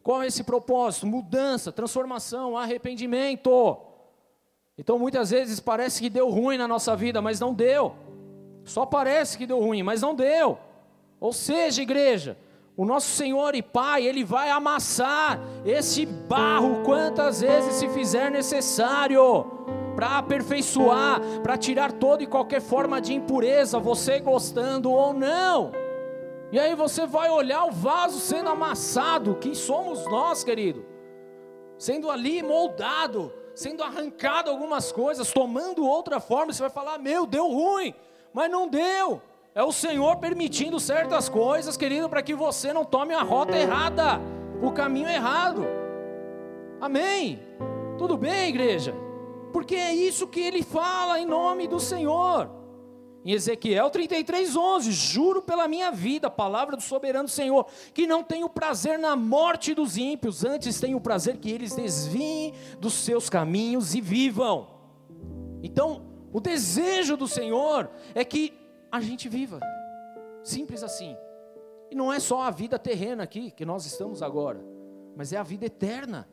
Qual 0.04 0.24
é 0.24 0.28
esse 0.28 0.44
propósito? 0.44 1.08
Mudança, 1.08 1.72
transformação, 1.72 2.58
arrependimento. 2.58 3.78
Então 4.78 5.00
muitas 5.00 5.32
vezes 5.32 5.60
parece 5.60 6.02
que 6.02 6.10
deu 6.10 6.30
ruim 6.30 6.58
na 6.58 6.68
nossa 6.68 6.96
vida, 6.96 7.22
mas 7.22 7.40
não 7.40 7.54
deu. 7.54 7.96
Só 8.64 8.86
parece 8.86 9.38
que 9.38 9.46
deu 9.46 9.60
ruim, 9.60 9.84
mas 9.84 10.02
não 10.02 10.14
deu. 10.14 10.60
Ou 11.20 11.34
seja, 11.34 11.82
igreja, 11.82 12.38
o 12.76 12.86
nosso 12.86 13.10
Senhor 13.10 13.56
e 13.56 13.62
Pai, 13.62 14.06
Ele 14.06 14.24
vai 14.24 14.50
amassar 14.50 15.40
esse 15.66 16.06
barro 16.06 16.84
quantas 16.84 17.42
vezes 17.42 17.74
se 17.76 17.90
fizer 17.90 18.30
necessário, 18.30 19.46
para 19.98 20.20
aperfeiçoar, 20.20 21.20
para 21.42 21.58
tirar 21.58 21.92
toda 21.92 22.22
e 22.22 22.28
qualquer 22.28 22.62
forma 22.62 23.02
de 23.02 23.16
impureza, 23.16 23.80
você 23.80 24.20
gostando 24.20 24.92
ou 24.92 25.12
não. 25.12 25.72
E 26.52 26.60
aí 26.60 26.76
você 26.76 27.08
vai 27.08 27.32
olhar 27.32 27.66
o 27.66 27.72
vaso 27.72 28.20
sendo 28.20 28.48
amassado, 28.48 29.40
quem 29.42 29.56
somos 29.56 30.06
nós, 30.06 30.44
querido? 30.44 30.86
Sendo 31.80 32.12
ali 32.12 32.44
moldado, 32.44 33.34
sendo 33.56 33.82
arrancado 33.82 34.52
algumas 34.52 34.92
coisas, 34.92 35.34
tomando 35.34 35.84
outra 35.84 36.20
forma, 36.20 36.54
você 36.54 36.62
vai 36.62 36.70
falar: 36.70 37.00
Meu, 37.00 37.26
deu 37.26 37.48
ruim, 37.48 37.92
mas 38.32 38.52
não 38.52 38.68
deu. 38.68 39.20
É 39.56 39.64
o 39.64 39.72
Senhor 39.72 40.18
permitindo 40.18 40.80
certas 40.80 41.28
coisas, 41.28 41.76
querido, 41.76 42.08
para 42.08 42.22
que 42.22 42.36
você 42.36 42.72
não 42.72 42.86
tome 42.86 43.16
a 43.16 43.24
rota 43.24 43.58
errada, 43.58 44.22
o 44.62 44.72
caminho 44.72 45.10
errado. 45.10 45.66
Amém? 46.80 47.42
Tudo 47.98 48.16
bem, 48.16 48.50
igreja? 48.50 49.07
Porque 49.52 49.76
é 49.76 49.94
isso 49.94 50.28
que 50.28 50.40
ele 50.40 50.64
fala 50.64 51.20
em 51.20 51.26
nome 51.26 51.68
do 51.68 51.80
Senhor. 51.80 52.50
Em 53.26 53.32
Ezequiel 53.32 53.90
33, 53.90 54.56
11: 54.56 54.92
Juro 54.92 55.42
pela 55.42 55.68
minha 55.68 55.92
vida, 55.92 56.30
palavra 56.30 56.78
do 56.78 56.82
soberano 56.82 57.28
Senhor, 57.28 57.66
que 57.94 58.08
não 58.08 58.24
tenho 58.24 58.48
prazer 58.48 58.98
na 58.98 59.16
morte 59.16 59.74
dos 59.74 59.98
ímpios, 59.98 60.46
antes 60.46 60.80
tenho 60.80 61.02
prazer 61.02 61.38
que 61.38 61.52
eles 61.52 61.76
desviem 61.76 62.54
dos 62.80 62.94
seus 62.94 63.30
caminhos 63.30 63.94
e 63.96 64.02
vivam. 64.02 64.68
Então, 65.62 66.06
o 66.32 66.40
desejo 66.40 67.18
do 67.18 67.28
Senhor 67.28 67.90
é 68.16 68.24
que 68.24 68.54
a 68.92 69.02
gente 69.02 69.28
viva. 69.28 69.60
Simples 70.44 70.84
assim. 70.84 71.16
E 71.90 71.96
não 71.96 72.12
é 72.12 72.20
só 72.20 72.44
a 72.44 72.52
vida 72.52 72.78
terrena 72.78 73.24
aqui 73.24 73.52
que 73.52 73.66
nós 73.66 73.86
estamos 73.86 74.22
agora, 74.22 74.64
mas 75.16 75.34
é 75.34 75.38
a 75.38 75.44
vida 75.44 75.66
eterna. 75.66 76.28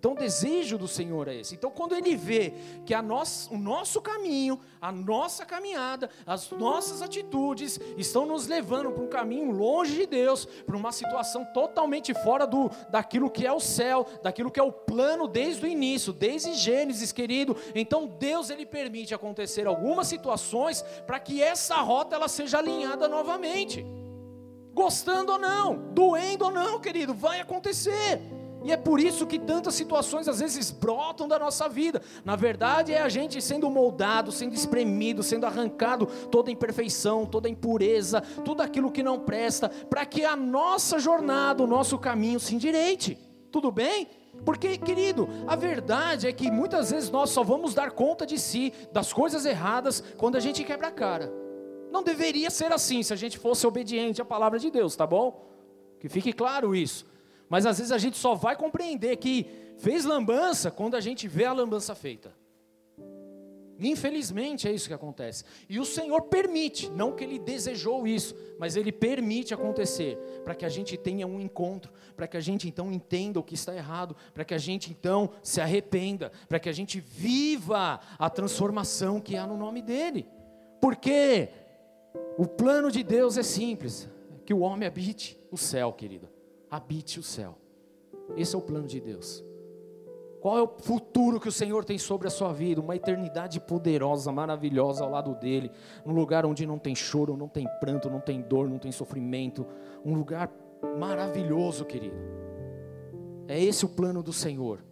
Então 0.00 0.12
o 0.12 0.16
desejo 0.16 0.78
do 0.78 0.88
Senhor 0.88 1.28
é 1.28 1.36
esse. 1.36 1.54
Então 1.54 1.70
quando 1.70 1.94
ele 1.94 2.16
vê 2.16 2.54
que 2.86 2.94
a 2.94 3.02
nós, 3.02 3.50
o 3.52 3.58
nosso 3.58 4.00
caminho, 4.00 4.58
a 4.80 4.90
nossa 4.90 5.44
caminhada, 5.44 6.08
as 6.26 6.50
nossas 6.52 7.02
atitudes 7.02 7.78
estão 7.98 8.24
nos 8.24 8.46
levando 8.46 8.90
para 8.92 9.04
um 9.04 9.08
caminho 9.08 9.50
longe 9.50 9.94
de 9.94 10.06
Deus, 10.06 10.46
para 10.46 10.74
uma 10.74 10.90
situação 10.90 11.44
totalmente 11.52 12.14
fora 12.14 12.46
do 12.46 12.70
daquilo 12.88 13.28
que 13.28 13.46
é 13.46 13.52
o 13.52 13.60
céu, 13.60 14.06
daquilo 14.22 14.50
que 14.50 14.58
é 14.58 14.62
o 14.62 14.72
plano 14.72 15.28
desde 15.28 15.66
o 15.66 15.68
início, 15.68 16.14
desde 16.14 16.54
Gênesis, 16.54 17.12
querido. 17.12 17.54
Então 17.74 18.06
Deus 18.06 18.48
ele 18.48 18.64
permite 18.64 19.14
acontecer 19.14 19.66
algumas 19.66 20.06
situações 20.06 20.80
para 21.06 21.20
que 21.20 21.42
essa 21.42 21.76
rota 21.76 22.16
ela 22.16 22.26
seja 22.26 22.56
alinhada 22.56 23.06
novamente. 23.06 23.84
Gostando 24.72 25.32
ou 25.32 25.38
não, 25.38 25.92
doendo 25.92 26.46
ou 26.46 26.50
não, 26.50 26.80
querido, 26.80 27.12
vai 27.12 27.38
acontecer. 27.38 28.39
E 28.62 28.72
é 28.72 28.76
por 28.76 29.00
isso 29.00 29.26
que 29.26 29.38
tantas 29.38 29.74
situações 29.74 30.28
às 30.28 30.40
vezes 30.40 30.70
brotam 30.70 31.26
da 31.26 31.38
nossa 31.38 31.68
vida. 31.68 32.02
Na 32.24 32.36
verdade, 32.36 32.92
é 32.92 33.00
a 33.00 33.08
gente 33.08 33.40
sendo 33.40 33.70
moldado, 33.70 34.30
sendo 34.30 34.54
espremido, 34.54 35.22
sendo 35.22 35.46
arrancado 35.46 36.06
toda 36.30 36.50
imperfeição, 36.50 37.24
toda 37.24 37.48
impureza, 37.48 38.20
tudo 38.44 38.62
aquilo 38.62 38.90
que 38.90 39.02
não 39.02 39.20
presta, 39.20 39.68
para 39.68 40.04
que 40.04 40.24
a 40.24 40.36
nossa 40.36 40.98
jornada, 40.98 41.62
o 41.62 41.66
nosso 41.66 41.98
caminho 41.98 42.38
se 42.38 42.54
endireite. 42.54 43.18
Tudo 43.50 43.72
bem? 43.72 44.06
Porque, 44.44 44.76
querido, 44.78 45.28
a 45.46 45.56
verdade 45.56 46.26
é 46.26 46.32
que 46.32 46.50
muitas 46.50 46.90
vezes 46.90 47.10
nós 47.10 47.30
só 47.30 47.42
vamos 47.42 47.74
dar 47.74 47.90
conta 47.90 48.26
de 48.26 48.38
si, 48.38 48.72
das 48.92 49.12
coisas 49.12 49.44
erradas, 49.44 50.02
quando 50.16 50.36
a 50.36 50.40
gente 50.40 50.64
quebra 50.64 50.88
a 50.88 50.92
cara. 50.92 51.32
Não 51.90 52.02
deveria 52.02 52.50
ser 52.50 52.72
assim 52.72 53.02
se 53.02 53.12
a 53.12 53.16
gente 53.16 53.38
fosse 53.38 53.66
obediente 53.66 54.22
à 54.22 54.24
palavra 54.24 54.58
de 54.58 54.70
Deus, 54.70 54.94
tá 54.94 55.06
bom? 55.06 55.50
Que 55.98 56.08
fique 56.08 56.32
claro 56.32 56.74
isso. 56.74 57.09
Mas 57.50 57.66
às 57.66 57.78
vezes 57.78 57.90
a 57.90 57.98
gente 57.98 58.16
só 58.16 58.36
vai 58.36 58.54
compreender 58.54 59.16
que 59.16 59.44
fez 59.76 60.04
lambança 60.04 60.70
quando 60.70 60.94
a 60.94 61.00
gente 61.00 61.26
vê 61.26 61.44
a 61.44 61.52
lambança 61.52 61.96
feita. 61.96 62.32
Infelizmente 63.80 64.68
é 64.68 64.72
isso 64.72 64.86
que 64.86 64.94
acontece. 64.94 65.42
E 65.68 65.80
o 65.80 65.84
Senhor 65.84 66.22
permite, 66.22 66.88
não 66.90 67.12
que 67.12 67.24
Ele 67.24 67.40
desejou 67.40 68.06
isso, 68.06 68.36
mas 68.58 68.76
Ele 68.76 68.92
permite 68.92 69.52
acontecer, 69.52 70.16
para 70.44 70.54
que 70.54 70.64
a 70.64 70.68
gente 70.68 70.96
tenha 70.96 71.26
um 71.26 71.40
encontro, 71.40 71.92
para 72.14 72.28
que 72.28 72.36
a 72.36 72.40
gente 72.40 72.68
então 72.68 72.92
entenda 72.92 73.40
o 73.40 73.42
que 73.42 73.54
está 73.54 73.74
errado, 73.74 74.14
para 74.32 74.44
que 74.44 74.54
a 74.54 74.58
gente 74.58 74.90
então 74.92 75.30
se 75.42 75.60
arrependa, 75.60 76.30
para 76.48 76.60
que 76.60 76.68
a 76.68 76.72
gente 76.72 77.00
viva 77.00 77.98
a 78.16 78.30
transformação 78.30 79.18
que 79.18 79.34
há 79.34 79.46
no 79.46 79.56
nome 79.56 79.82
dEle. 79.82 80.28
Porque 80.80 81.48
o 82.38 82.46
plano 82.46 82.92
de 82.92 83.02
Deus 83.02 83.38
é 83.38 83.42
simples: 83.42 84.08
que 84.44 84.54
o 84.54 84.60
homem 84.60 84.86
habite 84.86 85.40
o 85.50 85.56
céu, 85.56 85.92
querido 85.92 86.28
habite 86.70 87.18
o 87.18 87.22
céu. 87.22 87.58
Esse 88.36 88.54
é 88.54 88.58
o 88.58 88.62
plano 88.62 88.86
de 88.86 89.00
Deus. 89.00 89.44
Qual 90.40 90.56
é 90.56 90.62
o 90.62 90.68
futuro 90.68 91.38
que 91.38 91.48
o 91.48 91.52
Senhor 91.52 91.84
tem 91.84 91.98
sobre 91.98 92.26
a 92.26 92.30
sua 92.30 92.52
vida? 92.52 92.80
Uma 92.80 92.96
eternidade 92.96 93.60
poderosa, 93.60 94.32
maravilhosa 94.32 95.04
ao 95.04 95.10
lado 95.10 95.34
dele, 95.34 95.70
um 96.06 96.12
lugar 96.12 96.46
onde 96.46 96.66
não 96.66 96.78
tem 96.78 96.94
choro, 96.94 97.36
não 97.36 97.48
tem 97.48 97.66
pranto, 97.78 98.08
não 98.08 98.20
tem 98.20 98.40
dor, 98.40 98.68
não 98.68 98.78
tem 98.78 98.90
sofrimento, 98.90 99.66
um 100.02 100.14
lugar 100.14 100.50
maravilhoso, 100.98 101.84
querido. 101.84 102.16
É 103.46 103.62
esse 103.62 103.84
o 103.84 103.88
plano 103.88 104.22
do 104.22 104.32
Senhor. 104.32 104.82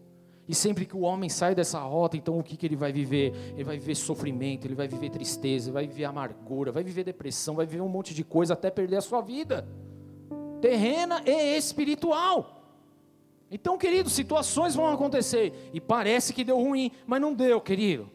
E 0.46 0.54
sempre 0.54 0.84
que 0.84 0.96
o 0.96 1.00
homem 1.00 1.30
sai 1.30 1.54
dessa 1.54 1.78
rota, 1.80 2.16
então 2.16 2.38
o 2.38 2.42
que, 2.42 2.56
que 2.56 2.66
ele 2.66 2.76
vai 2.76 2.92
viver? 2.92 3.32
Ele 3.54 3.64
vai 3.64 3.78
viver 3.78 3.94
sofrimento, 3.94 4.66
ele 4.66 4.74
vai 4.74 4.88
viver 4.88 5.10
tristeza, 5.10 5.72
vai 5.72 5.86
viver 5.86 6.04
amargura, 6.04 6.72
vai 6.72 6.82
viver 6.82 7.04
depressão, 7.04 7.54
vai 7.54 7.66
viver 7.66 7.82
um 7.82 7.88
monte 7.88 8.12
de 8.12 8.24
coisa 8.24 8.52
até 8.52 8.70
perder 8.70 8.96
a 8.96 9.02
sua 9.02 9.20
vida 9.22 9.66
terrena 10.60 11.22
e 11.24 11.56
espiritual. 11.56 12.58
Então, 13.50 13.78
querido, 13.78 14.10
situações 14.10 14.74
vão 14.74 14.86
acontecer 14.88 15.70
e 15.72 15.80
parece 15.80 16.34
que 16.34 16.44
deu 16.44 16.58
ruim, 16.58 16.90
mas 17.06 17.20
não 17.20 17.32
deu, 17.32 17.60
querido. 17.60 18.10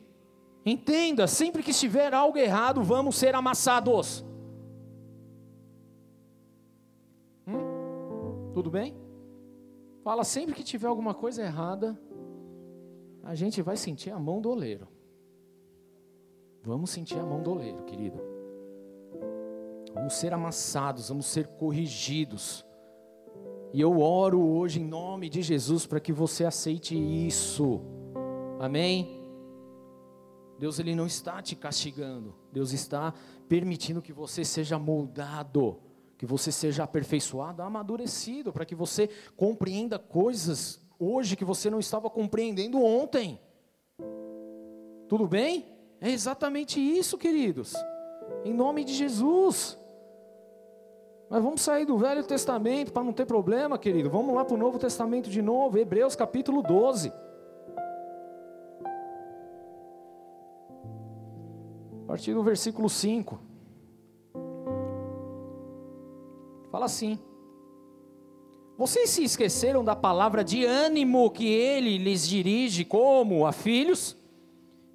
Entenda, 0.65 1.27
sempre 1.27 1.63
que 1.63 1.71
estiver 1.71 2.13
algo 2.13 2.37
errado, 2.37 2.83
vamos 2.83 3.15
ser 3.15 3.35
amassados. 3.35 4.23
Hum? 7.47 8.51
Tudo 8.53 8.69
bem? 8.69 8.95
Fala 10.03 10.23
sempre 10.23 10.53
que 10.53 10.63
tiver 10.63 10.87
alguma 10.87 11.13
coisa 11.13 11.41
errada, 11.41 11.99
a 13.23 13.35
gente 13.35 13.61
vai 13.61 13.77
sentir 13.77 14.11
a 14.11 14.19
mão 14.19 14.41
do 14.41 14.49
oleiro. 14.49 14.87
Vamos 16.61 16.91
sentir 16.91 17.17
a 17.17 17.23
mão 17.23 17.41
do 17.41 17.51
oleiro, 17.51 17.83
querido. 17.83 18.32
Vamos 19.93 20.13
ser 20.13 20.33
amassados, 20.33 21.09
vamos 21.09 21.25
ser 21.25 21.47
corrigidos. 21.47 22.65
E 23.73 23.81
eu 23.81 23.99
oro 23.99 24.41
hoje 24.41 24.79
em 24.79 24.85
nome 24.85 25.29
de 25.29 25.41
Jesus 25.41 25.85
para 25.85 25.99
que 25.99 26.13
você 26.13 26.45
aceite 26.45 26.95
isso. 26.95 27.81
Amém? 28.59 29.23
Deus 30.59 30.79
ele 30.79 30.95
não 30.95 31.07
está 31.07 31.41
te 31.41 31.55
castigando. 31.55 32.35
Deus 32.51 32.71
está 32.71 33.13
permitindo 33.49 34.01
que 34.01 34.13
você 34.13 34.45
seja 34.45 34.77
moldado, 34.77 35.79
que 36.17 36.25
você 36.25 36.51
seja 36.51 36.83
aperfeiçoado, 36.83 37.61
amadurecido, 37.61 38.53
para 38.53 38.65
que 38.65 38.75
você 38.75 39.09
compreenda 39.35 39.97
coisas 39.97 40.79
hoje 40.99 41.35
que 41.35 41.43
você 41.43 41.69
não 41.69 41.79
estava 41.79 42.09
compreendendo 42.09 42.81
ontem. 42.81 43.41
Tudo 45.09 45.27
bem? 45.27 45.65
É 45.99 46.09
exatamente 46.09 46.79
isso, 46.79 47.17
queridos. 47.17 47.73
Em 48.45 48.53
nome 48.53 48.83
de 48.83 48.93
Jesus. 48.93 49.77
Mas 51.33 51.41
vamos 51.41 51.61
sair 51.61 51.83
do 51.83 51.97
Velho 51.97 52.23
Testamento 52.23 52.93
para 52.93 53.03
não 53.03 53.11
ter 53.11 53.25
problema, 53.25 53.75
querido. 53.75 54.07
Vamos 54.07 54.35
lá 54.35 54.45
para 54.45 54.53
o 54.53 54.57
Novo 54.57 54.77
Testamento 54.77 55.31
de 55.31 55.41
novo, 55.41 55.79
Hebreus 55.79 56.15
capítulo 56.15 56.61
12. 56.61 57.11
A 62.03 62.05
partir 62.05 62.35
do 62.35 62.43
versículo 62.43 62.87
5. 62.87 63.39
Fala 66.69 66.85
assim: 66.85 67.17
Vocês 68.77 69.09
se 69.09 69.23
esqueceram 69.23 69.83
da 69.83 69.95
palavra 69.95 70.43
de 70.43 70.63
ânimo 70.63 71.31
que 71.31 71.51
ele 71.51 71.97
lhes 71.97 72.27
dirige 72.27 72.85
como 72.85 73.47
a 73.47 73.51
filhos? 73.51 74.15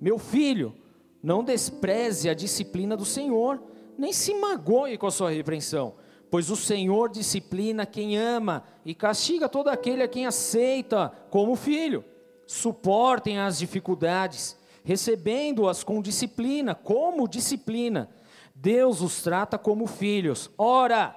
Meu 0.00 0.20
filho, 0.20 0.72
não 1.20 1.42
despreze 1.42 2.30
a 2.30 2.34
disciplina 2.34 2.96
do 2.96 3.04
Senhor, 3.04 3.60
nem 3.98 4.12
se 4.12 4.32
magoe 4.34 4.96
com 4.96 5.08
a 5.08 5.10
sua 5.10 5.30
repreensão 5.30 5.94
Pois 6.30 6.50
o 6.50 6.56
Senhor 6.56 7.08
disciplina 7.10 7.86
quem 7.86 8.16
ama 8.18 8.64
e 8.84 8.94
castiga 8.94 9.48
todo 9.48 9.68
aquele 9.68 10.02
a 10.02 10.08
quem 10.08 10.26
aceita 10.26 11.12
como 11.30 11.56
filho. 11.56 12.04
Suportem 12.46 13.38
as 13.38 13.58
dificuldades, 13.58 14.56
recebendo-as 14.84 15.82
com 15.82 16.02
disciplina, 16.02 16.74
como 16.74 17.28
disciplina. 17.28 18.10
Deus 18.54 19.00
os 19.00 19.22
trata 19.22 19.56
como 19.56 19.86
filhos. 19.86 20.50
Ora, 20.58 21.16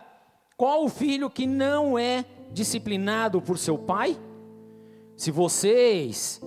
qual 0.55 0.86
o 0.86 0.89
filho 0.89 1.30
que 1.30 1.47
não 1.47 1.97
é 1.97 2.24
disciplinado 2.51 3.41
por 3.41 3.57
seu 3.57 3.78
pai? 3.78 4.18
Se 5.18 5.32
vocês 5.32 6.41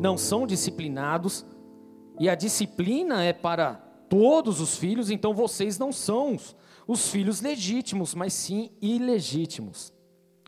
não 0.00 0.16
são 0.16 0.46
disciplinados, 0.46 1.44
e 2.18 2.28
a 2.28 2.34
disciplina 2.34 3.22
é 3.22 3.32
para 3.32 3.74
todos 4.08 4.60
os 4.60 4.76
filhos, 4.76 5.10
então 5.10 5.32
vocês 5.32 5.78
não 5.78 5.92
são 5.92 6.36
os 6.88 7.10
filhos 7.10 7.42
legítimos, 7.42 8.14
mas 8.14 8.32
sim 8.32 8.70
ilegítimos. 8.80 9.92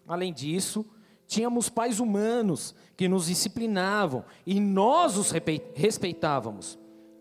Além 0.09 0.33
disso, 0.33 0.87
tínhamos 1.27 1.69
pais 1.69 2.01
humanos 2.01 2.75
que 2.97 3.07
nos 3.07 3.27
disciplinavam 3.27 4.25
e 4.47 4.59
nós 4.59 5.19
os 5.19 5.31
respeitávamos. 5.75 6.79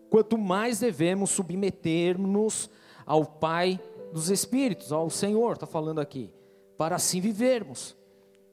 Quanto 0.08 0.38
mais 0.38 0.80
devemos 0.80 1.30
submeter-nos 1.30 2.70
ao 3.04 3.26
Pai 3.26 3.78
dos 4.10 4.30
Espíritos, 4.30 4.90
ao 4.90 5.10
Senhor, 5.10 5.52
está 5.52 5.66
falando 5.66 6.00
aqui, 6.00 6.32
para 6.78 6.96
assim 6.96 7.20
vivermos. 7.20 7.94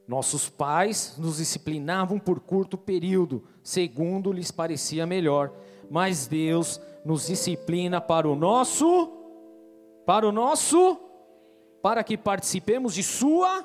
Nossos 0.06 0.50
pais 0.50 1.14
nos 1.18 1.38
disciplinavam 1.38 2.18
por 2.18 2.40
curto 2.40 2.76
período, 2.76 3.42
segundo 3.62 4.32
lhes 4.32 4.50
parecia 4.50 5.06
melhor, 5.06 5.50
mas 5.90 6.26
Deus 6.26 6.78
nos 7.04 7.26
disciplina 7.26 8.00
para 8.00 8.28
o 8.28 8.36
nosso 8.36 9.17
para 10.08 10.26
o 10.26 10.32
nosso, 10.32 10.98
para 11.82 12.02
que 12.02 12.16
participemos 12.16 12.94
de 12.94 13.02
sua, 13.02 13.62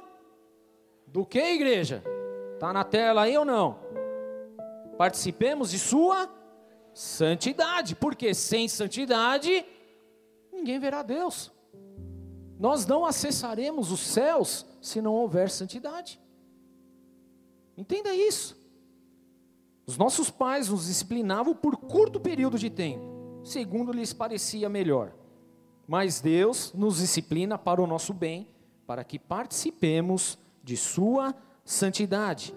do 1.08 1.26
que 1.26 1.39
igreja? 1.39 2.04
Está 2.56 2.74
na 2.74 2.84
tela 2.84 3.22
aí 3.22 3.38
ou 3.38 3.46
não? 3.46 3.80
Participemos 4.98 5.72
de 5.72 5.80
sua 5.80 6.30
santidade, 6.94 7.96
porque 7.96 8.34
sem 8.34 8.68
santidade 8.68 9.66
ninguém 10.52 10.80
verá 10.80 11.02
Deus. 11.02 11.50
Nós 12.60 12.86
não 12.86 13.06
acessaremos 13.06 13.89
os 13.89 14.02
céus 14.02 14.66
se 14.82 15.02
não 15.02 15.14
houver 15.14 15.50
santidade. 15.50 16.20
Entenda 17.78 18.14
isso. 18.14 18.62
Os 19.86 19.98
nossos 19.98 20.30
pais 20.30 20.68
nos 20.68 20.88
disciplinavam 20.88 21.56
por 21.56 21.78
curto 21.78 22.20
período 22.20 22.60
de 22.60 22.70
tempo, 22.70 23.41
segundo 23.46 23.94
lhes 23.94 24.12
parecia 24.12 24.68
melhor. 24.68 25.22
Mas 25.88 26.21
Deus 26.21 26.73
nos 26.73 26.97
disciplina 26.97 27.57
para 27.57 27.81
o 27.81 27.88
nosso 27.88 28.13
bem, 28.13 28.47
para 28.88 29.03
que 29.03 29.19
participemos 29.19 30.38
de 30.63 30.77
Sua 30.77 31.36
santidade. 31.65 32.53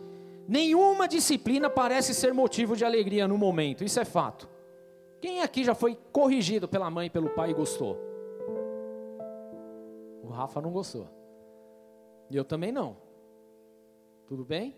Nenhuma 0.49 1.09
disciplina 1.09 1.69
parece 1.69 2.15
ser 2.15 2.33
motivo 2.33 2.77
de 2.77 2.85
alegria 2.85 3.27
no 3.27 3.37
momento, 3.37 3.83
isso 3.83 3.99
é 3.99 4.05
fato. 4.05 4.49
Quem 5.21 5.43
aqui 5.43 5.65
já 5.65 5.75
foi 5.75 5.99
corrigido 6.13 6.69
pela 6.69 6.91
mãe 6.91 7.11
pelo 7.11 7.31
pai 7.31 7.51
e 7.51 7.55
gostou? 7.55 7.99
O 10.23 10.29
Rafa 10.29 10.61
não 10.61 10.71
gostou. 10.71 11.09
E 12.31 12.37
eu 12.37 12.45
também 12.45 12.71
não. 12.71 12.97
Tudo 14.27 14.45
bem? 14.45 14.77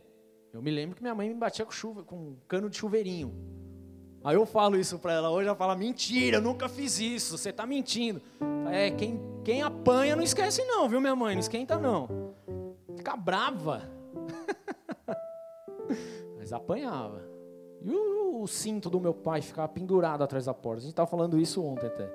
Eu 0.53 0.63
me 0.63 0.71
lembro 0.71 0.97
que 0.97 1.03
minha 1.03 1.15
mãe 1.15 1.29
me 1.29 1.35
batia 1.35 1.65
com, 1.65 1.71
chuva, 1.71 2.03
com 2.03 2.17
um 2.17 2.37
cano 2.47 2.71
de 2.71 2.77
chuveirinho. 2.77 3.35
Aí 4.23 4.35
eu 4.35 4.45
falo 4.45 4.77
isso 4.77 4.99
para 4.99 5.13
ela 5.13 5.31
hoje, 5.31 5.49
ela 5.49 5.57
fala: 5.57 5.77
mentira, 5.77 6.39
eu 6.39 6.43
nunca 6.43 6.69
fiz 6.69 6.99
isso, 6.99 7.39
você 7.39 7.51
está 7.51 7.67
mentindo. 7.67 8.21
É, 8.71 8.91
quem, 8.91 9.21
quem 9.45 9.63
apanha 9.63 10.17
não 10.17 10.23
esquece, 10.23 10.65
não, 10.65 10.89
viu, 10.89 11.01
minha 11.01 11.17
mãe? 11.17 11.35
Não 11.35 11.41
esquenta, 11.41 11.79
não. 11.79 12.35
Fica 12.97 13.17
brava. 13.17 13.89
Mas 16.37 16.53
apanhava. 16.53 17.23
E 17.81 17.91
o, 17.91 18.43
o, 18.43 18.49
cinto 18.49 18.91
do 18.91 19.01
meu 19.01 19.15
pai 19.15 19.41
ficava 19.41 19.69
pendurado 19.69 20.23
atrás 20.23 20.47
da 20.47 20.55
porta. 20.55 20.79
A 20.79 20.83
gente 20.83 20.91
estava 20.91 21.09
falando 21.09 21.39
isso 21.39 21.65
ontem 21.65 21.87
até. 21.87 22.11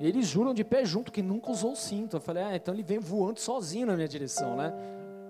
Eles 0.00 0.26
juram 0.26 0.54
de 0.54 0.64
pé 0.64 0.84
junto 0.84 1.12
que 1.12 1.20
nunca 1.20 1.50
usou 1.50 1.72
o 1.72 1.76
cinto. 1.76 2.16
Eu 2.16 2.20
falei, 2.20 2.42
ah, 2.42 2.56
então 2.56 2.72
ele 2.72 2.82
vem 2.82 2.98
voando 2.98 3.38
sozinho 3.38 3.86
na 3.86 3.94
minha 3.94 4.08
direção, 4.08 4.56
né? 4.56 4.72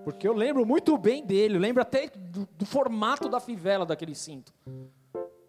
Porque 0.04 0.28
eu 0.28 0.32
lembro 0.32 0.64
muito 0.64 0.96
bem 0.96 1.24
dele, 1.24 1.58
lembro 1.58 1.82
até 1.82 2.08
do, 2.08 2.48
do 2.56 2.64
formato 2.64 3.28
da 3.28 3.40
fivela 3.40 3.84
daquele 3.84 4.14
cinto 4.14 4.54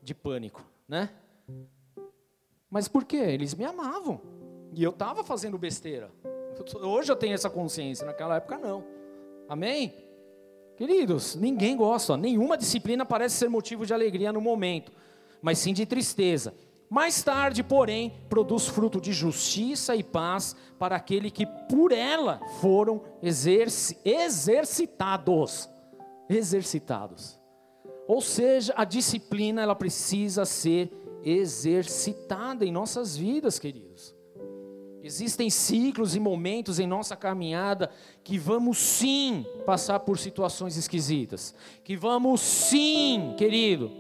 de 0.10 0.16
pânico, 0.16 0.66
né? 0.88 1.12
Mas 2.70 2.88
por 2.88 3.06
quê? 3.06 3.18
Eles 3.18 3.54
me 3.54 3.64
amavam. 3.64 4.20
E 4.74 4.84
eu 4.84 4.90
estava 4.90 5.24
fazendo 5.24 5.58
besteira. 5.58 6.12
Hoje 6.82 7.12
eu 7.12 7.16
tenho 7.16 7.36
essa 7.36 7.50
consciência, 7.50 8.06
naquela 8.06 8.38
época 8.38 8.58
não. 8.58 8.84
Amém? 9.48 9.94
Queridos, 10.76 11.36
ninguém 11.36 11.78
gosta, 11.78 12.18
nenhuma 12.18 12.58
disciplina 12.58 13.06
parece 13.06 13.36
ser 13.36 13.50
motivo 13.50 13.86
de 13.86 13.94
alegria 13.94 14.34
no 14.34 14.42
momento, 14.42 14.92
mas 15.42 15.60
sim 15.60 15.74
de 15.74 15.86
tristeza. 15.86 16.56
Mais 16.90 17.22
tarde, 17.22 17.62
porém, 17.62 18.14
produz 18.30 18.66
fruto 18.66 19.00
de 19.00 19.14
justiça 19.14 19.96
e 19.96 20.04
paz 20.04 20.56
para 20.80 20.96
aquele 20.96 21.30
que 21.30 21.46
por 21.70 21.92
ela 21.92 22.40
foram 22.60 23.04
exerci 23.22 23.96
exercitados. 24.04 25.70
Exercitados. 26.28 27.39
Ou 28.10 28.22
seja, 28.22 28.74
a 28.76 28.86
disciplina 28.86 29.62
ela 29.62 29.76
precisa 29.76 30.44
ser 30.44 30.92
exercitada 31.24 32.66
em 32.66 32.72
nossas 32.72 33.16
vidas, 33.16 33.60
queridos. 33.60 34.16
Existem 35.04 35.48
ciclos 35.52 36.16
e 36.16 36.20
momentos 36.20 36.80
em 36.80 36.88
nossa 36.88 37.16
caminhada 37.16 37.92
que 38.24 38.40
vamos 38.40 38.80
sim 38.80 39.46
passar 39.64 40.00
por 40.00 40.18
situações 40.18 40.76
esquisitas, 40.76 41.54
que 41.84 41.96
vamos 41.96 42.42
sim, 42.42 43.36
querido, 43.38 43.92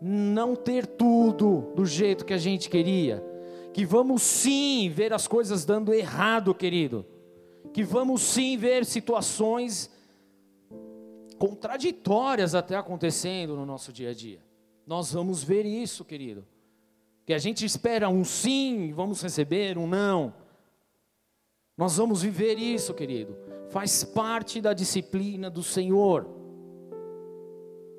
não 0.00 0.54
ter 0.54 0.86
tudo 0.86 1.72
do 1.74 1.84
jeito 1.84 2.24
que 2.24 2.32
a 2.32 2.38
gente 2.38 2.70
queria, 2.70 3.24
que 3.74 3.84
vamos 3.84 4.22
sim 4.22 4.88
ver 4.88 5.12
as 5.12 5.26
coisas 5.26 5.64
dando 5.64 5.92
errado, 5.92 6.54
querido, 6.54 7.04
que 7.72 7.82
vamos 7.82 8.22
sim 8.22 8.56
ver 8.56 8.84
situações 8.84 9.90
contraditórias 11.40 12.54
até 12.54 12.76
acontecendo 12.76 13.56
no 13.56 13.64
nosso 13.64 13.90
dia 13.90 14.10
a 14.10 14.14
dia. 14.14 14.40
Nós 14.86 15.10
vamos 15.10 15.42
ver 15.42 15.64
isso, 15.64 16.04
querido. 16.04 16.46
Que 17.24 17.32
a 17.32 17.38
gente 17.38 17.64
espera 17.64 18.10
um 18.10 18.22
sim, 18.22 18.92
vamos 18.92 19.22
receber 19.22 19.78
um 19.78 19.86
não. 19.86 20.34
Nós 21.78 21.96
vamos 21.96 22.20
viver 22.20 22.58
isso, 22.58 22.92
querido. 22.92 23.34
faz 23.70 24.04
parte 24.04 24.60
da 24.60 24.74
disciplina 24.74 25.48
do 25.48 25.62
Senhor. 25.62 26.28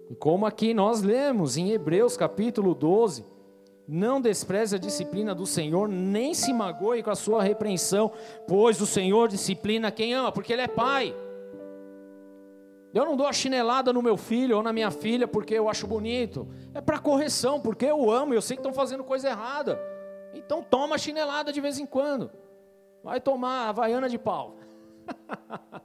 E 0.08 0.16
como 0.16 0.46
aqui 0.46 0.72
nós 0.72 1.02
lemos 1.02 1.58
em 1.58 1.72
Hebreus 1.72 2.16
capítulo 2.16 2.76
12, 2.76 3.26
não 3.88 4.22
despreze 4.22 4.76
a 4.76 4.80
disciplina 4.80 5.34
do 5.34 5.48
Senhor, 5.48 5.88
nem 5.88 6.36
se 6.36 6.54
magoe 6.54 7.02
com 7.02 7.10
a 7.10 7.16
sua 7.16 7.42
repreensão, 7.42 8.12
pois 8.48 8.80
o 8.82 8.86
Senhor 8.86 9.30
disciplina 9.30 9.90
quem 9.90 10.14
ama, 10.14 10.32
porque 10.32 10.54
Ele 10.54 10.62
é 10.62 10.68
Pai. 10.68 11.16
Eu 12.94 13.06
não 13.06 13.16
dou 13.16 13.26
a 13.26 13.34
chinelada 13.34 13.94
no 13.94 14.02
meu 14.02 14.18
filho 14.18 14.58
ou 14.58 14.64
na 14.64 14.74
minha 14.74 14.92
filha 14.92 15.28
porque 15.28 15.54
eu 15.54 15.70
acho 15.70 15.88
bonito. 15.88 16.48
É 16.74 16.82
para 16.82 17.00
correção, 17.00 17.60
porque 17.60 17.86
eu 17.86 18.12
amo, 18.12 18.34
eu 18.34 18.42
sei 18.42 18.58
que 18.58 18.62
estão 18.62 18.74
fazendo 18.74 19.04
coisa 19.04 19.30
errada. 19.30 19.80
Então 20.34 20.62
toma 20.62 20.96
a 20.96 20.98
chinelada 20.98 21.54
de 21.54 21.62
vez 21.62 21.80
em 21.80 21.86
quando. 21.86 22.32
Vai 23.04 23.22
tomar 23.22 23.66
a 23.66 23.70
havaiana 23.70 24.10
de 24.10 24.18
pau. 24.18 24.58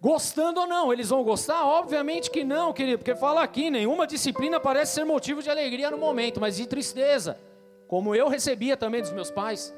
Gostando 0.00 0.60
ou 0.60 0.66
não, 0.66 0.92
eles 0.92 1.08
vão 1.08 1.24
gostar? 1.24 1.64
Obviamente 1.64 2.30
que 2.30 2.44
não, 2.44 2.74
querido, 2.74 2.98
porque 2.98 3.14
fala 3.14 3.42
aqui, 3.42 3.70
nenhuma 3.70 4.06
disciplina 4.06 4.60
parece 4.60 4.94
ser 4.94 5.04
motivo 5.04 5.42
de 5.42 5.48
alegria 5.48 5.90
no 5.90 5.96
momento, 5.96 6.40
mas 6.40 6.56
de 6.56 6.66
tristeza, 6.66 7.40
como 7.88 8.14
eu 8.14 8.28
recebia 8.28 8.76
também 8.76 9.00
dos 9.00 9.12
meus 9.12 9.30
pais. 9.30 9.74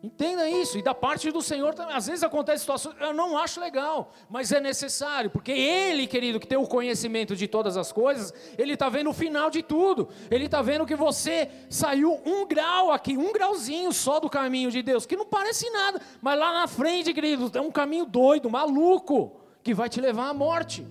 Entenda 0.00 0.48
isso, 0.48 0.78
e 0.78 0.82
da 0.82 0.94
parte 0.94 1.28
do 1.32 1.42
Senhor 1.42 1.74
também. 1.74 1.92
Às 1.92 2.06
vezes 2.06 2.22
acontece 2.22 2.60
situações, 2.60 2.94
eu 3.00 3.12
não 3.12 3.36
acho 3.36 3.58
legal, 3.58 4.12
mas 4.30 4.52
é 4.52 4.60
necessário, 4.60 5.28
porque 5.28 5.50
Ele, 5.50 6.06
querido, 6.06 6.38
que 6.38 6.46
tem 6.46 6.56
o 6.56 6.68
conhecimento 6.68 7.34
de 7.34 7.48
todas 7.48 7.76
as 7.76 7.90
coisas, 7.90 8.32
Ele 8.56 8.74
está 8.74 8.88
vendo 8.88 9.10
o 9.10 9.12
final 9.12 9.50
de 9.50 9.60
tudo. 9.60 10.08
Ele 10.30 10.44
está 10.44 10.62
vendo 10.62 10.86
que 10.86 10.94
você 10.94 11.50
saiu 11.68 12.20
um 12.24 12.46
grau 12.46 12.92
aqui, 12.92 13.18
um 13.18 13.32
grauzinho 13.32 13.92
só 13.92 14.20
do 14.20 14.30
caminho 14.30 14.70
de 14.70 14.82
Deus, 14.82 15.04
que 15.04 15.16
não 15.16 15.26
parece 15.26 15.68
nada, 15.70 16.00
mas 16.22 16.38
lá 16.38 16.52
na 16.52 16.68
frente, 16.68 17.12
querido, 17.12 17.50
é 17.52 17.60
um 17.60 17.72
caminho 17.72 18.06
doido, 18.06 18.48
maluco, 18.48 19.40
que 19.64 19.74
vai 19.74 19.88
te 19.88 20.00
levar 20.00 20.28
à 20.28 20.34
morte. 20.34 20.86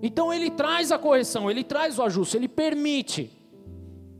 Então 0.00 0.32
Ele 0.32 0.48
traz 0.48 0.92
a 0.92 0.98
correção, 0.98 1.50
Ele 1.50 1.64
traz 1.64 1.98
o 1.98 2.04
ajuste, 2.04 2.36
Ele 2.36 2.46
permite, 2.46 3.32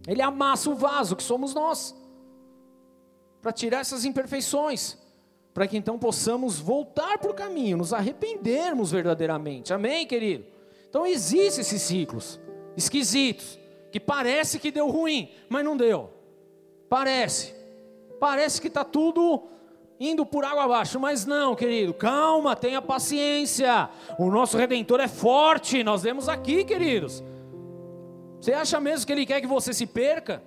Ele 0.09 0.23
amassa 0.23 0.69
o 0.71 0.75
vaso 0.75 1.15
que 1.15 1.23
somos 1.23 1.55
nós 1.55 1.98
para 3.49 3.53
tirar 3.55 3.79
essas 3.79 4.05
imperfeições, 4.05 4.99
para 5.55 5.67
que 5.67 5.75
então 5.75 5.99
possamos 5.99 6.59
voltar 6.59 7.17
para 7.17 7.31
o 7.31 7.35
caminho, 7.35 7.79
nos 7.79 7.95
arrependermos 7.95 8.91
verdadeiramente. 8.91 9.73
Amém, 9.73 10.07
querido? 10.07 10.45
Então 10.91 11.07
existem 11.07 11.63
esses 11.63 11.81
ciclos 11.81 12.39
esquisitos, 12.77 13.59
que 13.91 13.99
parece 13.99 14.59
que 14.59 14.71
deu 14.71 14.91
ruim, 14.91 15.31
mas 15.49 15.65
não 15.65 15.79
deu. 15.79 16.11
Parece. 16.91 17.55
Parece 18.21 18.61
que 18.61 18.69
está 18.69 18.85
tudo 18.85 19.45
indo 19.99 20.27
por 20.27 20.45
água 20.45 20.65
abaixo, 20.65 21.01
mas 21.01 21.25
não, 21.25 21.57
querido, 21.57 21.95
calma, 21.95 22.55
tenha 22.55 22.83
paciência. 22.83 23.89
O 24.19 24.31
nosso 24.31 24.59
redentor 24.59 25.01
é 25.01 25.09
forte, 25.09 25.83
nós 25.83 26.03
vemos 26.03 26.29
aqui, 26.29 26.65
queridos. 26.65 27.25
Você 28.43 28.53
acha 28.53 28.79
mesmo 28.79 29.07
que 29.07 29.13
ele 29.13 29.25
quer 29.25 29.41
que 29.41 29.47
você 29.47 29.73
se 29.73 29.87
perca? 29.87 30.43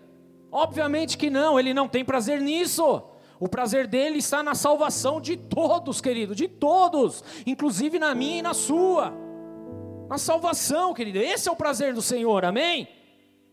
Obviamente 0.52 1.18
que 1.18 1.30
não, 1.30 1.60
ele 1.60 1.74
não 1.74 1.88
tem 1.88 2.04
prazer 2.04 2.42
nisso. 2.42 3.02
O 3.40 3.48
prazer 3.48 3.88
dele 3.88 4.20
está 4.20 4.44
na 4.44 4.54
salvação 4.54 5.22
de 5.22 5.38
todos, 5.38 6.02
querido, 6.02 6.36
de 6.36 6.48
todos, 6.48 7.24
inclusive 7.46 7.98
na 7.98 8.14
minha 8.14 8.40
e 8.40 8.42
na 8.42 8.54
sua. 8.54 9.14
Na 10.10 10.18
salvação, 10.18 10.94
querido. 10.94 11.20
Esse 11.20 11.48
é 11.48 11.52
o 11.52 11.56
prazer 11.56 11.94
do 11.94 12.02
Senhor, 12.02 12.44
amém? 12.44 12.88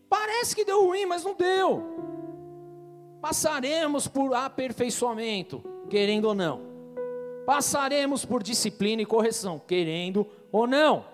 Parece 0.09 0.55
que 0.55 0.65
deu 0.65 0.85
ruim, 0.85 1.05
mas 1.05 1.23
não 1.23 1.33
deu. 1.33 1.83
Passaremos 3.21 4.07
por 4.07 4.33
aperfeiçoamento, 4.33 5.63
querendo 5.89 6.25
ou 6.25 6.35
não. 6.35 6.61
Passaremos 7.45 8.25
por 8.25 8.43
disciplina 8.43 9.01
e 9.01 9.05
correção, 9.05 9.59
querendo 9.65 10.27
ou 10.51 10.67
não. 10.67 11.05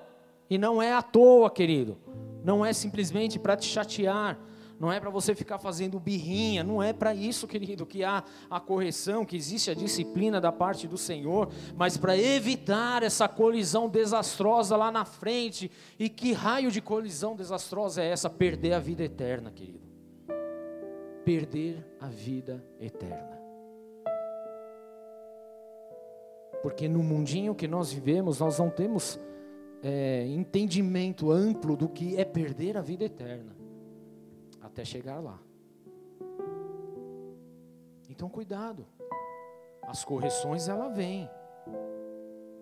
E 0.50 0.58
não 0.58 0.82
é 0.82 0.94
à 0.94 1.02
toa, 1.02 1.50
querido. 1.50 1.98
Não 2.44 2.66
é 2.66 2.74
simplesmente 2.74 3.40
para 3.40 3.56
te 3.56 3.68
chatear 3.68 4.38
não 4.80 4.92
é 4.92 5.00
para 5.00 5.10
você 5.10 5.34
ficar 5.34 5.58
fazendo 5.58 6.00
birrinha, 6.00 6.64
não 6.64 6.84
é 6.84 6.92
para 6.92 7.14
isso, 7.14 7.48
querido, 7.48 7.86
que 7.86 8.04
há 8.04 8.24
a 8.50 8.60
correção, 8.60 9.24
que 9.24 9.38
existe 9.38 9.72
a 9.72 9.74
disciplina 9.74 10.42
da 10.42 10.52
parte 10.52 10.88
do 10.88 10.98
Senhor, 10.98 11.50
mas 11.76 11.96
para 11.96 12.18
evitar 12.18 13.02
essa 13.02 13.28
colisão 13.28 13.88
desastrosa 13.88 14.76
lá 14.76 14.92
na 14.92 15.06
frente. 15.06 15.72
E 15.98 16.10
que 16.10 16.34
raio 16.34 16.70
de 16.70 16.82
colisão 16.82 17.36
desastrosa 17.36 18.02
é 18.02 18.10
essa? 18.10 18.30
Perder 18.30 18.74
a 18.74 18.80
vida 18.80 19.04
eterna, 19.04 19.50
querido. 19.50 19.86
Perder 21.24 21.86
a 22.00 22.08
vida 22.08 22.64
eterna. 22.80 23.40
Porque 26.62 26.88
no 26.88 27.02
mundinho 27.02 27.56
que 27.56 27.68
nós 27.68 27.94
vivemos, 27.94 28.40
nós 28.40 28.60
não 28.60 28.70
temos 28.70 29.20
é, 29.82 30.26
entendimento 30.28 31.32
amplo 31.32 31.78
do 31.78 31.88
que 31.88 32.18
é 32.18 32.26
perder 32.26 32.76
a 32.76 32.82
vida 32.82 33.06
eterna 33.06 33.65
até 34.76 34.84
chegar 34.84 35.22
lá. 35.22 35.40
Então 38.10 38.28
cuidado. 38.28 38.86
As 39.82 40.04
correções 40.04 40.68
ela 40.68 40.90
vem. 40.90 41.30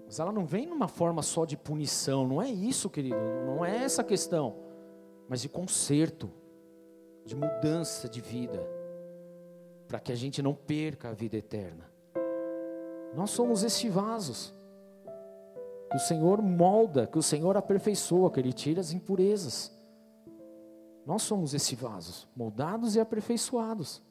Mas 0.06 0.20
ela 0.20 0.32
não 0.32 0.46
vem 0.46 0.68
numa 0.68 0.88
forma 0.88 1.24
só 1.24 1.44
de 1.44 1.58
punição, 1.58 2.28
não 2.28 2.40
é 2.40 2.48
isso, 2.48 2.88
querido, 2.88 3.18
não 3.48 3.66
é 3.66 3.84
essa 3.84 4.04
a 4.04 4.06
questão, 4.06 4.56
mas 5.28 5.42
de 5.42 5.50
conserto, 5.50 6.30
de 7.26 7.36
mudança 7.36 8.08
de 8.08 8.22
vida, 8.22 8.62
para 9.88 10.00
que 10.00 10.12
a 10.12 10.16
gente 10.16 10.40
não 10.40 10.54
perca 10.54 11.10
a 11.10 11.14
vida 11.14 11.38
eterna. 11.38 11.90
Nós 13.16 13.32
somos 13.32 13.64
esses 13.64 13.92
vasos 13.92 14.54
que 15.90 15.98
o 15.98 16.00
Senhor 16.00 16.44
molda, 16.44 17.08
que 17.08 17.18
o 17.18 17.24
Senhor 17.24 17.58
aperfeiçoa, 17.58 18.30
que 18.30 18.40
Ele 18.40 18.54
tira 18.54 18.82
as 18.82 18.92
impurezas. 18.92 19.73
Nós 21.06 21.24
somos 21.24 21.54
esse 21.54 21.76
vaso, 21.76 22.28
moldados 22.36 22.96
e 22.96 23.00
aperfeiçoados. 23.00 24.02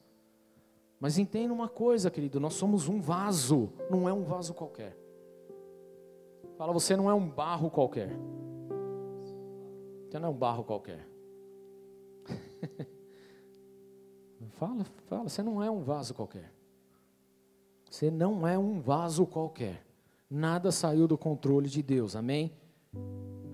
Mas 1.00 1.18
entenda 1.18 1.52
uma 1.52 1.68
coisa, 1.68 2.10
querido, 2.10 2.38
nós 2.38 2.54
somos 2.54 2.88
um 2.88 3.00
vaso, 3.00 3.72
não 3.90 4.08
é 4.08 4.12
um 4.12 4.22
vaso 4.22 4.54
qualquer. 4.54 4.96
Fala, 6.56 6.72
você 6.72 6.94
não 6.94 7.10
é 7.10 7.14
um 7.14 7.28
barro 7.28 7.70
qualquer. 7.70 8.16
Você 10.08 10.18
não 10.18 10.28
é 10.28 10.30
um 10.30 10.36
barro 10.36 10.64
qualquer. 10.64 11.08
fala, 14.50 14.84
fala, 15.06 15.28
você 15.28 15.42
não 15.42 15.62
é 15.62 15.70
um 15.70 15.82
vaso 15.82 16.14
qualquer. 16.14 16.52
Você 17.90 18.10
não 18.10 18.46
é 18.46 18.56
um 18.56 18.80
vaso 18.80 19.26
qualquer. 19.26 19.84
Nada 20.30 20.70
saiu 20.70 21.08
do 21.08 21.18
controle 21.18 21.68
de 21.68 21.82
Deus, 21.82 22.14
amém? 22.14 22.52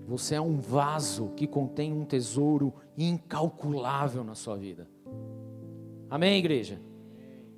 Você 0.09 0.33
é 0.33 0.41
um 0.41 0.59
vaso 0.59 1.33
que 1.35 1.45
contém 1.45 1.93
um 1.93 2.03
tesouro 2.03 2.73
incalculável 2.97 4.23
na 4.23 4.33
sua 4.33 4.57
vida. 4.57 4.89
Amém, 6.09 6.39
igreja? 6.39 6.81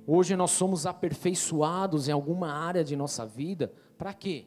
Hoje 0.06 0.36
nós 0.36 0.50
somos 0.50 0.84
aperfeiçoados 0.84 2.08
em 2.08 2.12
alguma 2.12 2.52
área 2.52 2.84
de 2.84 2.94
nossa 2.94 3.24
vida, 3.24 3.72
para 3.96 4.12
quê? 4.12 4.44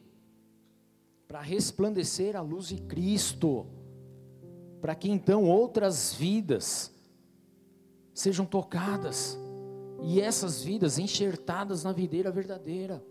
Para 1.27 1.41
resplandecer 1.41 2.35
a 2.35 2.41
luz 2.41 2.67
de 2.67 2.77
Cristo, 2.77 3.65
para 4.79 4.93
que 4.93 5.09
então 5.09 5.49
outras 5.49 6.13
vidas 6.13 6.93
sejam 8.13 8.45
tocadas 8.45 9.35
e 10.03 10.21
essas 10.21 10.63
vidas 10.63 10.99
enxertadas 10.99 11.83
na 11.83 11.91
videira 11.91 12.29
verdadeira. 12.29 13.03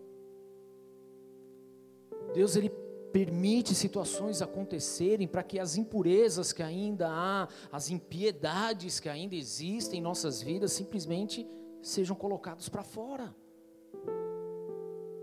Deus 2.32 2.54
ele 2.54 2.83
permite 3.14 3.76
situações 3.76 4.42
acontecerem 4.42 5.28
para 5.28 5.44
que 5.44 5.60
as 5.60 5.76
impurezas 5.76 6.52
que 6.52 6.64
ainda 6.64 7.08
há, 7.08 7.46
as 7.70 7.88
impiedades 7.88 8.98
que 8.98 9.08
ainda 9.08 9.36
existem 9.36 10.00
em 10.00 10.02
nossas 10.02 10.42
vidas, 10.42 10.72
simplesmente 10.72 11.46
sejam 11.80 12.16
colocados 12.16 12.68
para 12.68 12.82
fora. 12.82 13.32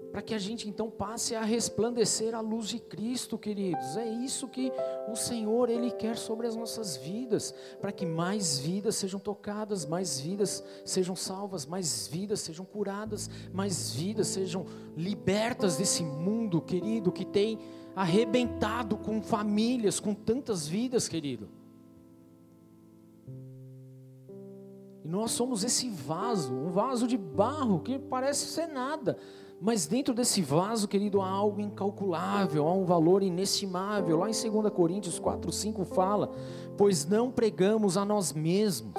Para 0.09 0.21
que 0.21 0.33
a 0.33 0.39
gente 0.39 0.69
então 0.69 0.89
passe 0.89 1.35
a 1.35 1.41
resplandecer 1.41 2.33
a 2.33 2.39
luz 2.39 2.69
de 2.69 2.79
Cristo, 2.79 3.37
queridos. 3.37 3.97
É 3.97 4.05
isso 4.05 4.47
que 4.47 4.71
o 5.11 5.15
Senhor 5.15 5.69
ele 5.69 5.91
quer 5.91 6.17
sobre 6.17 6.47
as 6.47 6.55
nossas 6.55 6.95
vidas, 6.95 7.53
para 7.81 7.91
que 7.91 8.05
mais 8.05 8.57
vidas 8.57 8.95
sejam 8.95 9.19
tocadas, 9.19 9.85
mais 9.85 10.17
vidas 10.17 10.63
sejam 10.85 11.15
salvas, 11.15 11.65
mais 11.65 12.07
vidas 12.07 12.39
sejam 12.39 12.63
curadas, 12.63 13.29
mais 13.51 13.91
vidas 13.91 14.27
sejam 14.27 14.65
libertas 14.95 15.75
desse 15.75 16.03
mundo, 16.03 16.61
querido, 16.61 17.11
que 17.11 17.25
tem 17.25 17.59
arrebentado 17.95 18.97
com 18.97 19.21
famílias, 19.21 19.99
com 19.99 20.13
tantas 20.13 20.67
vidas, 20.67 21.07
querido. 21.07 21.49
E 25.03 25.07
nós 25.07 25.31
somos 25.31 25.63
esse 25.63 25.89
vaso, 25.89 26.53
um 26.53 26.71
vaso 26.71 27.07
de 27.07 27.17
barro 27.17 27.79
que 27.79 27.97
parece 27.97 28.45
ser 28.45 28.67
nada, 28.67 29.17
mas 29.59 29.85
dentro 29.85 30.13
desse 30.13 30.41
vaso, 30.41 30.87
querido, 30.87 31.21
há 31.21 31.29
algo 31.29 31.61
incalculável, 31.61 32.67
há 32.67 32.73
um 32.73 32.83
valor 32.85 33.21
inestimável. 33.21 34.17
Lá 34.17 34.27
em 34.27 34.33
2 34.33 34.73
Coríntios 34.73 35.19
4, 35.19 35.51
5 35.51 35.85
fala: 35.85 36.31
Pois 36.75 37.05
não 37.05 37.29
pregamos 37.29 37.95
a 37.95 38.03
nós 38.03 38.33
mesmos, 38.33 38.95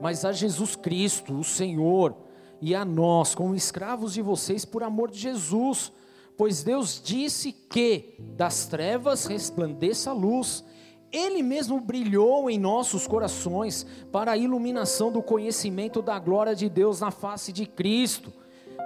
mas 0.00 0.24
a 0.24 0.30
Jesus 0.30 0.76
Cristo, 0.76 1.34
o 1.34 1.42
Senhor, 1.42 2.14
e 2.60 2.74
a 2.74 2.84
nós, 2.84 3.34
como 3.34 3.54
escravos 3.54 4.14
de 4.14 4.22
vocês, 4.22 4.64
por 4.64 4.82
amor 4.84 5.10
de 5.10 5.18
Jesus. 5.18 5.92
Pois 6.38 6.62
Deus 6.62 7.02
disse 7.04 7.50
que 7.50 8.14
das 8.20 8.64
trevas 8.66 9.26
resplandeça 9.26 10.10
a 10.10 10.12
luz. 10.12 10.64
Ele 11.10 11.42
mesmo 11.42 11.80
brilhou 11.80 12.48
em 12.48 12.56
nossos 12.56 13.08
corações 13.08 13.84
para 14.12 14.30
a 14.30 14.36
iluminação 14.36 15.10
do 15.10 15.20
conhecimento 15.20 16.00
da 16.00 16.16
glória 16.16 16.54
de 16.54 16.68
Deus 16.68 17.00
na 17.00 17.10
face 17.10 17.52
de 17.52 17.66
Cristo. 17.66 18.32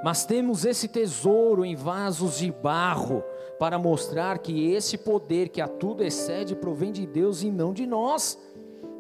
Mas 0.03 0.25
temos 0.25 0.65
esse 0.65 0.89
tesouro 0.89 1.63
em 1.63 1.77
vasos 1.77 2.39
de 2.39 2.51
barro, 2.51 3.23
para 3.59 3.79
mostrar 3.79 4.39
que 4.39 4.73
esse 4.73 4.97
poder 4.97 5.51
que 5.51 5.61
a 5.61 5.69
tudo 5.69 6.03
excede 6.03 6.57
provém 6.57 6.91
de 6.91 7.07
Deus 7.07 7.43
e 7.43 7.51
não 7.51 7.75
de 7.75 7.87
nós. 7.87 8.39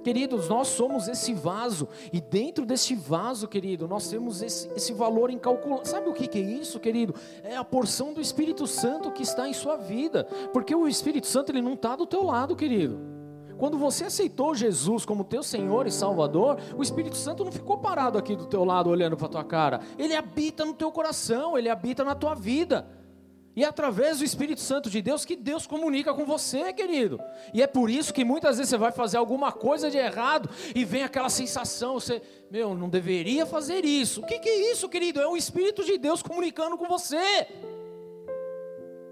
Queridos, 0.02 0.48
nós 0.48 0.68
somos 0.68 1.08
esse 1.08 1.32
vaso, 1.32 1.88
e 2.12 2.20
dentro 2.20 2.66
desse 2.66 2.94
vaso, 2.94 3.46
querido, 3.46 3.86
nós 3.86 4.08
temos 4.08 4.42
esse, 4.42 4.68
esse 4.74 4.92
valor 4.92 5.30
incalculável. 5.30 5.84
Sabe 5.84 6.08
o 6.08 6.12
que, 6.12 6.26
que 6.26 6.38
é 6.38 6.42
isso, 6.42 6.80
querido? 6.80 7.14
É 7.42 7.56
a 7.56 7.64
porção 7.64 8.12
do 8.12 8.20
Espírito 8.20 8.66
Santo 8.66 9.10
que 9.10 9.22
está 9.22 9.48
em 9.48 9.52
sua 9.52 9.76
vida, 9.76 10.24
porque 10.52 10.74
o 10.74 10.88
Espírito 10.88 11.26
Santo 11.26 11.52
ele 11.52 11.62
não 11.62 11.74
está 11.74 11.94
do 11.94 12.06
teu 12.06 12.24
lado, 12.24 12.56
querido. 12.56 13.12
Quando 13.62 13.78
você 13.78 14.06
aceitou 14.06 14.56
Jesus 14.56 15.04
como 15.04 15.22
teu 15.22 15.40
Senhor 15.40 15.86
e 15.86 15.92
Salvador, 15.92 16.58
o 16.76 16.82
Espírito 16.82 17.16
Santo 17.16 17.44
não 17.44 17.52
ficou 17.52 17.78
parado 17.78 18.18
aqui 18.18 18.34
do 18.34 18.46
teu 18.46 18.64
lado 18.64 18.90
olhando 18.90 19.16
para 19.16 19.28
tua 19.28 19.44
cara. 19.44 19.80
Ele 19.96 20.16
habita 20.16 20.64
no 20.64 20.74
teu 20.74 20.90
coração, 20.90 21.56
ele 21.56 21.68
habita 21.68 22.02
na 22.02 22.16
tua 22.16 22.34
vida. 22.34 22.88
E 23.54 23.64
é 23.64 23.66
através 23.66 24.18
do 24.18 24.24
Espírito 24.24 24.60
Santo 24.60 24.88
de 24.88 25.02
Deus 25.02 25.24
que 25.24 25.36
Deus 25.36 25.66
comunica 25.66 26.14
com 26.14 26.24
você, 26.24 26.72
querido. 26.72 27.20
E 27.52 27.62
é 27.62 27.66
por 27.66 27.90
isso 27.90 28.12
que 28.12 28.24
muitas 28.24 28.56
vezes 28.56 28.70
você 28.70 28.78
vai 28.78 28.92
fazer 28.92 29.18
alguma 29.18 29.52
coisa 29.52 29.90
de 29.90 29.98
errado 29.98 30.48
e 30.74 30.84
vem 30.84 31.02
aquela 31.02 31.28
sensação, 31.28 31.94
você, 31.94 32.22
meu, 32.50 32.74
não 32.74 32.88
deveria 32.88 33.44
fazer 33.44 33.84
isso. 33.84 34.22
O 34.22 34.26
que, 34.26 34.38
que 34.38 34.48
é 34.48 34.72
isso, 34.72 34.88
querido? 34.88 35.20
É 35.20 35.26
o 35.26 35.36
Espírito 35.36 35.84
de 35.84 35.98
Deus 35.98 36.22
comunicando 36.22 36.78
com 36.78 36.86
você. 36.86 37.46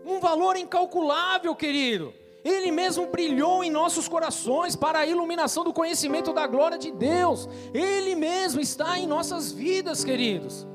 Um 0.07 0.18
valor 0.20 0.57
incalculável, 0.57 1.55
querido. 1.55 2.14
Ele 2.43 2.70
mesmo 2.70 3.07
brilhou 3.07 3.62
em 3.62 3.70
nossos 3.70 4.09
corações 4.09 4.74
para 4.74 5.01
a 5.01 5.07
iluminação 5.07 5.62
do 5.62 5.74
conhecimento 5.74 6.32
da 6.32 6.47
glória 6.47 6.78
de 6.78 6.91
Deus. 6.91 7.47
Ele 7.74 8.14
mesmo 8.14 8.61
está 8.61 8.99
em 8.99 9.07
nossas 9.07 9.53
vidas, 9.53 10.03
queridos. 10.03 10.66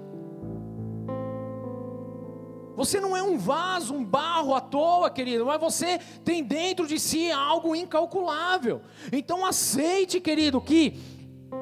Você 2.86 3.00
não 3.00 3.18
é 3.18 3.24
um 3.24 3.36
vaso, 3.36 3.96
um 3.96 4.06
barro 4.06 4.54
à 4.54 4.62
toa, 4.62 5.10
querido, 5.10 5.44
mas 5.44 5.60
você 5.60 5.98
tem 6.24 6.44
dentro 6.44 6.86
de 6.86 7.00
si 7.00 7.32
algo 7.32 7.76
incalculável. 7.76 8.80
Então 9.12 9.44
aceite, 9.44 10.22
querido, 10.22 10.62
que 10.62 11.00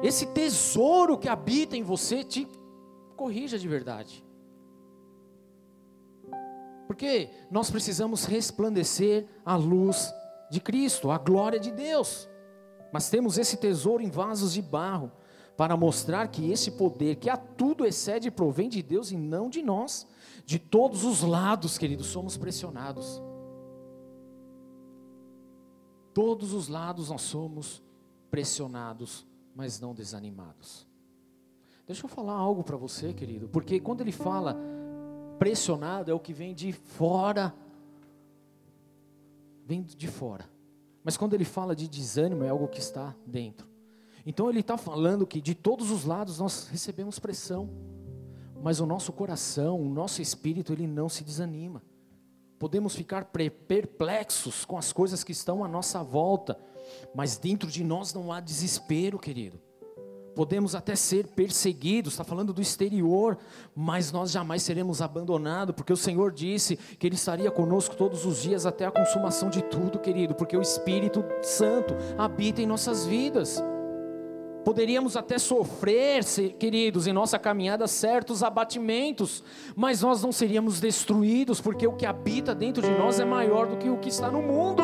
esse 0.02 0.26
tesouro 0.26 1.16
que 1.16 1.26
habita 1.26 1.78
em 1.78 1.82
você 1.82 2.22
te 2.22 2.46
corrija 3.16 3.58
de 3.58 3.66
verdade. 3.66 4.22
Porque 6.86 7.30
nós 7.50 7.70
precisamos 7.70 8.26
resplandecer 8.26 9.26
a 9.46 9.56
luz 9.56 10.12
de 10.50 10.60
Cristo, 10.60 11.10
a 11.10 11.16
glória 11.16 11.58
de 11.58 11.70
Deus. 11.70 12.28
Mas 12.92 13.08
temos 13.08 13.38
esse 13.38 13.56
tesouro 13.56 14.02
em 14.02 14.10
vasos 14.10 14.52
de 14.52 14.60
barro 14.60 15.10
para 15.56 15.74
mostrar 15.74 16.28
que 16.28 16.52
esse 16.52 16.72
poder 16.72 17.16
que 17.16 17.30
a 17.30 17.36
tudo 17.38 17.86
excede 17.86 18.30
provém 18.30 18.68
de 18.68 18.82
Deus 18.82 19.10
e 19.10 19.16
não 19.16 19.48
de 19.48 19.62
nós. 19.62 20.06
De 20.44 20.58
todos 20.58 21.04
os 21.04 21.22
lados, 21.22 21.78
queridos, 21.78 22.06
somos 22.06 22.36
pressionados. 22.36 23.22
Todos 26.12 26.52
os 26.52 26.68
lados 26.68 27.10
nós 27.10 27.22
somos 27.22 27.82
pressionados, 28.30 29.26
mas 29.54 29.80
não 29.80 29.94
desanimados. 29.94 30.86
Deixa 31.86 32.04
eu 32.04 32.08
falar 32.08 32.34
algo 32.34 32.62
para 32.62 32.76
você, 32.76 33.12
querido, 33.12 33.48
porque 33.48 33.80
quando 33.80 34.00
ele 34.00 34.12
fala 34.12 34.56
pressionado 35.38 36.10
é 36.10 36.14
o 36.14 36.20
que 36.20 36.32
vem 36.32 36.54
de 36.54 36.72
fora, 36.72 37.54
vem 39.64 39.82
de 39.82 40.06
fora. 40.06 40.48
Mas 41.02 41.16
quando 41.16 41.34
ele 41.34 41.44
fala 41.44 41.76
de 41.76 41.88
desânimo 41.88 42.44
é 42.44 42.48
algo 42.48 42.68
que 42.68 42.78
está 42.78 43.14
dentro. 43.26 43.68
Então 44.24 44.48
ele 44.48 44.60
está 44.60 44.78
falando 44.78 45.26
que 45.26 45.40
de 45.40 45.54
todos 45.54 45.90
os 45.90 46.04
lados 46.04 46.38
nós 46.38 46.66
recebemos 46.68 47.18
pressão 47.18 47.68
mas 48.64 48.80
o 48.80 48.86
nosso 48.86 49.12
coração, 49.12 49.78
o 49.78 49.90
nosso 49.90 50.22
espírito, 50.22 50.72
ele 50.72 50.86
não 50.86 51.06
se 51.06 51.22
desanima. 51.22 51.82
Podemos 52.58 52.96
ficar 52.96 53.26
perplexos 53.26 54.64
com 54.64 54.78
as 54.78 54.90
coisas 54.90 55.22
que 55.22 55.32
estão 55.32 55.62
à 55.62 55.68
nossa 55.68 56.02
volta, 56.02 56.58
mas 57.14 57.36
dentro 57.36 57.70
de 57.70 57.84
nós 57.84 58.14
não 58.14 58.32
há 58.32 58.40
desespero, 58.40 59.18
querido. 59.18 59.60
Podemos 60.34 60.74
até 60.74 60.96
ser 60.96 61.26
perseguidos, 61.26 62.14
está 62.14 62.24
falando 62.24 62.54
do 62.54 62.62
exterior, 62.62 63.36
mas 63.76 64.10
nós 64.10 64.30
jamais 64.30 64.62
seremos 64.62 65.02
abandonados, 65.02 65.74
porque 65.74 65.92
o 65.92 65.96
Senhor 65.96 66.32
disse 66.32 66.76
que 66.76 67.06
Ele 67.06 67.16
estaria 67.16 67.50
conosco 67.50 67.94
todos 67.94 68.24
os 68.24 68.40
dias 68.40 68.64
até 68.64 68.86
a 68.86 68.90
consumação 68.90 69.50
de 69.50 69.60
tudo, 69.60 69.98
querido, 69.98 70.34
porque 70.34 70.56
o 70.56 70.62
Espírito 70.62 71.22
Santo 71.42 71.94
habita 72.16 72.62
em 72.62 72.66
nossas 72.66 73.04
vidas. 73.04 73.62
Poderíamos 74.64 75.16
até 75.16 75.38
sofrer, 75.38 76.24
queridos, 76.58 77.06
em 77.06 77.12
nossa 77.12 77.38
caminhada 77.38 77.86
certos 77.86 78.42
abatimentos, 78.42 79.44
mas 79.76 80.00
nós 80.00 80.22
não 80.22 80.32
seríamos 80.32 80.80
destruídos, 80.80 81.60
porque 81.60 81.86
o 81.86 81.92
que 81.92 82.06
habita 82.06 82.54
dentro 82.54 82.82
de 82.82 82.90
nós 82.90 83.20
é 83.20 83.24
maior 83.24 83.66
do 83.66 83.76
que 83.76 83.90
o 83.90 83.98
que 83.98 84.08
está 84.08 84.30
no 84.30 84.40
mundo. 84.40 84.82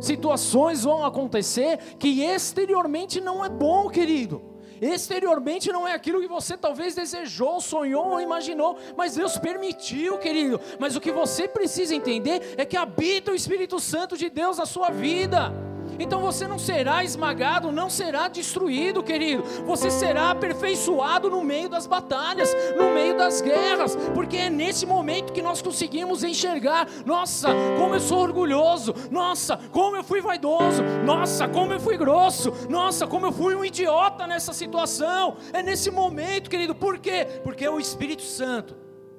Situações 0.00 0.82
vão 0.82 1.04
acontecer 1.04 1.78
que 1.98 2.22
exteriormente 2.22 3.20
não 3.20 3.44
é 3.44 3.48
bom, 3.48 3.88
querido. 3.88 4.42
Exteriormente 4.80 5.70
não 5.70 5.86
é 5.86 5.92
aquilo 5.92 6.20
que 6.20 6.26
você 6.26 6.56
talvez 6.56 6.94
desejou, 6.94 7.60
sonhou 7.60 8.12
ou 8.12 8.20
imaginou, 8.20 8.78
mas 8.96 9.14
Deus 9.14 9.36
permitiu, 9.36 10.16
querido. 10.18 10.58
Mas 10.78 10.96
o 10.96 11.00
que 11.00 11.12
você 11.12 11.46
precisa 11.46 11.94
entender 11.94 12.54
é 12.56 12.64
que 12.64 12.78
habita 12.78 13.30
o 13.30 13.34
Espírito 13.34 13.78
Santo 13.78 14.16
de 14.16 14.30
Deus 14.30 14.56
na 14.56 14.64
sua 14.64 14.88
vida. 14.88 15.69
Então 16.00 16.20
você 16.20 16.48
não 16.48 16.58
será 16.58 17.04
esmagado, 17.04 17.70
não 17.70 17.90
será 17.90 18.26
destruído, 18.28 19.02
querido. 19.02 19.42
Você 19.66 19.90
será 19.90 20.30
aperfeiçoado 20.30 21.28
no 21.28 21.44
meio 21.44 21.68
das 21.68 21.86
batalhas, 21.86 22.54
no 22.76 22.92
meio 22.92 23.16
das 23.16 23.40
guerras, 23.40 23.94
porque 24.14 24.36
é 24.36 24.50
nesse 24.50 24.86
momento 24.86 25.32
que 25.32 25.42
nós 25.42 25.60
conseguimos 25.60 26.24
enxergar: 26.24 26.88
nossa, 27.04 27.48
como 27.78 27.94
eu 27.94 28.00
sou 28.00 28.18
orgulhoso, 28.18 28.94
nossa, 29.10 29.58
como 29.70 29.96
eu 29.96 30.04
fui 30.04 30.20
vaidoso, 30.20 30.82
nossa, 31.04 31.46
como 31.46 31.72
eu 31.72 31.80
fui 31.80 31.98
grosso, 31.98 32.52
nossa, 32.68 33.06
como 33.06 33.26
eu 33.26 33.32
fui 33.32 33.54
um 33.54 33.64
idiota 33.64 34.26
nessa 34.26 34.52
situação. 34.52 35.36
É 35.52 35.62
nesse 35.62 35.90
momento, 35.90 36.48
querido, 36.48 36.74
por 36.74 36.98
quê? 36.98 37.26
Porque 37.44 37.64
é 37.64 37.70
o 37.70 37.78
Espírito 37.78 38.22
Santo, 38.22 38.76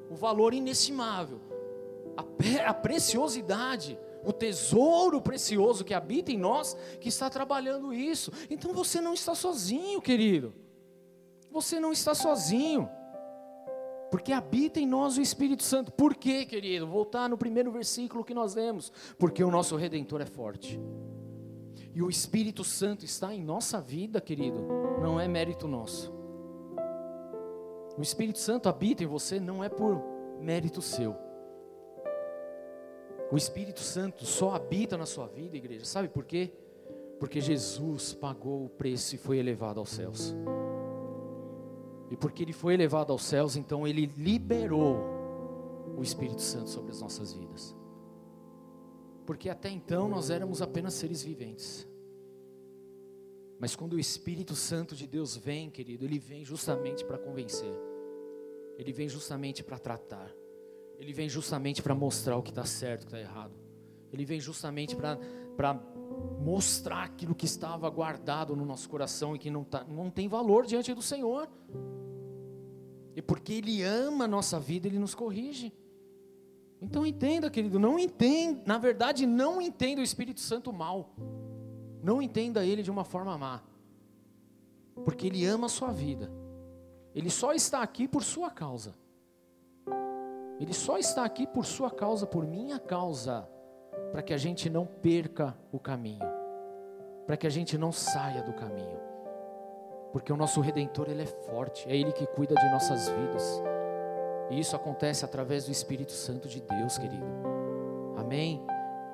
o 0.10 0.16
valor 0.16 0.54
inestimável, 0.54 1.40
a, 2.18 2.70
a 2.70 2.74
preciosidade 2.74 3.98
o 4.24 4.32
tesouro 4.32 5.22
precioso 5.22 5.84
que 5.84 5.93
habita 5.93 6.32
em 6.32 6.38
nós, 6.38 6.78
que 6.99 7.09
está 7.09 7.30
trabalhando 7.30 7.93
isso. 7.93 8.32
Então 8.49 8.74
você 8.74 9.01
não 9.01 9.13
está 9.13 9.34
sozinho, 9.34 10.01
querido. 10.01 10.53
Você 11.51 11.80
não 11.80 11.91
está 11.91 12.13
sozinho. 12.13 12.89
Porque 14.09 14.34
habita 14.34 14.80
em 14.80 14.86
nós 14.86 15.17
o 15.17 15.22
Espírito 15.22 15.63
Santo. 15.63 15.91
Por 15.91 16.15
quê, 16.15 16.45
querido? 16.45 16.86
Voltar 16.86 17.30
no 17.30 17.38
primeiro 17.38 17.72
versículo 17.72 18.24
que 18.24 18.34
nós 18.34 18.55
lemos. 18.55 18.91
Porque 19.17 19.43
o 19.43 19.49
nosso 19.49 19.76
redentor 19.76 20.22
é 20.22 20.26
forte. 20.26 20.80
E 21.93 22.01
o 22.01 22.09
Espírito 22.09 22.63
Santo 22.63 23.05
está 23.05 23.34
em 23.34 23.43
nossa 23.43 23.80
vida, 23.80 24.19
querido. 24.19 24.65
Não 25.01 25.19
é 25.19 25.28
mérito 25.28 25.67
nosso. 25.67 26.13
O 27.97 28.01
Espírito 28.01 28.39
Santo 28.39 28.69
habita 28.69 29.03
em 29.03 29.07
você 29.07 29.39
não 29.39 29.63
é 29.63 29.69
por 29.69 30.01
mérito 30.39 30.82
seu 30.82 31.31
o 33.32 33.38
Espírito 33.38 33.80
Santo 33.80 34.26
só 34.26 34.54
habita 34.54 34.98
na 34.98 35.06
sua 35.06 35.26
vida, 35.26 35.56
igreja. 35.56 35.86
Sabe 35.86 36.10
por 36.10 36.26
quê? 36.26 36.52
Porque 37.18 37.40
Jesus 37.40 38.14
pagou 38.14 38.66
o 38.66 38.70
preço 38.70 39.16
e 39.16 39.18
foi 39.18 39.38
elevado 39.38 39.80
aos 39.80 39.90
céus. 39.90 40.36
E 42.10 42.18
porque 42.18 42.44
ele 42.44 42.52
foi 42.52 42.74
elevado 42.74 43.14
aos 43.14 43.24
céus, 43.24 43.56
então 43.56 43.88
ele 43.88 44.06
liberou 44.18 44.98
o 45.98 46.04
Espírito 46.04 46.42
Santo 46.42 46.70
sobre 46.70 46.92
as 46.92 47.00
nossas 47.00 47.32
vidas. 47.32 47.74
Porque 49.26 49.50
até 49.50 49.70
então 49.70 50.10
nós 50.10 50.30
éramos 50.30 50.62
apenas 50.62 50.94
seres 50.94 51.24
viventes. 51.24 51.88
Mas 53.58 53.78
quando 53.78 53.94
o 53.94 54.00
Espírito 54.00 54.56
Santo 54.56 54.94
de 54.94 55.08
Deus 55.08 55.38
vem, 55.38 55.70
querido, 55.70 56.04
ele 56.04 56.20
vem 56.20 56.44
justamente 56.44 57.06
para 57.06 57.18
convencer. 57.18 57.74
Ele 58.78 58.92
vem 58.92 59.08
justamente 59.08 59.64
para 59.64 59.80
tratar. 59.80 60.36
Ele 61.02 61.14
vem 61.14 61.28
justamente 61.28 61.82
para 61.82 61.95
mostrar 61.95 62.38
o 62.38 62.43
que 62.43 62.52
está 62.52 62.64
certo, 62.64 63.02
o 63.02 63.06
que 63.08 63.16
está 63.16 63.20
errado. 63.20 63.56
Ele 64.14 64.24
vem 64.24 64.39
justamente 64.39 64.95
para 64.95 65.18
mostrar 66.39 67.06
aquilo 67.06 67.34
que 67.34 67.47
estava 67.47 67.89
guardado 67.89 68.56
no 68.56 68.64
nosso 68.64 68.88
coração 68.88 69.36
e 69.36 69.39
que 69.39 69.49
não, 69.49 69.64
tá, 69.64 69.84
não 69.84 70.12
tem 70.12 70.28
valor 70.28 70.64
diante 70.68 70.93
do 70.93 71.02
Senhor. 71.02 71.49
E 73.16 73.22
porque 73.22 73.54
Ele 73.54 73.82
ama 73.82 74.26
a 74.26 74.28
nossa 74.28 74.60
vida, 74.60 74.88
Ele 74.88 74.99
nos 74.99 75.16
corrige. 75.16 75.74
Então 76.80 77.04
entenda, 77.04 77.49
querido, 77.49 77.80
não 77.80 77.97
entenda, 77.97 78.62
na 78.68 78.78
verdade, 78.78 79.26
não 79.26 79.60
entenda 79.60 80.02
o 80.02 80.04
Espírito 80.04 80.39
Santo 80.39 80.72
mal. 80.72 81.16
Não 82.04 82.22
entenda 82.22 82.64
ele 82.64 82.84
de 82.84 82.91
uma 82.91 83.04
forma 83.04 83.36
má. 83.39 83.64
Porque 85.04 85.26
ele 85.26 85.45
ama 85.45 85.66
a 85.66 85.70
sua 85.70 85.91
vida. 85.91 86.32
Ele 87.16 87.30
só 87.32 87.54
está 87.54 87.82
aqui 87.82 88.08
por 88.08 88.24
sua 88.24 88.52
causa. 88.52 88.95
Ele 90.62 90.76
só 90.76 90.99
está 90.99 91.26
aqui 91.26 91.47
por 91.47 91.66
sua 91.66 91.89
causa, 91.89 92.28
por 92.28 92.45
minha 92.45 92.78
causa, 92.78 93.49
para 94.12 94.22
que 94.22 94.32
a 94.32 94.38
gente 94.38 94.70
não 94.70 94.86
perca 94.86 95.57
o 95.72 95.80
caminho, 95.80 96.28
para 97.26 97.36
que 97.36 97.47
a 97.47 97.49
gente 97.49 97.80
não 97.80 97.91
saia 97.91 98.43
do 98.43 98.53
caminho. 98.53 98.99
Porque 100.12 100.32
o 100.32 100.38
nosso 100.38 100.62
redentor, 100.62 101.09
ele 101.09 101.24
é 101.24 101.26
forte, 101.26 101.89
é 101.89 101.97
ele 101.97 102.12
que 102.12 102.28
cuida 102.28 102.53
de 102.53 102.70
nossas 102.70 103.09
vidas. 103.09 103.64
E 104.51 104.59
isso 104.59 104.76
acontece 104.76 105.26
através 105.26 105.66
do 105.66 105.72
Espírito 105.72 106.12
Santo 106.12 106.47
de 106.47 106.62
Deus, 106.62 106.95
querido. 106.95 107.26
Amém. 108.16 108.62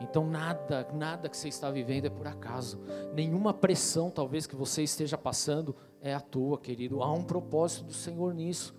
Então 0.01 0.27
nada, 0.27 0.85
nada 0.93 1.29
que 1.29 1.37
você 1.37 1.47
está 1.47 1.71
vivendo 1.71 2.07
é 2.07 2.09
por 2.09 2.27
acaso. 2.27 2.81
Nenhuma 3.13 3.53
pressão 3.53 4.11
talvez 4.11 4.45
que 4.45 4.55
você 4.55 4.83
esteja 4.83 5.17
passando 5.17 5.73
é 6.01 6.13
à 6.13 6.19
toa, 6.19 6.59
querido. 6.59 7.01
Há 7.01 7.11
um 7.13 7.23
propósito 7.23 7.85
do 7.85 7.93
Senhor 7.93 8.33
nisso. 8.33 8.76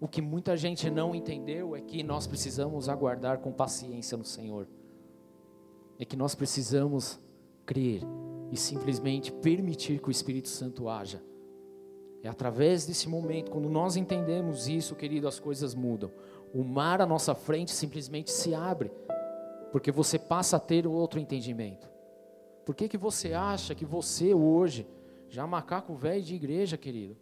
O 0.00 0.06
que 0.06 0.20
muita 0.20 0.56
gente 0.56 0.90
não 0.90 1.14
entendeu 1.14 1.74
é 1.74 1.80
que 1.80 2.02
nós 2.02 2.26
precisamos 2.26 2.88
aguardar 2.88 3.38
com 3.38 3.50
paciência 3.50 4.16
no 4.16 4.24
Senhor. 4.24 4.68
É 5.98 6.04
que 6.04 6.16
nós 6.16 6.34
precisamos 6.34 7.18
crer 7.64 8.02
e 8.52 8.56
simplesmente 8.56 9.32
permitir 9.32 10.00
que 10.00 10.08
o 10.08 10.10
Espírito 10.10 10.48
Santo 10.48 10.88
haja. 10.88 11.22
É 12.22 12.28
através 12.28 12.86
desse 12.86 13.08
momento, 13.08 13.50
quando 13.50 13.68
nós 13.68 13.96
entendemos 13.96 14.68
isso, 14.68 14.94
querido, 14.94 15.26
as 15.28 15.40
coisas 15.40 15.74
mudam. 15.74 16.10
O 16.52 16.62
mar 16.62 17.00
à 17.00 17.06
nossa 17.06 17.34
frente 17.34 17.70
simplesmente 17.70 18.30
se 18.30 18.54
abre 18.54 18.90
porque 19.72 19.90
você 19.90 20.18
passa 20.18 20.56
a 20.56 20.60
ter 20.60 20.86
outro 20.86 21.18
entendimento. 21.18 21.88
Por 22.64 22.74
que, 22.74 22.88
que 22.88 22.96
você 22.96 23.32
acha 23.32 23.74
que 23.74 23.84
você 23.84 24.34
hoje, 24.34 24.86
já 25.28 25.46
macaco 25.46 25.94
velho 25.94 26.22
de 26.22 26.34
igreja, 26.34 26.76
querido, 26.76 27.16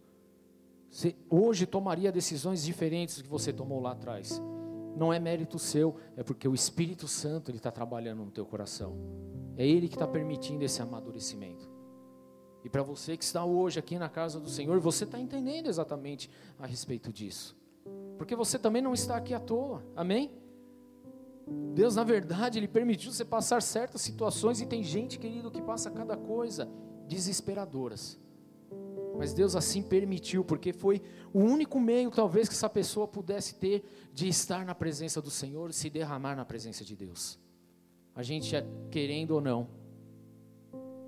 você 0.95 1.17
hoje 1.29 1.67
tomaria 1.67 2.13
decisões 2.13 2.63
diferentes 2.63 3.17
do 3.17 3.25
que 3.25 3.29
você 3.29 3.53
tomou 3.53 3.81
lá 3.81 3.91
atrás? 3.91 4.41
Não 4.97 5.13
é 5.13 5.19
mérito 5.19 5.59
seu, 5.59 5.97
é 6.17 6.23
porque 6.23 6.47
o 6.47 6.55
Espírito 6.55 7.09
Santo 7.09 7.51
ele 7.51 7.59
está 7.59 7.73
trabalhando 7.73 8.25
no 8.25 8.31
teu 8.31 8.47
coração. 8.47 8.97
É 9.57 9.67
Ele 9.67 9.89
que 9.89 9.97
está 9.97 10.07
permitindo 10.07 10.65
esse 10.65 10.81
amadurecimento. 10.81 11.69
E 12.63 12.71
para 12.71 12.81
você 12.85 13.17
que 13.17 13.25
está 13.25 13.45
hoje 13.45 13.81
aqui 13.81 13.99
na 13.99 14.09
casa 14.09 14.39
do 14.39 14.49
Senhor, 14.49 14.79
você 14.79 15.03
está 15.03 15.19
entendendo 15.19 15.67
exatamente 15.67 16.31
a 16.61 16.65
respeito 16.65 17.13
disso. 17.13 17.57
Porque 18.17 18.37
você 18.37 18.57
também 18.57 18.81
não 18.81 18.95
está 18.95 19.17
aqui 19.17 19.35
à 19.35 19.41
toa. 19.41 19.85
Amém? 19.97 20.31
Deus, 21.75 21.97
na 21.97 22.05
verdade, 22.05 22.61
Ele 22.61 22.69
permitiu 22.69 23.11
você 23.11 23.25
passar 23.25 23.61
certas 23.63 24.01
situações 24.01 24.61
e 24.61 24.67
tem 24.67 24.85
gente, 24.85 25.19
querido, 25.19 25.51
que 25.51 25.61
passa 25.61 25.91
cada 25.91 26.17
coisa 26.17 26.71
desesperadoras. 27.09 28.17
Mas 29.17 29.33
Deus 29.33 29.55
assim 29.55 29.83
permitiu, 29.83 30.45
porque 30.45 30.73
foi 30.73 31.01
o 31.33 31.41
único 31.41 31.81
meio, 31.81 32.11
talvez, 32.11 32.49
que 32.49 32.55
essa 32.55 32.69
pessoa 32.69 33.07
pudesse 33.07 33.55
ter 33.55 33.85
de 34.13 34.29
estar 34.29 34.65
na 34.65 34.75
presença 34.75 35.23
do 35.23 35.31
Senhor 35.31 35.73
se 35.73 35.89
derramar 35.89 36.35
na 36.35 36.45
presença 36.45 36.85
de 36.85 36.97
Deus. 36.97 37.39
A 38.15 38.23
gente, 38.23 38.55
querendo 38.91 39.33
ou 39.33 39.41
não, 39.41 39.69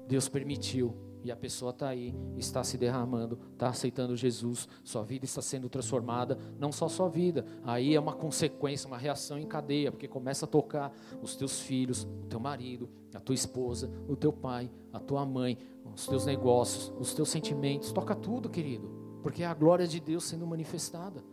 Deus 0.09 0.28
permitiu 0.28 1.05
e 1.27 1.33
a 1.33 1.37
pessoa 1.37 1.70
está 1.70 1.89
aí, 1.89 2.14
está 2.37 2.62
se 2.62 2.79
derramando, 2.79 3.37
está 3.53 3.68
aceitando 3.68 4.16
Jesus, 4.16 4.68
sua 4.85 5.03
vida 5.03 5.24
está 5.24 5.43
sendo 5.43 5.68
transformada, 5.68 6.39
não 6.57 6.70
só 6.70 6.89
sua 6.89 7.09
vida, 7.09 7.45
aí 7.64 7.97
é 7.97 8.01
uma 8.01 8.12
consequência, 8.12 8.87
uma 8.87 8.97
reação 8.97 9.37
em 9.37 9.45
cadeia, 9.45 9.91
porque 9.91 10.07
começa 10.07 10.45
a 10.45 10.49
tocar 10.49 10.95
os 11.20 11.35
teus 11.35 11.59
filhos, 11.61 12.05
o 12.05 12.27
teu 12.29 12.39
marido, 12.39 12.89
a 13.12 13.18
tua 13.18 13.35
esposa, 13.35 13.91
o 14.09 14.14
teu 14.14 14.33
pai, 14.33 14.70
a 14.93 15.01
tua 15.01 15.27
mãe, 15.27 15.59
os 15.93 16.07
teus 16.07 16.24
negócios, 16.27 16.93
os 16.97 17.12
teus 17.12 17.29
sentimentos, 17.29 17.91
toca 17.91 18.14
tudo, 18.14 18.49
querido, 18.49 18.89
porque 19.20 19.43
é 19.43 19.47
a 19.47 19.55
glória 19.55 19.89
de 19.89 19.99
Deus 19.99 20.22
sendo 20.22 20.47
manifestada. 20.47 21.24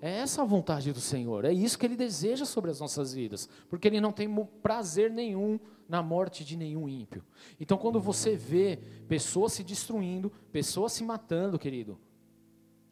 É 0.00 0.10
essa 0.18 0.42
a 0.42 0.44
vontade 0.44 0.92
do 0.92 1.00
Senhor, 1.00 1.44
é 1.44 1.52
isso 1.52 1.78
que 1.78 1.86
Ele 1.86 1.96
deseja 1.96 2.44
sobre 2.44 2.70
as 2.70 2.80
nossas 2.80 3.14
vidas, 3.14 3.48
porque 3.68 3.88
Ele 3.88 4.00
não 4.00 4.12
tem 4.12 4.28
prazer 4.62 5.10
nenhum 5.10 5.58
na 5.88 6.02
morte 6.02 6.44
de 6.44 6.56
nenhum 6.56 6.88
ímpio. 6.88 7.24
Então, 7.58 7.78
quando 7.78 7.98
você 7.98 8.36
vê 8.36 8.78
pessoas 9.08 9.54
se 9.54 9.64
destruindo, 9.64 10.30
pessoas 10.52 10.92
se 10.92 11.02
matando, 11.02 11.58
querido, 11.58 11.98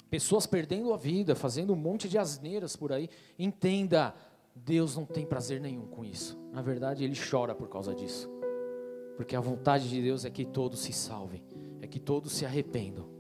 pessoas 0.09 0.47
perdendo 0.47 0.95
a 0.95 0.97
vida, 0.97 1.35
fazendo 1.35 1.73
um 1.73 1.77
monte 1.77 2.09
de 2.09 2.17
asneiras 2.17 2.75
por 2.75 2.93
aí, 2.93 3.11
entenda, 3.39 4.15
Deus 4.55 4.97
não 4.97 5.05
tem 5.05 5.27
prazer 5.27 5.61
nenhum 5.61 5.87
com 5.87 6.05
isso. 6.05 6.39
Na 6.53 6.63
verdade, 6.63 7.05
Ele 7.05 7.17
chora 7.17 7.55
por 7.55 7.69
causa 7.69 7.95
disso, 7.95 8.31
porque 9.17 9.37
a 9.37 9.41
vontade 9.41 9.91
de 9.91 10.01
Deus 10.01 10.25
é 10.25 10.31
que 10.31 10.45
todos 10.45 10.81
se 10.81 10.93
salvem, 10.93 11.45
é 11.83 11.87
que 11.87 12.01
todos 12.01 12.33
se 12.33 12.47
arrependam. 12.47 13.14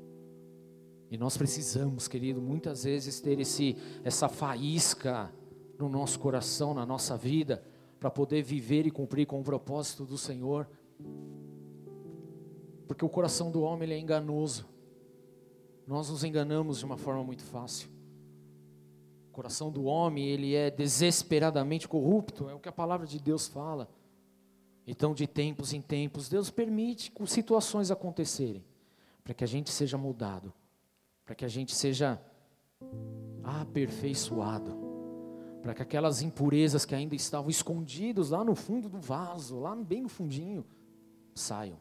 E 1.14 1.16
nós 1.16 1.36
precisamos, 1.36 2.08
querido, 2.08 2.42
muitas 2.42 2.82
vezes 2.82 3.20
ter 3.20 3.38
esse, 3.38 3.76
essa 4.02 4.28
faísca 4.28 5.32
no 5.78 5.88
nosso 5.88 6.18
coração, 6.18 6.74
na 6.74 6.84
nossa 6.84 7.16
vida, 7.16 7.64
para 8.00 8.10
poder 8.10 8.42
viver 8.42 8.84
e 8.84 8.90
cumprir 8.90 9.24
com 9.24 9.40
o 9.40 9.44
propósito 9.44 10.04
do 10.04 10.18
Senhor. 10.18 10.68
Porque 12.88 13.04
o 13.04 13.08
coração 13.08 13.52
do 13.52 13.62
homem 13.62 13.92
é 13.92 13.96
enganoso. 13.96 14.66
Nós 15.86 16.10
nos 16.10 16.24
enganamos 16.24 16.80
de 16.80 16.84
uma 16.84 16.96
forma 16.96 17.22
muito 17.22 17.44
fácil. 17.44 17.88
O 19.30 19.32
coração 19.32 19.70
do 19.70 19.84
homem 19.84 20.26
ele 20.26 20.56
é 20.56 20.68
desesperadamente 20.68 21.86
corrupto, 21.86 22.48
é 22.48 22.54
o 22.54 22.58
que 22.58 22.68
a 22.68 22.72
palavra 22.72 23.06
de 23.06 23.20
Deus 23.20 23.46
fala. 23.46 23.88
Então, 24.84 25.14
de 25.14 25.28
tempos 25.28 25.72
em 25.72 25.80
tempos, 25.80 26.28
Deus 26.28 26.50
permite 26.50 27.12
situações 27.26 27.92
acontecerem 27.92 28.64
para 29.22 29.32
que 29.32 29.44
a 29.44 29.46
gente 29.46 29.70
seja 29.70 29.96
mudado, 29.96 30.52
para 31.24 31.34
que 31.34 31.44
a 31.44 31.48
gente 31.48 31.74
seja 31.74 32.20
aperfeiçoado 33.42 34.84
para 35.64 35.72
que 35.72 35.80
aquelas 35.80 36.20
impurezas 36.20 36.84
que 36.84 36.94
ainda 36.94 37.14
estavam 37.14 37.48
escondidas 37.48 38.28
lá 38.28 38.44
no 38.44 38.54
fundo 38.54 38.86
do 38.86 38.98
vaso, 38.98 39.58
lá 39.58 39.74
bem 39.74 40.02
no 40.02 40.10
fundinho, 40.10 40.62
saiam. 41.34 41.78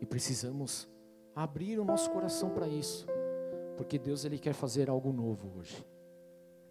E 0.00 0.06
precisamos 0.06 0.88
abrir 1.36 1.78
o 1.78 1.84
nosso 1.84 2.10
coração 2.10 2.48
para 2.48 2.66
isso, 2.66 3.06
porque 3.76 3.98
Deus 3.98 4.24
ele 4.24 4.38
quer 4.38 4.54
fazer 4.54 4.88
algo 4.88 5.12
novo 5.12 5.52
hoje. 5.58 5.86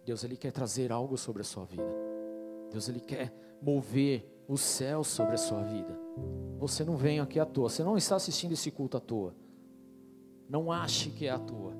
Deus 0.04 0.24
ele 0.24 0.36
quer 0.36 0.50
trazer 0.50 0.90
algo 0.90 1.16
sobre 1.16 1.42
a 1.42 1.44
sua 1.44 1.64
vida. 1.66 1.94
Deus 2.72 2.88
ele 2.88 2.98
quer 2.98 3.32
mover 3.62 4.28
o 4.48 4.58
céu 4.58 5.04
sobre 5.04 5.36
a 5.36 5.38
sua 5.38 5.62
vida. 5.62 5.96
Você 6.58 6.84
não 6.84 6.96
vem 6.96 7.20
aqui 7.20 7.38
à 7.38 7.46
toa, 7.46 7.68
você 7.68 7.84
não 7.84 7.96
está 7.96 8.16
assistindo 8.16 8.54
esse 8.54 8.72
culto 8.72 8.96
à 8.96 9.00
toa. 9.00 9.36
Não 10.48 10.70
ache 10.70 11.10
que 11.10 11.26
é 11.26 11.30
à 11.30 11.38
toa. 11.38 11.76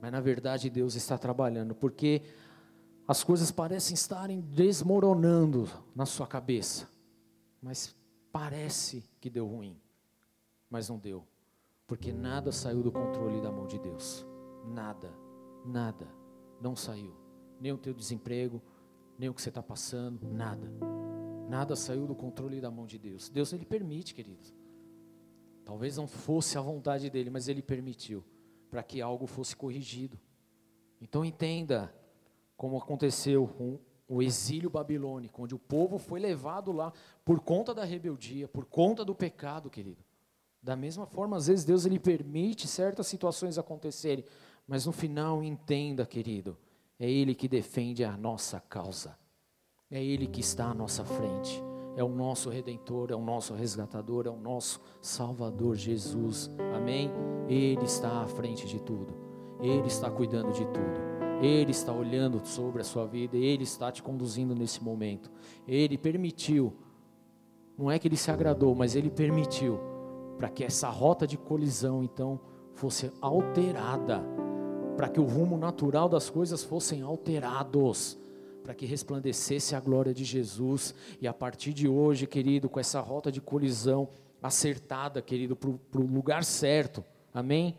Mas 0.00 0.12
na 0.12 0.20
verdade 0.20 0.70
Deus 0.70 0.94
está 0.94 1.18
trabalhando, 1.18 1.74
porque 1.74 2.22
as 3.08 3.22
coisas 3.22 3.50
parecem 3.50 3.94
estarem 3.94 4.40
desmoronando 4.40 5.68
na 5.94 6.04
sua 6.04 6.26
cabeça, 6.26 6.88
mas 7.62 7.94
parece 8.32 9.04
que 9.20 9.30
deu 9.30 9.46
ruim, 9.46 9.80
mas 10.68 10.88
não 10.88 10.98
deu, 10.98 11.24
porque 11.86 12.12
nada 12.12 12.50
saiu 12.50 12.82
do 12.82 12.90
controle 12.90 13.40
da 13.40 13.50
mão 13.50 13.66
de 13.66 13.78
Deus, 13.78 14.26
nada, 14.66 15.12
nada, 15.64 16.08
não 16.60 16.74
saiu, 16.74 17.14
nem 17.60 17.72
o 17.72 17.78
teu 17.78 17.94
desemprego, 17.94 18.60
nem 19.16 19.28
o 19.28 19.34
que 19.34 19.40
você 19.40 19.50
está 19.50 19.62
passando, 19.62 20.26
nada, 20.28 20.68
nada 21.48 21.76
saiu 21.76 22.06
do 22.06 22.14
controle 22.14 22.60
da 22.60 22.70
mão 22.70 22.86
de 22.86 22.98
Deus. 22.98 23.28
Deus 23.28 23.52
ele 23.52 23.64
permite, 23.64 24.14
queridos. 24.14 24.52
Talvez 25.66 25.96
não 25.96 26.06
fosse 26.06 26.56
a 26.56 26.60
vontade 26.60 27.10
dele, 27.10 27.28
mas 27.28 27.48
ele 27.48 27.60
permitiu 27.60 28.24
para 28.70 28.84
que 28.84 29.02
algo 29.02 29.26
fosse 29.26 29.56
corrigido. 29.56 30.16
Então 31.00 31.24
entenda 31.24 31.92
como 32.56 32.78
aconteceu 32.78 33.48
com 33.48 33.80
o 34.08 34.22
exílio 34.22 34.70
babilônico, 34.70 35.42
onde 35.42 35.56
o 35.56 35.58
povo 35.58 35.98
foi 35.98 36.20
levado 36.20 36.70
lá 36.70 36.92
por 37.24 37.40
conta 37.40 37.74
da 37.74 37.84
rebeldia, 37.84 38.46
por 38.46 38.64
conta 38.64 39.04
do 39.04 39.12
pecado, 39.12 39.68
querido. 39.68 40.04
Da 40.62 40.76
mesma 40.76 41.04
forma, 41.04 41.36
às 41.36 41.48
vezes 41.48 41.64
Deus 41.64 41.84
ele 41.84 41.98
permite 41.98 42.68
certas 42.68 43.08
situações 43.08 43.58
acontecerem, 43.58 44.24
mas 44.68 44.86
no 44.86 44.92
final 44.92 45.42
entenda, 45.42 46.06
querido, 46.06 46.56
é 46.96 47.10
Ele 47.10 47.34
que 47.34 47.48
defende 47.48 48.04
a 48.04 48.16
nossa 48.16 48.60
causa, 48.60 49.18
é 49.90 50.02
Ele 50.02 50.28
que 50.28 50.40
está 50.40 50.66
à 50.66 50.74
nossa 50.74 51.04
frente 51.04 51.60
é 51.96 52.04
o 52.04 52.08
nosso 52.08 52.50
redentor, 52.50 53.10
é 53.10 53.16
o 53.16 53.22
nosso 53.22 53.54
resgatador, 53.54 54.26
é 54.26 54.30
o 54.30 54.36
nosso 54.36 54.80
salvador 55.00 55.76
Jesus. 55.76 56.50
Amém? 56.76 57.10
Ele 57.48 57.84
está 57.84 58.20
à 58.22 58.26
frente 58.28 58.66
de 58.66 58.78
tudo. 58.78 59.14
Ele 59.60 59.86
está 59.86 60.10
cuidando 60.10 60.52
de 60.52 60.66
tudo. 60.66 61.16
Ele 61.40 61.70
está 61.70 61.92
olhando 61.92 62.40
sobre 62.44 62.82
a 62.82 62.84
sua 62.84 63.06
vida, 63.06 63.36
ele 63.36 63.64
está 63.64 63.90
te 63.90 64.02
conduzindo 64.02 64.54
nesse 64.54 64.84
momento. 64.84 65.30
Ele 65.66 65.96
permitiu. 65.96 66.74
Não 67.78 67.90
é 67.90 67.98
que 67.98 68.06
ele 68.06 68.16
se 68.16 68.30
agradou, 68.30 68.74
mas 68.74 68.94
ele 68.94 69.10
permitiu 69.10 69.80
para 70.36 70.50
que 70.50 70.64
essa 70.64 70.88
rota 70.90 71.26
de 71.26 71.38
colisão 71.38 72.02
então 72.02 72.38
fosse 72.74 73.10
alterada, 73.22 74.22
para 74.96 75.08
que 75.08 75.20
o 75.20 75.24
rumo 75.24 75.56
natural 75.56 76.08
das 76.08 76.28
coisas 76.28 76.62
fossem 76.62 77.00
alterados 77.00 78.18
para 78.66 78.74
que 78.74 78.84
resplandecesse 78.84 79.76
a 79.76 79.80
glória 79.80 80.12
de 80.12 80.24
Jesus. 80.24 80.92
E 81.20 81.28
a 81.28 81.32
partir 81.32 81.72
de 81.72 81.86
hoje, 81.86 82.26
querido, 82.26 82.68
com 82.68 82.80
essa 82.80 82.98
rota 82.98 83.30
de 83.30 83.40
colisão 83.40 84.08
acertada, 84.42 85.22
querido, 85.22 85.54
para 85.54 86.00
o 86.00 86.04
lugar 86.04 86.42
certo, 86.42 87.04
amém? 87.32 87.78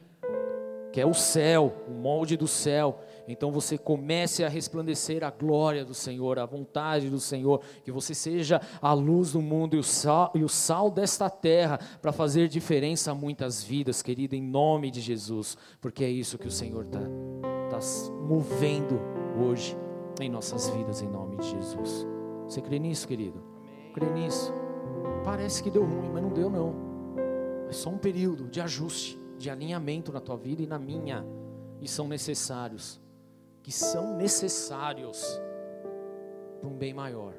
que 0.94 1.02
é 1.02 1.06
o 1.06 1.14
céu, 1.14 1.84
o 1.90 1.92
molde 1.92 2.38
do 2.38 2.48
céu. 2.48 3.02
Então 3.28 3.52
você 3.52 3.78
comece 3.78 4.46
a 4.46 4.50
resplandecer 4.50 5.24
a 5.24 5.30
glória 5.30 5.84
do 5.84 5.94
Senhor, 5.94 6.40
a 6.40 6.46
vontade 6.46 7.10
do 7.10 7.20
Senhor, 7.20 7.62
que 7.84 7.92
você 7.92 8.16
seja 8.16 8.62
a 8.82 8.94
luz 8.94 9.34
do 9.34 9.42
mundo 9.42 9.76
e 9.76 9.80
o 9.80 9.84
sal, 9.84 10.32
e 10.34 10.44
o 10.44 10.50
sal 10.50 10.90
desta 10.90 11.30
terra 11.30 11.80
para 12.02 12.14
fazer 12.14 12.48
diferença 12.48 13.12
a 13.12 13.14
muitas 13.14 13.62
vidas, 13.62 14.02
querido, 14.02 14.36
em 14.36 14.42
nome 14.42 14.90
de 14.90 15.02
Jesus, 15.02 15.58
porque 15.82 16.06
é 16.06 16.10
isso 16.10 16.38
que 16.38 16.48
o 16.48 16.52
Senhor 16.52 16.86
está 16.86 17.02
tá 17.70 17.80
movendo 18.26 19.00
hoje 19.38 19.78
em 20.26 20.30
nossas 20.30 20.70
vidas, 20.70 21.02
em 21.02 21.08
nome 21.08 21.38
de 21.38 21.50
Jesus. 21.50 22.06
Você 22.48 22.62
crê 22.62 22.80
nisso, 22.80 23.08
querido? 23.08 23.42
Crê 23.94 24.10
nisso? 24.10 24.54
Parece 25.24 25.62
que 25.62 25.70
deu 25.70 25.84
ruim, 25.84 26.10
mas 26.12 26.24
não 26.24 26.32
deu 26.32 26.50
não. 26.50 26.74
É 27.70 27.74
só 27.74 27.90
um 27.90 27.98
período 27.98 28.48
de 28.48 28.62
ajuste, 28.62 29.20
de 29.38 29.50
alinhamento 29.50 30.12
na 30.12 30.20
tua 30.20 30.38
vida 30.38 30.62
e 30.62 30.68
na 30.68 30.80
minha, 30.80 31.26
e 31.82 31.88
são 31.88 32.08
necessários 32.08 33.00
que 33.68 33.72
são 33.74 34.16
necessários 34.16 35.22
para 36.62 36.70
um 36.70 36.78
bem 36.78 36.94
maior. 36.94 37.34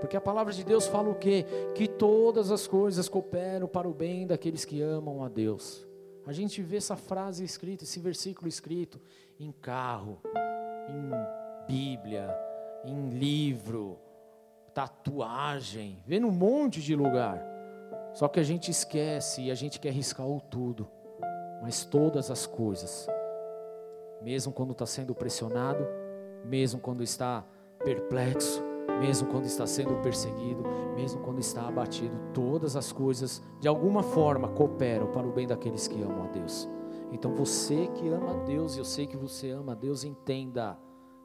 Porque 0.00 0.16
a 0.16 0.20
palavra 0.20 0.52
de 0.52 0.64
Deus 0.64 0.88
fala 0.88 1.08
o 1.08 1.14
quê? 1.14 1.46
Que 1.72 1.86
todas 1.86 2.50
as 2.50 2.66
coisas 2.66 3.08
cooperam 3.08 3.68
para 3.68 3.88
o 3.88 3.94
bem 3.94 4.26
daqueles 4.26 4.64
que 4.64 4.82
amam 4.82 5.22
a 5.22 5.28
Deus. 5.28 5.86
A 6.26 6.32
gente 6.32 6.60
vê 6.62 6.78
essa 6.78 6.96
frase 6.96 7.44
escrita, 7.44 7.84
esse 7.84 8.00
versículo 8.00 8.48
escrito 8.48 9.00
em 9.38 9.52
carro, 9.52 10.18
em 10.88 11.39
Bíblia, 11.70 12.28
em 12.84 13.10
livro, 13.10 13.98
tatuagem, 14.74 16.02
vê 16.04 16.18
num 16.18 16.32
monte 16.32 16.80
de 16.80 16.96
lugar. 16.96 17.40
Só 18.12 18.26
que 18.26 18.40
a 18.40 18.42
gente 18.42 18.70
esquece 18.70 19.42
e 19.42 19.50
a 19.50 19.54
gente 19.54 19.78
quer 19.78 19.92
riscar 19.92 20.26
o 20.26 20.40
tudo. 20.40 20.88
Mas 21.62 21.84
todas 21.84 22.30
as 22.30 22.46
coisas 22.46 23.08
mesmo 24.20 24.52
quando 24.52 24.72
está 24.72 24.86
sendo 24.86 25.14
pressionado, 25.14 25.86
mesmo 26.44 26.80
quando 26.80 27.02
está 27.02 27.44
perplexo, 27.82 28.62
mesmo 29.00 29.28
quando 29.28 29.46
está 29.46 29.66
sendo 29.66 29.94
perseguido, 30.02 30.62
mesmo 30.94 31.20
quando 31.22 31.40
está 31.40 31.66
abatido, 31.66 32.14
todas 32.34 32.76
as 32.76 32.92
coisas 32.92 33.42
de 33.60 33.68
alguma 33.68 34.02
forma 34.02 34.48
cooperam 34.48 35.10
para 35.10 35.26
o 35.26 35.32
bem 35.32 35.46
daqueles 35.46 35.88
que 35.88 36.02
amam 36.02 36.24
a 36.24 36.28
Deus. 36.28 36.68
Então 37.12 37.34
você 37.34 37.88
que 37.88 38.08
ama 38.08 38.32
a 38.32 38.44
Deus, 38.44 38.76
eu 38.76 38.84
sei 38.84 39.06
que 39.06 39.16
você 39.16 39.50
ama 39.50 39.72
a 39.72 39.74
Deus, 39.74 40.04
entenda, 40.04 40.78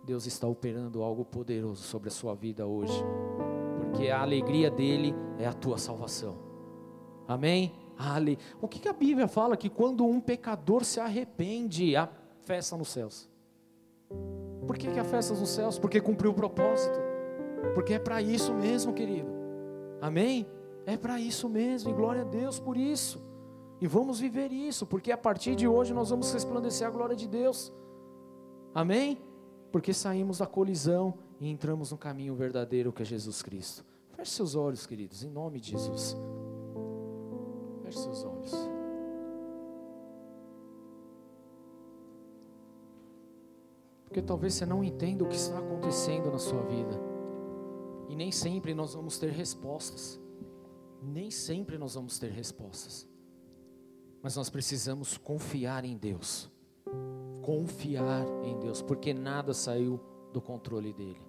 Deus 0.06 0.28
está 0.28 0.48
operando 0.48 1.02
algo 1.02 1.26
poderoso 1.26 1.82
sobre 1.82 2.10
a 2.10 2.12
sua 2.12 2.36
vida 2.36 2.66
hoje, 2.68 3.04
porque 3.80 4.08
a 4.10 4.22
alegria 4.22 4.70
dele 4.70 5.16
é 5.40 5.48
a 5.48 5.54
tua 5.54 5.80
salvação. 5.80 6.38
Amém? 7.28 7.74
Ale... 7.98 8.38
O 8.62 8.68
que, 8.68 8.80
que 8.80 8.88
a 8.88 8.94
Bíblia 8.94 9.28
fala? 9.28 9.58
Que 9.58 9.68
quando 9.68 10.06
um 10.06 10.22
pecador 10.22 10.86
se 10.86 11.00
arrepende, 11.00 11.96
a 11.96 12.08
festa 12.44 12.78
nos 12.78 12.90
céus. 12.90 13.28
Por 14.68 14.78
que, 14.78 14.92
que 14.92 15.00
há 15.00 15.04
festas 15.04 15.40
nos 15.40 15.50
céus? 15.50 15.80
Porque 15.80 16.00
cumpriu 16.00 16.32
o 16.32 16.36
propósito. 16.36 17.00
Porque 17.74 17.96
é 17.96 18.00
para 18.00 18.22
isso 18.22 18.54
mesmo, 18.54 18.94
querido. 18.94 19.30
Amém? 20.00 20.46
É 20.86 20.96
para 20.96 21.20
isso 21.20 21.50
mesmo, 21.50 21.90
e 21.90 21.94
glória 21.94 22.22
a 22.22 22.26
Deus 22.26 22.60
por 22.60 22.78
isso. 22.78 23.26
E 23.82 23.88
vamos 23.88 24.20
viver 24.20 24.52
isso, 24.52 24.86
porque 24.86 25.12
a 25.12 25.18
partir 25.18 25.56
de 25.56 25.68
hoje 25.68 25.96
nós 25.96 26.12
vamos 26.12 26.32
resplandecer 26.32 26.88
a 26.88 26.92
glória 26.92 27.16
de 27.16 27.28
Deus. 27.28 27.74
Amém? 28.72 29.18
Porque 29.76 29.94
saímos 29.94 30.38
da 30.38 30.48
colisão 30.48 31.16
e 31.38 31.50
entramos 31.50 31.92
no 31.92 31.98
caminho 31.98 32.34
verdadeiro 32.34 32.94
que 32.94 33.02
é 33.02 33.06
Jesus 33.06 33.42
Cristo. 33.42 33.84
Feche 34.14 34.32
seus 34.32 34.56
olhos, 34.56 34.88
queridos, 34.88 35.22
em 35.22 35.30
nome 35.30 35.60
de 35.60 35.72
Jesus. 35.72 36.16
Feche 37.84 38.00
seus 38.00 38.24
olhos. 38.24 38.54
Porque 44.06 44.22
talvez 44.22 44.54
você 44.54 44.66
não 44.66 44.82
entenda 44.82 45.26
o 45.26 45.28
que 45.28 45.36
está 45.36 45.60
acontecendo 45.60 46.32
na 46.32 46.40
sua 46.40 46.64
vida. 46.64 46.98
E 48.08 48.16
nem 48.16 48.32
sempre 48.32 48.74
nós 48.74 48.94
vamos 48.94 49.20
ter 49.20 49.32
respostas. 49.32 50.18
Nem 51.04 51.30
sempre 51.30 51.78
nós 51.78 51.96
vamos 51.96 52.18
ter 52.18 52.32
respostas. 52.32 53.06
Mas 54.24 54.38
nós 54.38 54.50
precisamos 54.50 55.18
confiar 55.18 55.84
em 55.84 55.98
Deus. 55.98 56.50
Confiar 57.46 58.26
em 58.44 58.58
Deus, 58.58 58.82
porque 58.82 59.14
nada 59.14 59.54
saiu 59.54 60.00
do 60.34 60.42
controle 60.42 60.92
dele. 60.92 61.22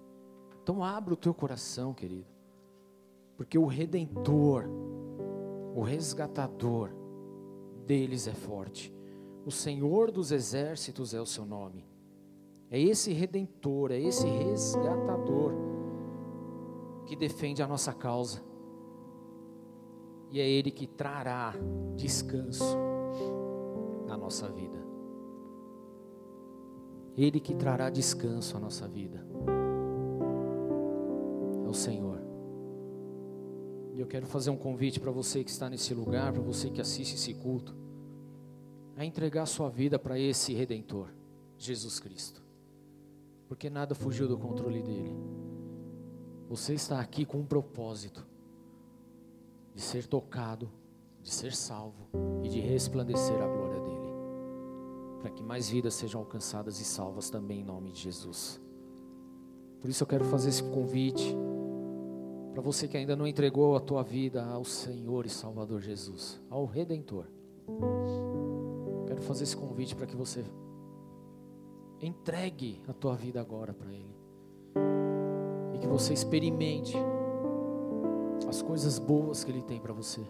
Então 0.63 0.83
abra 0.83 1.13
o 1.13 1.17
teu 1.17 1.31
coração, 1.31 1.93
querido. 1.93 2.25
Porque 3.35 3.55
o 3.55 3.67
redentor, 3.67 4.65
o 5.75 5.83
resgatador 5.83 6.89
deles 7.85 8.27
é 8.27 8.33
forte. 8.33 8.91
O 9.45 9.51
Senhor 9.51 10.09
dos 10.09 10.31
exércitos 10.31 11.13
é 11.13 11.21
o 11.21 11.25
seu 11.25 11.45
nome. 11.45 11.85
É 12.71 12.81
esse 12.81 13.13
redentor, 13.13 13.91
é 13.91 13.99
esse 13.99 14.25
resgatador 14.25 15.53
que 17.05 17.15
defende 17.15 17.61
a 17.61 17.67
nossa 17.67 17.93
causa. 17.93 18.41
E 20.31 20.41
é 20.41 20.49
Ele 20.49 20.71
que 20.71 20.87
trará 20.87 21.53
descanso 21.95 22.75
na 24.07 24.17
nossa 24.17 24.49
vida. 24.49 24.86
Ele 27.17 27.39
que 27.39 27.55
trará 27.55 27.89
descanso 27.89 28.55
à 28.55 28.59
nossa 28.59 28.87
vida. 28.87 29.25
É 31.65 31.67
o 31.67 31.73
Senhor. 31.73 32.21
E 33.95 33.99
eu 33.99 34.07
quero 34.07 34.27
fazer 34.27 34.51
um 34.51 34.57
convite 34.57 34.99
para 34.99 35.11
você 35.11 35.43
que 35.43 35.49
está 35.49 35.69
nesse 35.69 35.93
lugar, 35.93 36.31
para 36.31 36.41
você 36.41 36.69
que 36.69 36.79
assiste 36.79 37.15
esse 37.15 37.33
culto, 37.33 37.75
a 38.95 39.03
entregar 39.03 39.43
a 39.43 39.47
sua 39.47 39.69
vida 39.69 39.97
para 39.97 40.19
esse 40.19 40.53
redentor, 40.53 41.09
Jesus 41.57 41.99
Cristo 41.99 42.47
porque 43.47 43.69
nada 43.69 43.95
fugiu 43.95 44.27
do 44.27 44.37
controle 44.37 44.81
dele. 44.81 45.15
Você 46.49 46.73
está 46.73 46.99
aqui 46.99 47.25
com 47.25 47.39
um 47.39 47.45
propósito 47.45 48.25
de 49.73 49.81
ser 49.81 50.05
tocado, 50.05 50.69
de 51.21 51.31
ser 51.31 51.53
salvo 51.53 52.07
e 52.43 52.49
de 52.49 52.59
resplandecer 52.59 53.35
a 53.35 53.47
glória 53.47 53.79
dele, 53.81 53.96
para 55.27 55.35
que 55.35 55.43
mais 55.43 55.69
vidas 55.69 55.93
sejam 55.93 56.21
alcançadas 56.21 56.79
e 56.79 56.85
salvas 56.85 57.29
também 57.29 57.59
em 57.59 57.63
nome 57.65 57.91
de 57.91 57.99
Jesus. 57.99 58.61
Por 59.81 59.89
isso 59.89 60.01
eu 60.01 60.07
quero 60.07 60.23
fazer 60.23 60.47
esse 60.47 60.63
convite 60.63 61.35
para 62.53 62.61
você 62.61 62.87
que 62.87 62.95
ainda 62.95 63.13
não 63.13 63.27
entregou 63.27 63.75
a 63.75 63.81
tua 63.81 64.03
vida 64.03 64.45
ao 64.45 64.63
Senhor 64.63 65.25
e 65.25 65.29
Salvador 65.29 65.81
Jesus, 65.81 66.39
ao 66.49 66.65
Redentor. 66.65 67.25
Quero 69.05 69.21
fazer 69.21 69.43
esse 69.43 69.57
convite 69.57 69.97
para 69.97 70.07
que 70.07 70.15
você 70.15 70.45
Entregue 71.99 72.79
a 72.87 72.93
tua 72.93 73.15
vida 73.15 73.41
agora 73.41 73.73
para 73.73 73.91
Ele. 73.91 74.15
E 75.73 75.79
que 75.79 75.87
você 75.87 76.13
experimente 76.13 76.95
as 78.47 78.61
coisas 78.61 78.97
boas 78.97 79.43
que 79.43 79.51
Ele 79.51 79.63
tem 79.63 79.79
para 79.79 79.91
você. 79.91 80.21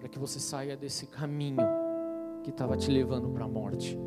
Para 0.00 0.08
que 0.08 0.18
você 0.18 0.40
saia 0.40 0.76
desse 0.76 1.06
caminho 1.06 1.81
que 2.42 2.50
estava 2.50 2.76
te 2.76 2.90
levando 2.90 3.28
para 3.28 3.44
a 3.44 3.48
morte. 3.48 3.98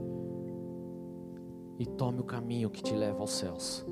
E 1.77 1.85
tome 1.85 2.19
o 2.19 2.23
caminho 2.23 2.69
que 2.69 2.81
te 2.81 2.93
leva 2.93 3.19
aos 3.19 3.31
céus. 3.31 3.85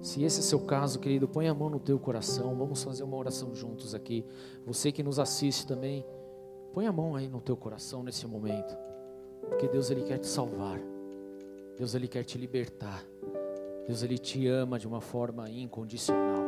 Se 0.00 0.22
esse 0.22 0.40
é 0.40 0.42
seu 0.42 0.60
caso, 0.60 0.98
querido, 0.98 1.28
põe 1.28 1.48
a 1.48 1.54
mão 1.54 1.68
no 1.68 1.80
teu 1.80 1.98
coração. 1.98 2.56
Vamos 2.56 2.82
fazer 2.82 3.02
uma 3.02 3.16
oração 3.16 3.54
juntos 3.54 3.94
aqui. 3.94 4.24
Você 4.64 4.90
que 4.90 5.02
nos 5.02 5.18
assiste 5.18 5.66
também, 5.66 6.06
põe 6.72 6.86
a 6.86 6.92
mão 6.92 7.14
aí 7.14 7.28
no 7.28 7.40
teu 7.40 7.56
coração 7.56 8.02
nesse 8.02 8.26
momento. 8.26 8.76
Porque 9.48 9.68
Deus 9.68 9.90
ele 9.90 10.02
quer 10.02 10.18
te 10.18 10.26
salvar. 10.26 10.80
Deus 11.76 11.94
ele 11.94 12.08
quer 12.08 12.24
te 12.24 12.38
libertar. 12.38 13.04
Deus 13.86 14.02
ele 14.02 14.18
te 14.18 14.46
ama 14.46 14.78
de 14.78 14.86
uma 14.86 15.00
forma 15.00 15.50
incondicional. 15.50 16.44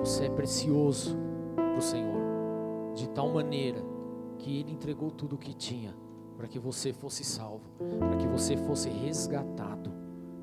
Você 0.00 0.26
é 0.26 0.30
precioso 0.30 1.16
para 1.54 1.78
o 1.78 1.82
Senhor, 1.82 2.20
de 2.94 3.08
tal 3.10 3.32
maneira 3.32 3.80
que 4.38 4.58
Ele 4.58 4.72
entregou 4.72 5.10
tudo 5.10 5.36
o 5.36 5.38
que 5.38 5.54
tinha 5.54 5.94
para 6.36 6.48
que 6.48 6.58
você 6.58 6.92
fosse 6.92 7.24
salvo, 7.24 7.68
para 7.98 8.16
que 8.16 8.26
você 8.26 8.56
fosse 8.56 8.88
resgatado. 8.88 9.92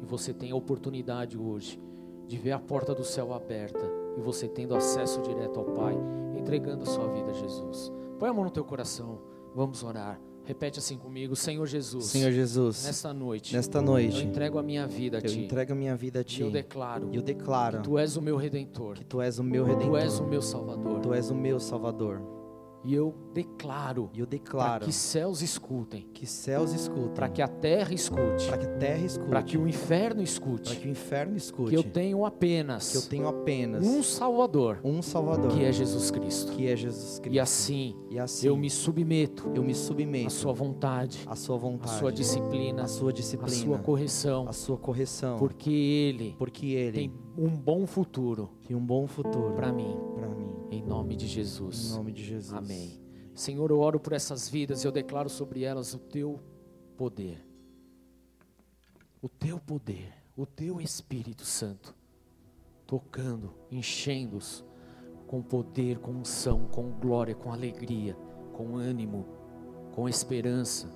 E 0.02 0.06
você 0.06 0.34
tem 0.34 0.52
a 0.52 0.56
oportunidade 0.56 1.38
hoje 1.38 1.80
de 2.28 2.38
ver 2.38 2.52
a 2.52 2.60
porta 2.60 2.96
do 2.96 3.04
céu 3.04 3.34
aberta 3.34 3.86
e 4.18 4.22
você 4.22 4.48
tendo 4.48 4.76
acesso 4.76 5.22
direto 5.22 5.60
ao 5.60 5.66
Pai, 5.66 5.96
entregando 6.38 6.84
a 6.84 6.86
sua 6.86 7.08
vida 7.08 7.32
a 7.32 7.34
Jesus. 7.34 7.92
Põe 8.18 8.30
a 8.30 8.34
mão 8.34 8.46
no 8.46 8.52
teu 8.52 8.64
coração, 8.64 9.20
vamos 9.54 9.84
orar. 9.84 10.20
Repete 10.44 10.80
assim 10.80 10.98
comigo, 10.98 11.36
Senhor 11.36 11.66
Jesus. 11.68 12.06
Senhor 12.06 12.32
Jesus. 12.32 12.84
Nesta 12.86 13.14
noite. 13.14 13.56
Nesta 13.56 13.82
noite. 13.82 14.24
Eu 14.24 14.30
entrego 14.30 14.58
a 14.58 14.64
minha 14.64 14.88
vida 14.88 15.20
a 15.20 15.22
ti. 15.22 15.38
Eu 15.38 15.46
entrego 15.46 15.72
a 15.72 15.76
minha 15.76 15.96
vida 15.96 16.22
a 16.22 16.24
ti. 16.24 16.42
E 16.42 16.46
eu 16.46 16.52
declaro. 16.52 17.10
Eu 17.14 17.22
declaro. 17.22 17.78
Que 17.78 17.84
tu 17.84 17.98
és 17.98 18.18
o 18.18 18.22
meu 18.22 18.36
redentor. 18.38 18.96
Que 18.96 19.06
tu 19.06 19.22
és 19.22 19.38
o 19.38 19.44
meu 19.44 19.64
redentor. 19.64 19.92
Tu 19.92 19.98
és 19.98 20.20
o 20.20 20.24
meu 20.24 20.42
salvador. 20.42 21.00
Tu 21.00 21.14
és 21.14 21.30
o 21.30 21.36
meu 21.36 21.60
salvador. 21.60 22.41
E 22.84 22.94
eu 22.96 23.14
declaro, 23.34 24.10
E 24.14 24.20
eu 24.20 24.26
para 24.26 24.38
declaro 24.38 24.86
que 24.86 24.92
céus 24.92 25.42
escutem, 25.42 26.08
que 26.14 26.26
céus 26.26 26.74
escutem, 26.74 27.14
para 27.14 27.30
que 27.30 27.42
a 27.42 27.48
terra 27.48 27.94
escute, 27.94 28.48
para 28.48 28.58
que 28.58 28.66
a 28.66 28.78
terra 28.78 29.06
escute, 29.06 29.30
para 29.30 29.44
que 29.44 29.58
o 29.58 29.68
inferno 29.68 30.16
para 30.16 30.24
escute, 30.24 30.76
que 30.76 30.88
o 30.88 30.92
inferno 30.92 31.38
escute, 31.38 31.70
que 31.70 31.76
eu 31.76 31.84
tenho 31.84 32.26
apenas 32.26 32.92
que 32.92 32.98
eu 32.98 33.02
tenho 33.04 33.28
apenas 33.28 33.86
um 33.86 34.02
Salvador, 34.02 34.80
um 34.84 35.02
Salvador, 35.02 35.52
que 35.52 35.64
é 35.64 35.72
Jesus 35.72 36.10
Cristo. 36.10 36.52
que 36.54 36.68
é 36.68 36.76
Jesus 36.76 37.20
Cristo. 37.20 37.36
E 37.36 37.40
assim 37.40 37.96
E 38.10 38.18
assim 38.18 38.48
eu 38.48 38.58
me 38.58 38.70
submeto 38.70 39.52
eu 39.54 39.64
me 39.64 39.72
à 39.72 39.76
submeto 39.76 40.32
sua 40.32 40.54
vontade, 40.54 41.20
à 41.28 41.36
sua 41.36 41.56
à 41.56 41.60
vontade, 41.60 42.00
sua 42.00 42.12
disciplina, 42.12 42.84
à 42.84 42.88
sua 42.88 43.10
à 43.12 43.14
disciplina, 43.14 43.56
sua 43.56 43.78
correção, 43.78 44.48
à 44.48 44.54
sua 44.54 44.78
correção, 44.78 45.38
porque 45.38 45.70
Ele 45.70 46.36
porque 46.38 46.68
Ele 46.68 46.98
tem 46.98 47.14
um 47.38 47.50
bom 47.50 47.86
futuro 47.86 48.50
tem 48.66 48.76
um 48.76 48.86
bom 48.86 49.06
futuro 49.06 49.54
para 49.54 49.72
mim, 49.72 49.96
para 50.16 50.28
mim. 50.30 50.61
Em 50.72 50.82
nome 50.82 51.16
de 51.16 51.26
Em 51.26 51.28
Jesus. 51.28 51.92
nome 51.92 52.12
de 52.14 52.24
Jesus. 52.24 52.58
Amém. 52.58 53.00
Senhor, 53.36 53.70
eu 53.70 53.80
oro 53.80 54.00
por 54.00 54.14
essas 54.14 54.48
vidas 54.50 54.84
e 54.84 54.88
eu 54.88 54.92
declaro 54.92 55.30
sobre 55.30 55.64
elas 55.64 55.94
o 55.94 56.00
teu 56.00 56.40
poder. 56.98 57.46
O 59.22 59.28
teu 59.30 59.60
poder, 59.60 60.14
o 60.36 60.46
teu 60.46 60.80
Espírito 60.80 61.46
Santo, 61.46 61.94
tocando, 62.88 63.54
enchendo-os 63.70 64.66
com 65.28 65.42
poder, 65.42 66.00
com 66.00 66.12
unção, 66.12 66.68
com 66.68 66.90
glória, 66.90 67.36
com 67.36 67.52
alegria, 67.52 68.16
com 68.54 68.78
ânimo, 68.78 69.26
com 69.94 70.08
esperança, 70.10 70.88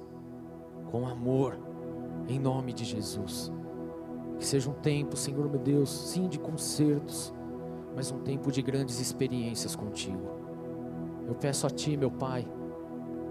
com 0.90 1.06
amor, 1.06 1.60
em 2.28 2.40
nome 2.40 2.74
de 2.74 2.84
Jesus. 2.86 3.52
Que 4.38 4.46
seja 4.46 4.70
um 4.70 4.74
tempo, 4.74 5.16
Senhor 5.16 5.50
meu 5.50 5.60
Deus, 5.60 5.90
sim 5.90 6.28
de 6.28 6.40
concertos, 6.40 7.34
mas 7.96 8.12
um 8.12 8.20
tempo 8.20 8.52
de 8.52 8.62
grandes 8.62 9.00
experiências 9.00 9.76
contigo. 9.76 10.30
Eu 11.28 11.34
peço 11.34 11.66
a 11.66 11.70
Ti, 11.70 11.96
meu 11.96 12.12
Pai, 12.12 12.46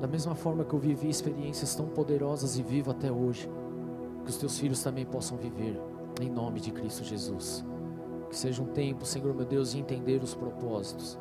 da 0.01 0.09
mesma 0.09 0.35
forma 0.35 0.65
que 0.65 0.75
eu 0.75 0.79
vivi 0.79 1.09
experiências 1.09 1.75
tão 1.75 1.87
poderosas 1.87 2.59
e 2.59 2.63
vivo 2.63 2.91
até 2.91 3.13
hoje, 3.13 3.49
que 4.25 4.31
os 4.31 4.37
Teus 4.37 4.59
filhos 4.59 4.83
também 4.83 5.05
possam 5.05 5.37
viver, 5.37 5.81
em 6.21 6.31
nome 6.31 6.61
de 6.61 6.73
Cristo 6.73 7.05
Jesus. 7.05 7.65
Que 8.29 8.37
seja 8.37 8.63
um 8.63 8.67
tempo, 8.67 9.05
Senhor 9.05 9.35
meu 9.35 9.45
Deus, 9.45 9.73
de 9.73 9.79
entender 9.79 10.23
os 10.23 10.35
propósitos, 10.35 11.19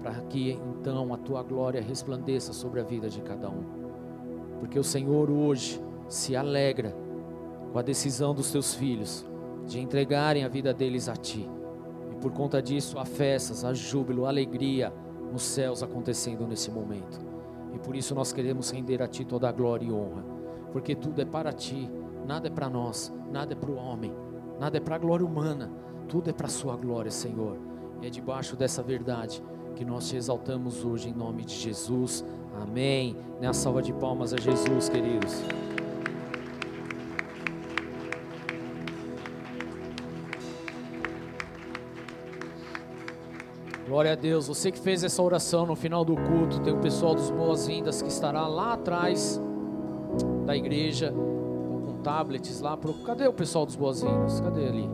para 0.00 0.14
que 0.22 0.52
então 0.52 1.12
a 1.12 1.18
Tua 1.18 1.42
glória 1.42 1.82
resplandeça 1.82 2.52
sobre 2.52 2.80
a 2.80 2.84
vida 2.84 3.08
de 3.08 3.20
cada 3.20 3.50
um. 3.50 3.64
Porque 4.60 4.78
o 4.78 4.84
Senhor 4.84 5.30
hoje 5.30 5.80
se 6.08 6.34
alegra 6.34 6.96
com 7.72 7.78
a 7.78 7.82
decisão 7.82 8.34
dos 8.34 8.50
Teus 8.50 8.74
filhos 8.74 9.26
de 9.66 9.80
entregarem 9.80 10.44
a 10.44 10.48
vida 10.48 10.72
deles 10.72 11.08
a 11.08 11.16
Ti. 11.16 11.48
E 12.16 12.18
por 12.18 12.32
conta 12.32 12.62
disso 12.62 12.98
há 12.98 13.04
festas, 13.04 13.62
há 13.62 13.74
júbilo, 13.74 14.24
há 14.24 14.28
alegria 14.30 14.90
nos 15.30 15.42
céus 15.42 15.82
acontecendo 15.82 16.46
nesse 16.46 16.70
momento. 16.70 17.20
E 17.74 17.78
por 17.78 17.94
isso 17.94 18.14
nós 18.14 18.32
queremos 18.32 18.70
render 18.70 19.02
a 19.02 19.06
Ti 19.06 19.26
toda 19.26 19.46
a 19.48 19.52
glória 19.52 19.84
e 19.84 19.92
honra, 19.92 20.24
porque 20.72 20.94
tudo 20.94 21.20
é 21.20 21.26
para 21.26 21.52
Ti, 21.52 21.90
nada 22.26 22.48
é 22.48 22.50
para 22.50 22.70
nós, 22.70 23.12
nada 23.30 23.52
é 23.52 23.56
para 23.56 23.70
o 23.70 23.76
homem, 23.76 24.14
nada 24.58 24.78
é 24.78 24.80
para 24.80 24.96
a 24.96 24.98
glória 24.98 25.26
humana, 25.26 25.70
tudo 26.08 26.30
é 26.30 26.32
para 26.32 26.46
a 26.46 26.50
Sua 26.50 26.74
glória, 26.74 27.10
Senhor. 27.10 27.58
E 28.00 28.06
é 28.06 28.10
debaixo 28.10 28.56
dessa 28.56 28.82
verdade 28.82 29.42
que 29.74 29.84
nós 29.84 30.08
te 30.08 30.16
exaltamos 30.16 30.84
hoje 30.84 31.10
em 31.10 31.12
nome 31.12 31.44
de 31.44 31.54
Jesus. 31.54 32.24
Amém. 32.62 33.14
Uma 33.38 33.52
salva 33.52 33.82
de 33.82 33.92
palmas 33.92 34.32
a 34.32 34.38
Jesus, 34.38 34.88
queridos. 34.88 35.42
Glória 43.86 44.12
a 44.12 44.14
Deus. 44.16 44.48
Você 44.48 44.72
que 44.72 44.80
fez 44.80 45.04
essa 45.04 45.22
oração 45.22 45.64
no 45.64 45.76
final 45.76 46.04
do 46.04 46.16
culto, 46.16 46.60
tem 46.60 46.72
o 46.72 46.78
pessoal 46.78 47.14
dos 47.14 47.30
boas-vindas 47.30 48.02
que 48.02 48.08
estará 48.08 48.46
lá 48.48 48.72
atrás 48.72 49.40
da 50.44 50.56
igreja, 50.56 51.12
com 51.12 52.00
tablets 52.02 52.60
lá. 52.60 52.76
Pro... 52.76 52.94
Cadê 52.94 53.28
o 53.28 53.32
pessoal 53.32 53.64
dos 53.64 53.76
boas-vindas? 53.76 54.40
Cadê 54.40 54.66
ali? 54.66 54.90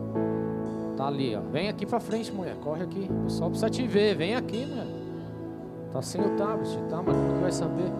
Tá 0.95 1.07
ali, 1.07 1.35
ó. 1.35 1.41
Vem 1.41 1.69
aqui 1.69 1.87
pra 1.87 1.99
frente, 1.99 2.31
mulher. 2.31 2.55
Corre 2.57 2.83
aqui. 2.83 3.09
O 3.09 3.23
pessoal 3.23 3.49
precisa 3.49 3.69
te 3.69 3.87
ver. 3.87 4.15
Vem 4.15 4.35
aqui, 4.35 4.63
mulher. 4.63 4.85
Tá 5.91 6.01
sem 6.03 6.21
o 6.21 6.29
tablet, 6.37 6.69
tá? 6.87 7.01
Mas 7.01 7.15
como 7.15 7.33
que 7.33 7.41
vai 7.41 7.51
saber? 7.51 7.91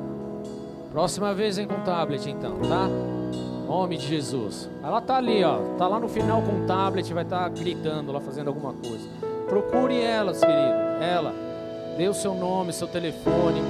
Próxima 0.91 1.33
vez 1.33 1.57
vem 1.57 1.67
com 1.67 1.79
tablet, 1.81 2.29
então, 2.29 2.59
tá? 2.59 2.87
Nome 3.65 3.97
de 3.97 4.05
Jesus. 4.05 4.69
Ela 4.83 5.01
tá 5.01 5.17
ali, 5.17 5.43
ó. 5.43 5.57
Tá 5.75 5.87
lá 5.87 5.99
no 5.99 6.07
final 6.07 6.43
com 6.43 6.63
o 6.63 6.67
tablet, 6.67 7.11
vai 7.11 7.23
estar 7.23 7.49
gritando 7.49 8.11
lá, 8.11 8.19
fazendo 8.19 8.49
alguma 8.49 8.73
coisa. 8.73 9.32
Procure 9.53 10.01
elas, 10.01 10.39
querido. 10.39 10.73
Ela. 10.99 11.31
Dê 11.95 12.09
o 12.09 12.13
seu 12.15 12.33
nome, 12.33 12.73
seu 12.73 12.87
telefone, 12.87 13.61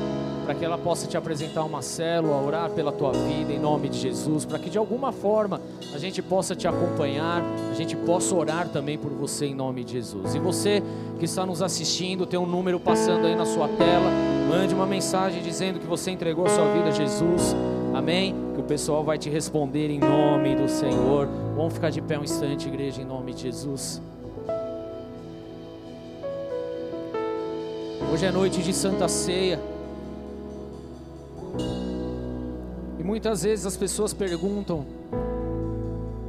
para 0.45 0.55
que 0.55 0.63
ela 0.63 0.77
possa 0.77 1.05
te 1.07 1.17
apresentar 1.17 1.65
uma 1.65 1.81
célula, 1.81 2.41
orar 2.41 2.69
pela 2.69 2.89
tua 2.89 3.11
vida 3.11 3.51
em 3.51 3.59
nome 3.59 3.89
de 3.89 3.99
Jesus, 3.99 4.45
para 4.45 4.57
que 4.57 4.69
de 4.69 4.77
alguma 4.77 5.11
forma 5.11 5.59
a 5.93 5.97
gente 5.97 6.21
possa 6.21 6.55
te 6.55 6.69
acompanhar, 6.69 7.43
a 7.69 7.73
gente 7.73 7.97
possa 7.97 8.33
orar 8.33 8.69
também 8.69 8.97
por 8.97 9.11
você 9.11 9.47
em 9.47 9.53
nome 9.53 9.83
de 9.83 9.91
Jesus. 9.91 10.33
E 10.33 10.39
você 10.39 10.81
que 11.19 11.25
está 11.25 11.45
nos 11.45 11.61
assistindo, 11.61 12.25
tem 12.25 12.39
um 12.39 12.47
número 12.47 12.79
passando 12.79 13.27
aí 13.27 13.35
na 13.35 13.45
sua 13.45 13.67
tela, 13.67 14.09
mande 14.49 14.73
uma 14.73 14.85
mensagem 14.85 15.43
dizendo 15.43 15.81
que 15.81 15.85
você 15.85 16.11
entregou 16.11 16.47
sua 16.47 16.71
vida 16.71 16.87
a 16.87 16.91
Jesus. 16.91 17.53
Amém? 17.93 18.33
Que 18.53 18.61
o 18.61 18.63
pessoal 18.63 19.03
vai 19.03 19.17
te 19.17 19.29
responder 19.29 19.89
em 19.89 19.99
nome 19.99 20.55
do 20.55 20.69
Senhor. 20.69 21.27
Vamos 21.57 21.73
ficar 21.73 21.89
de 21.89 22.01
pé 22.01 22.17
um 22.17 22.23
instante, 22.23 22.69
igreja, 22.69 23.01
em 23.01 23.05
nome 23.05 23.33
de 23.33 23.41
Jesus. 23.41 24.01
Hoje 28.13 28.27
é 28.27 28.31
noite 28.31 28.61
de 28.61 28.71
Santa 28.71 29.07
Ceia. 29.07 29.59
E 32.99 33.03
muitas 33.03 33.41
vezes 33.41 33.65
as 33.65 33.75
pessoas 33.75 34.13
perguntam: 34.13 34.85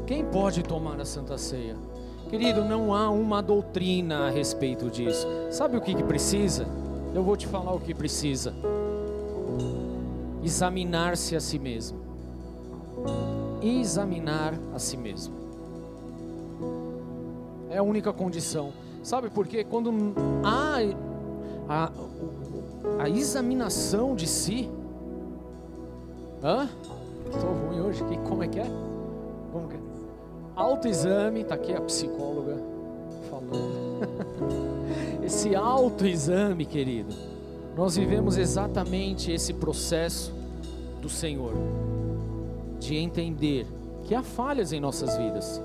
quem 0.07 0.24
pode 0.24 0.62
tomar 0.62 0.99
a 0.99 1.05
Santa 1.05 1.37
Ceia? 1.37 1.76
Querido, 2.30 2.64
não 2.64 2.95
há 2.95 3.11
uma 3.11 3.43
doutrina 3.43 4.28
a 4.28 4.30
respeito 4.30 4.91
disso. 4.91 5.26
Sabe 5.51 5.76
o 5.76 5.80
que, 5.82 5.95
que 5.95 6.03
precisa? 6.03 6.66
Eu 7.14 7.22
vou 7.22 7.37
te 7.37 7.47
falar 7.47 7.74
o 7.74 7.80
que 7.80 7.93
precisa. 7.93 8.55
Examinar-se 10.43 11.37
a 11.37 11.41
si 11.41 11.59
mesmo. 11.59 11.99
Examinar 13.62 14.55
a 14.74 14.78
si 14.78 14.97
mesmo. 14.97 15.35
É 17.68 17.76
a 17.76 17.82
única 17.82 18.11
condição. 18.11 18.72
Sabe 19.03 19.28
por 19.28 19.47
quê? 19.47 19.64
Quando 19.64 19.93
há 20.43 20.78
a, 21.69 21.91
a 22.99 23.09
examinação 23.09 24.15
de 24.15 24.27
si. 24.27 24.71
Hã? 26.43 26.69
Estou 27.27 27.53
ruim 27.53 27.81
hoje. 27.81 28.05
Que, 28.05 28.19
como 28.19 28.43
é 28.43 28.49
que 28.49 28.61
é? 28.61 28.67
Como 29.53 29.69
que 29.69 29.77
é? 29.77 29.81
Autoexame, 30.57 31.41
está 31.41 31.55
aqui 31.55 31.73
a 31.73 31.81
psicóloga 31.81 32.57
falando. 33.31 33.65
esse 35.25 35.55
autoexame, 35.55 36.65
querido, 36.65 37.15
nós 37.77 37.97
vivemos 37.97 38.37
exatamente 38.37 39.33
esse 39.33 39.53
processo 39.53 40.33
do 41.01 41.09
Senhor, 41.09 41.53
de 42.79 42.97
entender 42.97 43.66
que 44.05 44.15
há 44.15 44.23
falhas 44.23 44.73
em 44.73 44.81
nossas 44.81 45.16
vidas, 45.16 45.61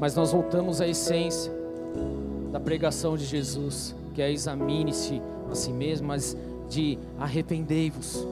mas 0.00 0.14
nós 0.14 0.32
voltamos 0.32 0.80
à 0.80 0.88
essência 0.88 1.52
da 2.50 2.58
pregação 2.58 3.16
de 3.16 3.24
Jesus, 3.24 3.94
que 4.16 4.22
é 4.22 4.32
examine-se 4.32 5.20
a 5.50 5.54
si 5.54 5.70
mesmo, 5.70 6.08
mas 6.08 6.34
de 6.70 6.98
arrependei-vos. 7.18 8.26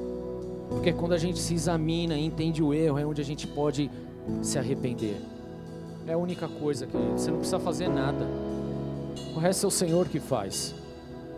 Porque 0.70 0.94
quando 0.94 1.12
a 1.12 1.18
gente 1.18 1.38
se 1.38 1.52
examina 1.52 2.16
e 2.16 2.24
entende 2.24 2.62
o 2.62 2.72
erro, 2.72 2.98
é 2.98 3.04
onde 3.04 3.20
a 3.20 3.24
gente 3.24 3.46
pode 3.46 3.90
se 4.40 4.58
arrepender. 4.58 5.20
É 6.06 6.14
a 6.14 6.16
única 6.16 6.48
coisa, 6.48 6.86
querido. 6.86 7.18
Você 7.18 7.30
não 7.30 7.36
precisa 7.36 7.60
fazer 7.60 7.88
nada. 7.88 8.26
O 9.36 9.38
resto 9.38 9.66
é 9.66 9.68
o 9.68 9.70
Senhor 9.70 10.08
que 10.08 10.18
faz. 10.18 10.74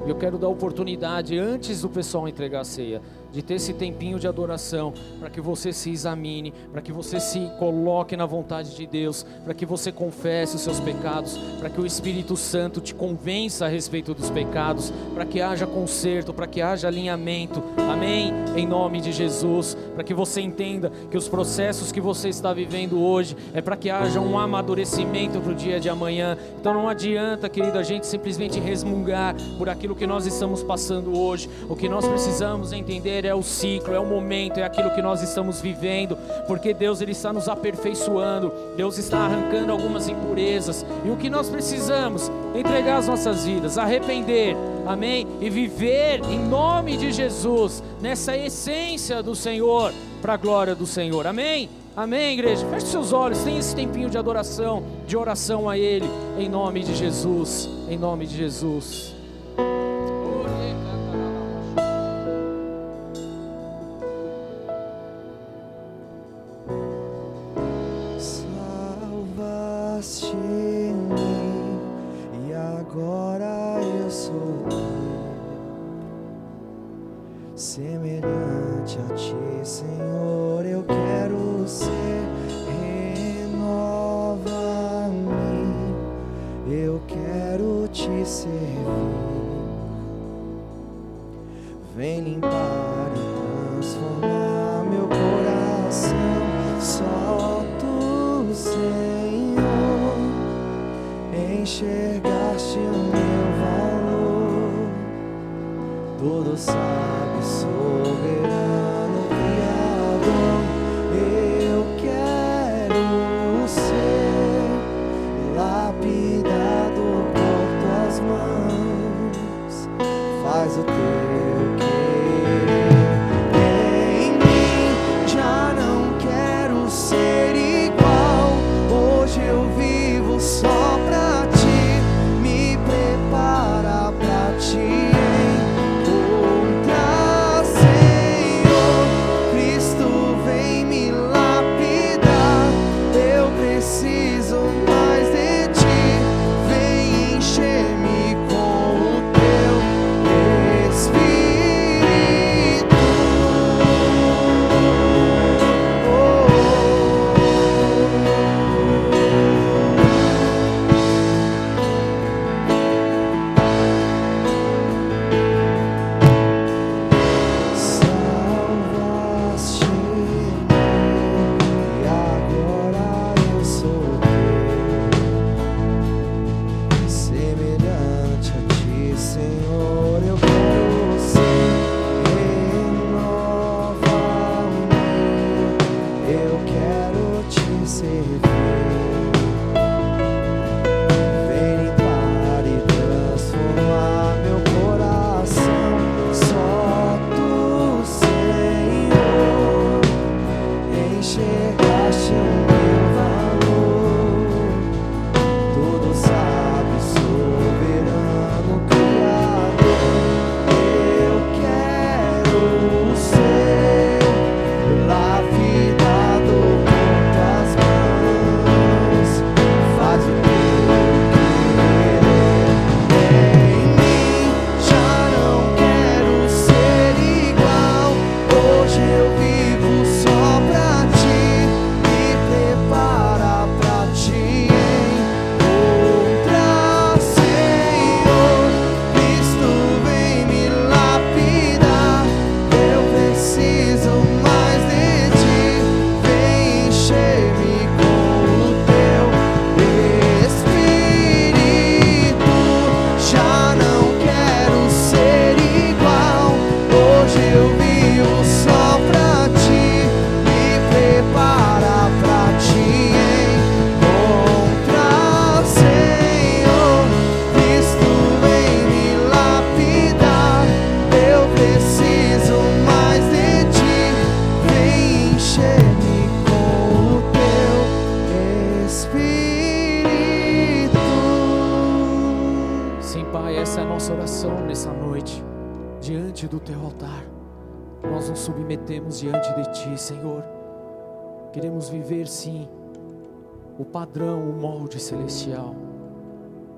Eu 0.06 0.14
quero 0.14 0.39
dar 0.39 0.48
oportunidade, 0.48 1.36
antes 1.36 1.82
do 1.82 1.89
pessoal 1.89 2.28
entregar 2.28 2.60
a 2.60 2.64
ceia, 2.64 3.02
de 3.37 3.43
ter 3.43 3.57
esse 3.57 3.75
tempinho 3.75 4.19
de 4.19 4.27
adoração, 4.27 4.95
para 5.21 5.29
que 5.29 5.43
você 5.43 5.71
se 5.71 5.91
examine, 5.91 6.55
para 6.73 6.81
que 6.81 6.91
você 6.91 7.21
se 7.21 7.51
coloque 7.59 8.17
na 8.17 8.25
vontade 8.25 8.75
de 8.75 8.87
Deus, 8.87 9.27
para 9.45 9.53
que 9.53 9.67
você 9.67 9.93
confesse 9.93 10.57
os 10.57 10.63
seus 10.63 10.81
pecados, 10.81 11.37
para 11.61 11.69
que 11.69 11.79
o 11.79 11.85
Espírito 11.85 12.35
Santo 12.35 12.81
te 12.81 12.95
convença 12.95 13.67
a 13.67 13.69
respeito 13.69 14.15
dos 14.15 14.31
pecados, 14.31 14.91
para 15.15 15.27
que 15.27 15.43
haja 15.43 15.67
conserto, 15.67 16.33
para 16.33 16.47
que 16.47 16.63
haja 16.63 16.89
alinhamento, 16.89 17.63
amém? 17.77 18.33
Em 18.57 18.67
nome 18.67 19.03
de 19.03 19.13
Jesus, 19.13 19.77
para 19.95 20.03
que 20.03 20.15
você 20.15 20.41
entenda 20.41 20.91
que 21.11 21.19
os 21.19 21.29
processos 21.29 21.93
que 21.93 22.01
você 22.01 22.31
está 22.31 22.55
vivendo 22.55 22.99
hoje 22.99 23.37
é 23.53 23.61
para 23.61 23.77
que 23.77 23.91
haja 23.91 24.19
um 24.19 24.39
amadurecimento 24.39 25.43
para 25.43 25.53
o 25.53 25.55
dia 25.55 25.79
de 25.79 25.91
amanhã. 25.91 26.39
Então 26.59 26.73
não 26.73 26.89
adianta, 26.89 27.51
querido, 27.51 27.79
a 27.79 27.83
gente 27.83 28.07
simplesmente 28.07 28.59
resmungar 28.59 29.37
por 29.59 29.69
aquilo 29.69 29.95
que 29.95 30.07
nós 30.07 30.25
estamos 30.25 30.63
passando 30.63 31.19
hoje. 31.21 31.51
O 31.69 31.77
que 31.77 31.87
nós 31.87 32.09
precisamos 32.09 32.73
entender 32.73 33.26
é 33.27 33.35
o 33.35 33.43
ciclo, 33.43 33.94
é 33.94 33.98
o 33.98 34.07
momento, 34.07 34.59
é 34.59 34.62
aquilo 34.62 34.90
que 34.94 35.03
nós 35.03 35.23
estamos 35.23 35.61
vivendo, 35.61 36.16
porque 36.47 36.73
Deus 36.73 37.01
ele 37.01 37.12
está 37.12 37.32
nos 37.32 37.48
aperfeiçoando, 37.48 38.53
Deus 38.77 38.98
está 38.98 39.19
arrancando 39.19 39.73
algumas 39.73 40.09
impurezas, 40.09 40.85
e 41.05 41.11
o 41.11 41.16
que 41.16 41.28
nós 41.28 41.48
precisamos? 41.48 42.31
Entregar 42.55 42.98
as 42.98 43.09
nossas 43.09 43.44
vidas, 43.44 43.78
arrepender, 43.78 44.57
amém? 44.86 45.27
E 45.40 45.51
viver 45.51 46.20
em 46.31 46.39
nome 46.39 46.97
de 46.97 47.12
Jesus, 47.12 47.82
nessa 48.01 48.36
essência 48.36 49.23
do 49.23 49.35
Senhor, 49.35 49.93
para 50.23 50.35
a 50.35 50.36
glória 50.36 50.74
do 50.74 50.86
Senhor, 50.86 51.27
amém? 51.27 51.69
Amém, 51.97 52.35
igreja? 52.35 52.66
Feche 52.66 52.89
seus 52.89 53.11
olhos, 53.11 53.43
tem 53.43 53.57
esse 53.57 53.74
tempinho 53.74 54.11
de 54.11 54.19
adoração, 54.19 54.82
de 55.07 55.16
oração 55.16 55.69
a 55.69 55.78
Ele, 55.78 56.09
em 56.39 56.47
nome 56.47 56.82
de 56.82 56.94
Jesus, 56.94 57.69
em 57.89 57.97
nome 57.97 58.27
de 58.27 58.36
Jesus. 58.36 59.15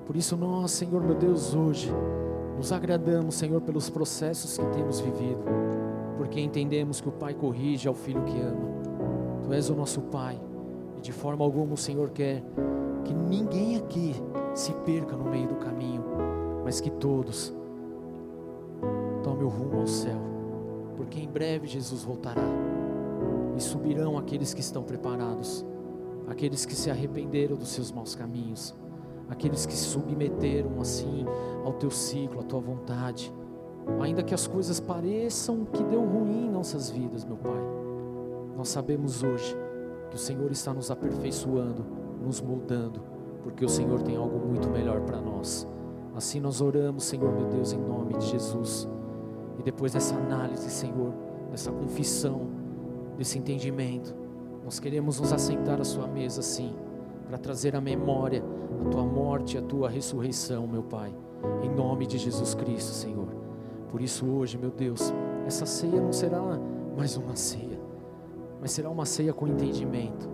Por 0.09 0.17
isso, 0.17 0.39
nós, 0.39 0.71
Senhor 0.71 1.05
meu 1.05 1.15
Deus, 1.15 1.55
hoje, 1.55 1.93
nos 2.57 2.73
agradamos, 2.73 3.35
Senhor, 3.35 3.61
pelos 3.61 3.91
processos 3.91 4.57
que 4.57 4.67
temos 4.69 5.01
vivido, 5.01 5.45
porque 6.17 6.41
entendemos 6.41 6.99
que 6.99 7.11
o 7.11 7.13
Pai 7.13 7.35
corrige 7.35 7.87
ao 7.87 7.93
filho 7.93 8.23
que 8.23 8.41
ama. 8.41 8.69
Tu 9.43 9.53
és 9.53 9.69
o 9.69 9.75
nosso 9.75 10.01
Pai, 10.01 10.41
e 10.97 11.03
de 11.03 11.13
forma 11.13 11.45
alguma 11.45 11.75
o 11.75 11.77
Senhor 11.77 12.09
quer 12.09 12.43
que 13.05 13.13
ninguém 13.13 13.77
aqui 13.77 14.15
se 14.55 14.73
perca 14.87 15.15
no 15.15 15.27
meio 15.27 15.47
do 15.47 15.57
caminho, 15.57 16.03
mas 16.65 16.81
que 16.81 16.91
todos 16.91 17.53
tomem 19.23 19.45
o 19.45 19.49
rumo 19.49 19.81
ao 19.81 19.87
céu, 19.87 20.23
porque 20.97 21.21
em 21.21 21.29
breve 21.29 21.67
Jesus 21.67 22.03
voltará 22.03 22.49
e 23.55 23.61
subirão 23.61 24.17
aqueles 24.17 24.55
que 24.55 24.63
estão 24.63 24.83
preparados, 24.83 25.67
aqueles 26.27 26.65
que 26.65 26.75
se 26.75 26.91
arrependeram 26.91 27.57
dos 27.57 27.69
seus 27.69 27.93
maus 27.93 28.15
caminhos, 28.15 28.75
aqueles 29.29 29.67
que 29.67 29.77
submeteram 29.77 30.81
assim 30.81 31.25
ao 31.65 31.73
teu 31.75 31.91
ciclo, 31.91 32.41
à 32.41 32.43
tua 32.43 32.61
vontade. 32.61 33.33
Ainda 34.01 34.23
que 34.23 34.35
as 34.35 34.47
coisas 34.47 34.81
pareçam 34.81 35.65
que 35.65 35.83
deu 35.83 36.05
ruim 36.05 36.47
em 36.47 36.51
nossas 36.51 36.91
vidas, 36.91 37.25
meu 37.25 37.37
Pai, 37.37 37.61
nós 38.57 38.69
sabemos 38.69 39.23
hoje 39.23 39.57
que 40.11 40.17
o 40.17 40.19
Senhor 40.19 40.51
está 40.51 40.75
nos 40.75 40.91
aperfeiçoando, 40.91 41.85
nos 42.23 42.41
moldando, 42.41 43.03
porque 43.43 43.65
o 43.65 43.69
Senhor 43.69 44.03
tem 44.03 44.17
algo 44.17 44.39
muito 44.39 44.69
melhor 44.69 45.01
para 45.03 45.21
nós. 45.21 45.67
Assim 46.15 46.41
nós 46.41 46.61
oramos, 46.61 47.05
Senhor 47.05 47.33
meu 47.33 47.47
Deus, 47.47 47.73
em 47.73 47.79
nome 47.79 48.15
de 48.15 48.27
Jesus. 48.27 48.89
E 49.59 49.63
depois 49.63 49.93
dessa 49.93 50.17
análise, 50.17 50.69
Senhor, 50.71 51.13
dessa 51.51 51.71
confissão, 51.73 52.49
desse 53.17 53.39
entendimento, 53.39 54.15
nós 54.65 54.79
queremos 54.79 55.21
nos 55.21 55.33
assentar 55.33 55.81
à 55.81 55.85
Sua 55.85 56.07
mesa, 56.07 56.43
sim, 56.43 56.75
para 57.29 57.37
trazer 57.37 57.77
à 57.77 57.81
memória 57.81 58.43
a 58.81 58.89
Tua 58.89 59.05
morte 59.05 59.55
e 59.55 59.59
a 59.59 59.63
Tua 59.63 59.91
ressurreição, 59.91 60.67
meu 60.67 60.83
Pai, 60.83 61.15
em 61.63 61.69
nome 61.69 62.07
de 62.07 62.17
Jesus 62.17 62.55
Cristo, 62.55 62.93
Senhor. 62.93 63.29
Por 63.91 64.01
isso, 64.01 64.27
hoje, 64.27 64.57
meu 64.57 64.71
Deus, 64.71 65.13
essa 65.47 65.67
ceia 65.67 66.01
não 66.01 66.13
será 66.13 66.41
mais 66.97 67.19
uma 67.19 67.37
ceia, 67.37 67.79
mas 68.61 68.71
será 68.71 68.89
uma 68.89 69.05
ceia 69.05 69.35
com 69.35 69.47
entendimento, 69.47 70.27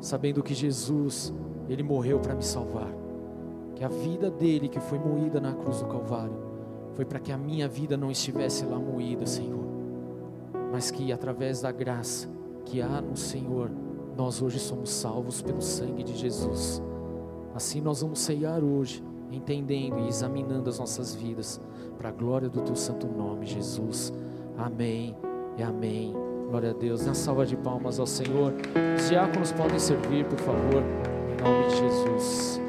sabendo 0.00 0.40
que 0.40 0.54
Jesus, 0.54 1.34
Ele 1.68 1.82
morreu 1.82 2.20
para 2.20 2.36
me 2.36 2.44
salvar, 2.44 2.92
que 3.74 3.84
a 3.84 3.88
vida 3.88 4.30
dele 4.30 4.68
que 4.68 4.78
foi 4.78 4.98
moída 4.98 5.40
na 5.40 5.52
cruz 5.52 5.80
do 5.80 5.86
Calvário, 5.86 6.46
foi 6.94 7.04
para 7.04 7.18
que 7.18 7.32
a 7.32 7.38
minha 7.38 7.68
vida 7.68 7.96
não 7.96 8.12
estivesse 8.12 8.64
lá 8.64 8.78
moída, 8.78 9.26
Senhor, 9.26 9.64
mas 10.70 10.90
que 10.90 11.12
através 11.12 11.60
da 11.60 11.72
graça 11.72 12.28
que 12.64 12.80
há 12.80 13.00
no 13.00 13.16
Senhor, 13.16 13.70
nós 14.18 14.42
hoje 14.42 14.58
somos 14.58 14.90
salvos 14.90 15.40
pelo 15.40 15.62
sangue 15.62 16.02
de 16.02 16.16
Jesus. 16.16 16.82
Assim 17.54 17.80
nós 17.80 18.02
vamos 18.02 18.18
ceiar 18.18 18.64
hoje, 18.64 19.00
entendendo 19.30 20.00
e 20.00 20.08
examinando 20.08 20.68
as 20.68 20.80
nossas 20.80 21.14
vidas, 21.14 21.60
para 21.96 22.08
a 22.08 22.12
glória 22.12 22.48
do 22.48 22.60
teu 22.62 22.74
santo 22.74 23.06
nome, 23.06 23.46
Jesus. 23.46 24.12
Amém 24.56 25.16
e 25.56 25.62
amém. 25.62 26.12
Glória 26.50 26.70
a 26.70 26.74
Deus. 26.74 27.06
Na 27.06 27.14
salva 27.14 27.46
de 27.46 27.56
palmas 27.56 28.00
ao 28.00 28.06
Senhor. 28.06 28.54
Os 28.96 29.08
diáconos 29.08 29.52
podem 29.52 29.78
servir, 29.78 30.24
por 30.24 30.38
favor, 30.40 30.82
em 30.82 31.40
nome 31.40 31.68
de 31.68 31.76
Jesus. 31.76 32.67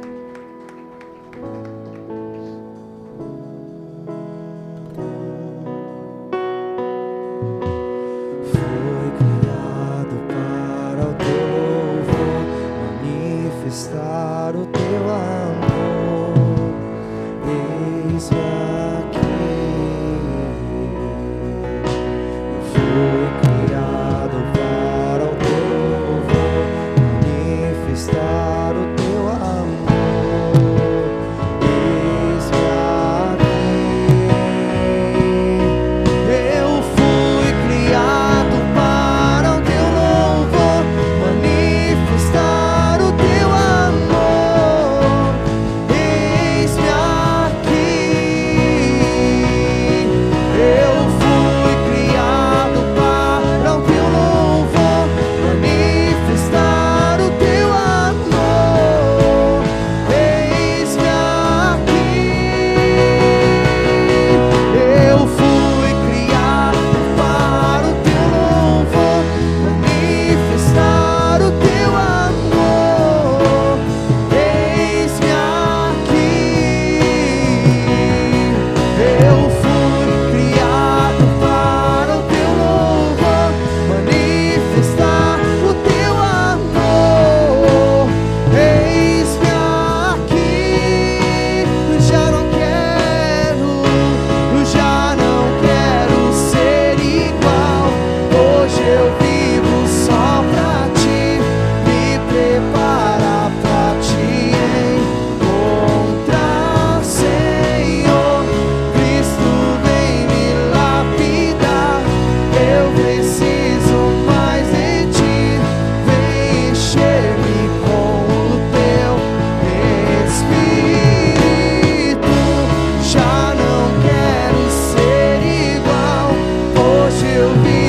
Hoje 127.30 127.38
eu 127.38 127.89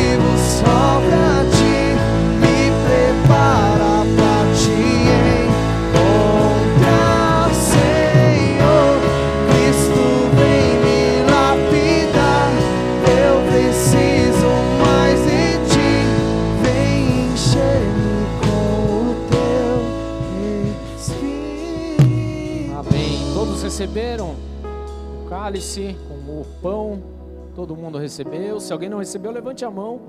Todo 27.71 27.81
mundo 27.83 27.99
recebeu. 27.99 28.59
Se 28.59 28.73
alguém 28.73 28.89
não 28.89 28.99
recebeu, 28.99 29.31
levante 29.31 29.65
a 29.65 29.71
mão. 29.71 30.01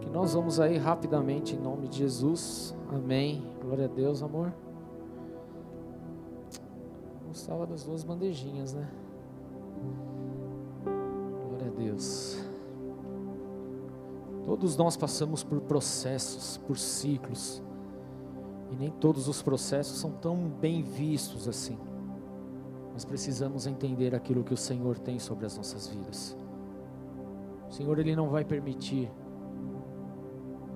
Que 0.00 0.08
nós 0.08 0.34
vamos 0.34 0.60
aí 0.60 0.76
rapidamente 0.76 1.56
em 1.56 1.58
nome 1.58 1.88
de 1.88 1.98
Jesus. 1.98 2.72
Amém. 2.88 3.44
Glória 3.60 3.86
a 3.86 3.88
Deus, 3.88 4.22
amor. 4.22 4.54
Gostava 7.26 7.66
das 7.66 7.82
duas 7.82 8.04
bandejinhas, 8.04 8.72
né? 8.72 8.88
Glória 10.84 11.66
a 11.66 11.76
Deus. 11.76 12.38
Todos 14.44 14.76
nós 14.76 14.96
passamos 14.96 15.42
por 15.42 15.60
processos, 15.62 16.56
por 16.68 16.78
ciclos. 16.78 17.60
E 18.70 18.76
nem 18.76 18.92
todos 18.92 19.26
os 19.26 19.42
processos 19.42 19.98
são 19.98 20.12
tão 20.12 20.36
bem 20.36 20.84
vistos 20.84 21.48
assim. 21.48 21.76
Nós 22.92 23.04
precisamos 23.04 23.66
entender 23.66 24.14
aquilo 24.14 24.44
que 24.44 24.54
o 24.54 24.56
Senhor 24.56 24.96
tem 24.96 25.18
sobre 25.18 25.46
as 25.46 25.56
nossas 25.56 25.88
vidas. 25.88 26.45
O 27.68 27.72
Senhor 27.72 27.98
ele 27.98 28.14
não 28.14 28.28
vai 28.28 28.44
permitir 28.44 29.10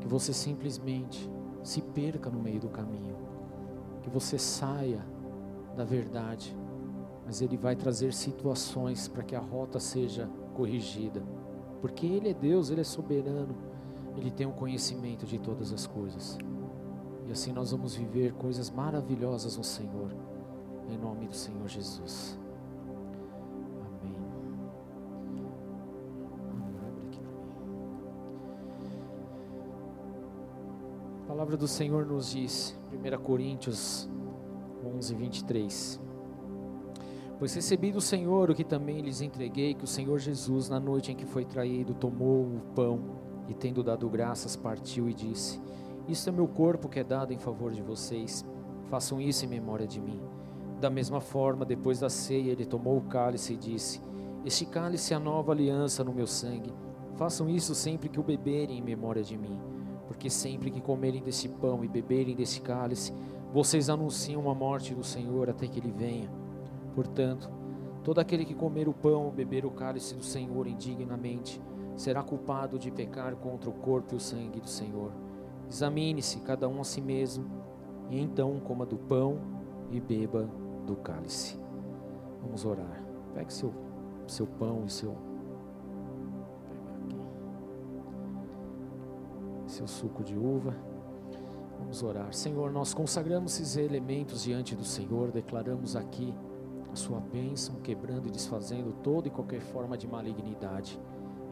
que 0.01 0.09
você 0.09 0.33
simplesmente 0.33 1.31
se 1.62 1.81
perca 1.81 2.31
no 2.31 2.41
meio 2.41 2.61
do 2.61 2.69
caminho, 2.69 3.17
que 4.03 4.11
você 4.11 4.39
saia 4.39 5.05
da 5.77 5.85
verdade, 5.85 6.57
mas 7.25 7.41
ele 7.41 7.57
vai 7.57 7.77
trazer 7.77 8.12
situações 8.12 9.07
para 9.07 9.23
que 9.23 9.37
a 9.37 9.41
rota 9.41 9.79
seja 9.79 10.29
corrigida. 10.55 11.23
Porque 11.81 12.07
ele 12.07 12.31
é 12.31 12.35
Deus, 12.35 12.71
ele 12.71 12.81
é 12.81 12.85
soberano, 12.85 13.55
ele 14.17 14.31
tem 14.31 14.47
o 14.47 14.53
conhecimento 14.53 15.27
de 15.27 15.39
todas 15.39 15.73
as 15.73 15.87
coisas. 15.87 16.37
E 17.27 17.33
assim 17.33 17.53
nós 17.53 17.71
vamos 17.71 17.95
viver 17.95 18.33
coisas 18.33 18.71
maravilhosas 18.71 19.57
no 19.57 19.65
Senhor, 19.65 20.11
em 20.89 20.99
nome 20.99 21.27
do 21.27 21.37
Senhor 21.37 21.69
Jesus. 21.69 22.39
A 31.31 31.32
palavra 31.32 31.57
do 31.57 31.69
Senhor 31.69 32.05
nos 32.05 32.32
diz, 32.32 32.77
1 32.93 33.23
Coríntios 33.23 34.11
11, 34.85 35.15
23. 35.15 36.01
Pois 37.39 37.55
recebi 37.55 37.93
do 37.93 38.01
Senhor 38.01 38.51
o 38.51 38.55
que 38.55 38.65
também 38.65 39.01
lhes 39.01 39.20
entreguei, 39.20 39.73
que 39.74 39.85
o 39.85 39.86
Senhor 39.86 40.19
Jesus, 40.19 40.69
na 40.69 40.81
noite 40.81 41.12
em 41.12 41.15
que 41.15 41.24
foi 41.24 41.44
traído, 41.44 41.94
tomou 41.94 42.43
o 42.43 42.61
pão 42.74 43.01
e, 43.48 43.55
tendo 43.55 43.81
dado 43.85 44.11
graças, 44.11 44.57
partiu 44.57 45.09
e 45.09 45.15
disse: 45.15 45.61
Isto 46.09 46.31
é 46.31 46.32
meu 46.32 46.48
corpo 46.48 46.89
que 46.89 46.98
é 46.98 47.05
dado 47.05 47.32
em 47.32 47.39
favor 47.39 47.70
de 47.70 47.81
vocês. 47.81 48.44
Façam 48.86 49.20
isso 49.20 49.44
em 49.44 49.48
memória 49.48 49.86
de 49.86 50.01
mim. 50.01 50.20
Da 50.81 50.90
mesma 50.90 51.20
forma, 51.20 51.65
depois 51.65 52.01
da 52.01 52.11
ceia, 52.11 52.51
ele 52.51 52.66
tomou 52.66 52.97
o 52.97 53.02
cálice 53.02 53.55
e 53.55 53.57
disse: 53.57 54.02
Este 54.44 54.66
cálice 54.66 55.15
é 55.15 55.16
a 55.16 55.20
nova 55.20 55.52
aliança 55.52 56.02
no 56.02 56.12
meu 56.12 56.27
sangue. 56.27 56.74
Façam 57.15 57.48
isso 57.48 57.73
sempre 57.73 58.09
que 58.09 58.19
o 58.19 58.24
beberem 58.24 58.78
em 58.78 58.82
memória 58.82 59.23
de 59.23 59.39
mim. 59.39 59.70
Porque 60.11 60.28
sempre 60.28 60.73
que 60.73 60.81
comerem 60.81 61.23
desse 61.23 61.49
pão 61.49 61.85
e 61.85 61.89
beberem 61.89 62.35
desse 62.35 62.61
cálice, 62.61 63.12
vocês 63.53 63.89
anunciam 63.89 64.51
a 64.51 64.55
morte 64.57 64.93
do 64.93 65.05
Senhor 65.05 65.49
até 65.49 65.69
que 65.69 65.78
ele 65.78 65.93
venha. 65.93 66.28
Portanto, 66.97 67.49
todo 68.03 68.19
aquele 68.19 68.45
que 68.45 68.53
comer 68.53 68.89
o 68.89 68.93
pão 68.93 69.27
ou 69.27 69.31
beber 69.31 69.65
o 69.65 69.70
cálice 69.70 70.16
do 70.16 70.24
Senhor 70.24 70.66
indignamente 70.66 71.62
será 71.95 72.24
culpado 72.24 72.77
de 72.77 72.91
pecar 72.91 73.37
contra 73.37 73.70
o 73.70 73.73
corpo 73.73 74.15
e 74.15 74.16
o 74.16 74.20
sangue 74.20 74.61
do 74.61 74.69
Senhor. 74.69 75.12
Examine-se 75.70 76.41
cada 76.41 76.69
um 76.69 76.81
a 76.81 76.85
si 76.85 77.01
mesmo, 77.01 77.49
e 78.11 78.20
então 78.20 78.59
coma 78.59 78.85
do 78.85 78.99
pão 78.99 79.39
e 79.93 80.01
beba 80.01 80.51
do 80.89 80.97
cálice. 80.97 81.57
Vamos 82.43 82.65
orar. 82.65 83.01
Pegue 83.32 83.53
seu, 83.53 83.73
seu 84.27 84.49
pão 84.49 84.82
e 84.85 84.91
seu. 84.91 85.30
Seu 89.71 89.87
suco 89.87 90.25
de 90.25 90.37
uva. 90.37 90.75
Vamos 91.79 92.03
orar. 92.03 92.33
Senhor, 92.35 92.73
nós 92.73 92.93
consagramos 92.93 93.55
esses 93.55 93.77
elementos 93.77 94.43
diante 94.43 94.75
do 94.75 94.85
Senhor, 94.85 95.31
declaramos 95.31 95.95
aqui 95.95 96.35
a 96.93 96.97
sua 96.97 97.21
bênção, 97.21 97.77
quebrando 97.77 98.27
e 98.27 98.33
desfazendo 98.33 98.93
toda 98.95 99.29
e 99.29 99.31
qualquer 99.31 99.61
forma 99.61 99.97
de 99.97 100.09
malignidade. 100.09 101.01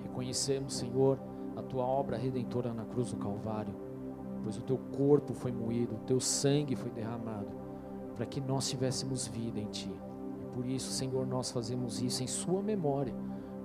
Reconhecemos, 0.02 0.74
Senhor, 0.74 1.16
a 1.56 1.62
tua 1.62 1.84
obra 1.84 2.16
redentora 2.16 2.74
na 2.74 2.84
cruz 2.84 3.12
do 3.12 3.18
Calvário, 3.18 3.72
pois 4.42 4.58
o 4.58 4.62
teu 4.62 4.78
corpo 4.96 5.32
foi 5.32 5.52
moído, 5.52 5.94
o 5.94 6.00
teu 6.00 6.18
sangue 6.18 6.74
foi 6.74 6.90
derramado, 6.90 7.52
para 8.16 8.26
que 8.26 8.40
nós 8.40 8.68
tivéssemos 8.68 9.28
vida 9.28 9.60
em 9.60 9.66
ti. 9.66 9.92
E 10.42 10.44
por 10.56 10.66
isso, 10.66 10.90
Senhor, 10.90 11.24
nós 11.24 11.52
fazemos 11.52 12.02
isso 12.02 12.24
em 12.24 12.26
Sua 12.26 12.60
memória, 12.60 13.14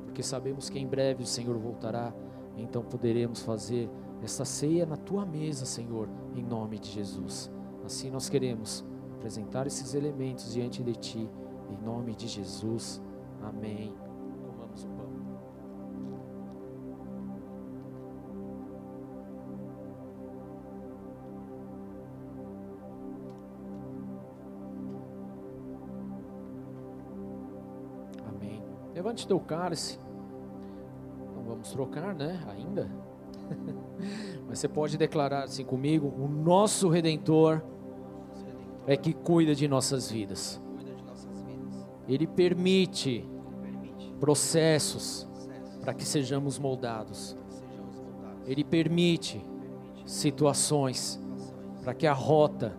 porque 0.05 0.21
sabemos 0.21 0.69
que 0.69 0.77
em 0.77 0.85
breve 0.85 1.23
o 1.23 1.27
Senhor 1.27 1.57
voltará, 1.57 2.13
então 2.55 2.83
poderemos 2.83 3.41
fazer 3.41 3.89
esta 4.23 4.45
ceia 4.45 4.85
na 4.85 4.95
tua 4.95 5.25
mesa, 5.25 5.65
Senhor, 5.65 6.07
em 6.35 6.41
nome 6.41 6.79
de 6.79 6.89
Jesus. 6.89 7.51
Assim 7.83 8.09
nós 8.09 8.29
queremos 8.29 8.85
apresentar 9.15 9.67
esses 9.67 9.93
elementos 9.93 10.53
diante 10.53 10.81
de 10.81 10.95
ti 10.95 11.29
em 11.69 11.85
nome 11.85 12.15
de 12.15 12.27
Jesus. 12.27 13.01
Amém. 13.41 13.93
Comamos 14.45 14.83
o 14.83 14.87
pão. 14.89 15.09
Amém. 28.29 28.63
Levante 28.93 29.27
teu 29.27 29.39
cálice. 29.39 29.99
Não 31.35 31.43
vamos 31.43 31.71
trocar, 31.71 32.15
né? 32.15 32.41
Ainda. 32.47 32.89
Mas 34.53 34.59
você 34.59 34.67
pode 34.67 34.99
declarar 34.99 35.45
assim 35.45 35.65
comigo: 35.65 36.13
o 36.15 36.27
nosso 36.27 36.87
redentor 36.87 37.59
é 38.85 38.95
que 38.95 39.11
cuida 39.11 39.55
de 39.55 39.67
nossas 39.67 40.11
vidas. 40.11 40.61
Ele 42.07 42.27
permite 42.27 43.27
processos 44.19 45.27
para 45.81 45.91
que 45.91 46.05
sejamos 46.05 46.59
moldados. 46.59 47.35
Ele 48.45 48.63
permite 48.63 49.43
situações 50.05 51.19
para 51.83 51.95
que 51.95 52.05
a 52.05 52.13
rota 52.13 52.77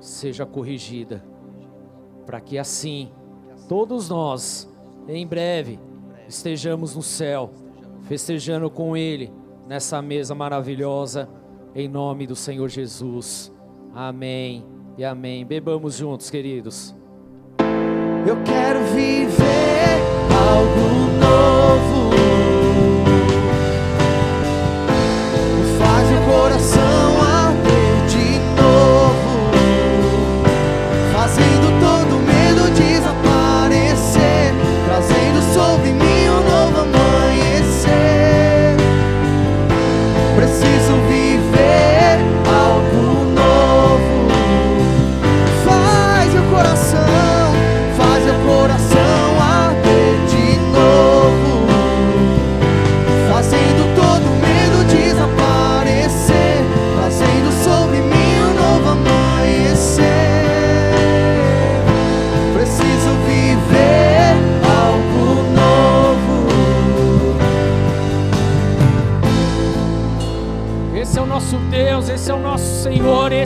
seja 0.00 0.46
corrigida. 0.46 1.22
Para 2.24 2.40
que 2.40 2.56
assim 2.56 3.12
todos 3.68 4.08
nós, 4.08 4.66
em 5.06 5.26
breve, 5.26 5.78
estejamos 6.26 6.96
no 6.96 7.02
céu, 7.02 7.50
festejando 8.04 8.70
com 8.70 8.96
Ele 8.96 9.30
nessa 9.70 10.02
mesa 10.02 10.34
maravilhosa, 10.34 11.28
em 11.76 11.86
nome 11.86 12.26
do 12.26 12.34
Senhor 12.34 12.68
Jesus. 12.68 13.52
Amém 13.94 14.66
e 14.98 15.04
amém. 15.04 15.46
Bebamos 15.46 15.94
juntos, 15.94 16.28
queridos. 16.28 16.92
Eu 18.26 18.42
quero 18.42 18.80
viver 18.86 20.02
algo 20.28 20.90
novo. 21.20 21.89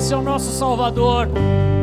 Esse 0.04 0.12
é 0.12 0.16
o 0.18 0.22
nosso 0.22 0.50
Salvador. 0.50 1.30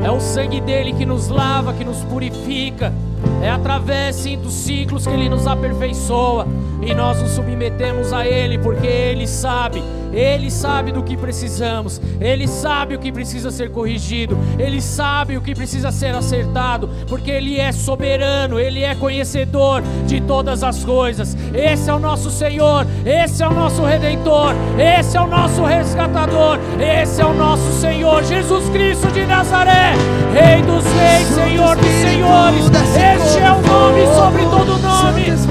É 0.06 0.11
o 0.11 0.19
sangue 0.19 0.61
dele 0.61 0.93
que 0.93 1.07
nos 1.07 1.27
lava, 1.27 1.73
que 1.73 1.84
nos 1.84 2.03
purifica. 2.03 2.93
É 3.41 3.49
através 3.49 4.15
sim 4.15 4.38
dos 4.38 4.53
ciclos 4.53 5.07
que 5.07 5.14
ele 5.14 5.27
nos 5.27 5.48
aperfeiçoa. 5.48 6.45
E 6.84 6.93
nós 6.93 7.19
nos 7.19 7.31
submetemos 7.31 8.14
a 8.14 8.27
ele, 8.27 8.60
porque 8.60 8.85
ele 8.85 9.26
sabe, 9.26 9.81
ele 10.11 10.49
sabe 10.51 10.91
do 10.91 11.03
que 11.03 11.15
precisamos, 11.15 12.01
ele 12.19 12.47
sabe 12.47 12.95
o 12.95 12.99
que 12.99 13.11
precisa 13.11 13.51
ser 13.51 13.71
corrigido, 13.71 14.38
ele 14.59 14.81
sabe 14.81 15.38
o 15.38 15.41
que 15.41 15.55
precisa 15.55 15.91
ser 15.91 16.13
acertado, 16.15 16.89
porque 17.07 17.31
ele 17.31 17.59
é 17.59 17.71
soberano, 17.71 18.59
ele 18.59 18.83
é 18.83 18.95
conhecedor 18.95 19.81
de 20.05 20.21
todas 20.21 20.63
as 20.63 20.83
coisas. 20.83 21.35
Esse 21.53 21.89
é 21.89 21.93
o 21.93 21.99
nosso 21.99 22.29
Senhor, 22.29 22.85
esse 23.05 23.43
é 23.43 23.47
o 23.47 23.53
nosso 23.53 23.83
redentor, 23.83 24.53
esse 24.77 25.17
é 25.17 25.21
o 25.21 25.27
nosso 25.27 25.63
resgatador, 25.63 26.59
esse 26.79 27.21
é 27.21 27.25
o 27.25 27.33
nosso 27.33 27.71
Senhor 27.79 28.23
Jesus 28.23 28.69
Cristo 28.69 29.07
de 29.11 29.25
Nazaré, 29.25 29.93
Rei 30.33 30.61
dos 30.61 30.85
reis, 30.85 31.27
Senhor 31.27 31.75
dos 31.75 31.85
senhores. 31.85 32.65
Este 32.95 33.39
é 33.39 33.51
o 33.51 33.61
nome 33.61 34.05
sobre 34.15 34.43
todo 34.43 34.77
nome. 34.79 35.50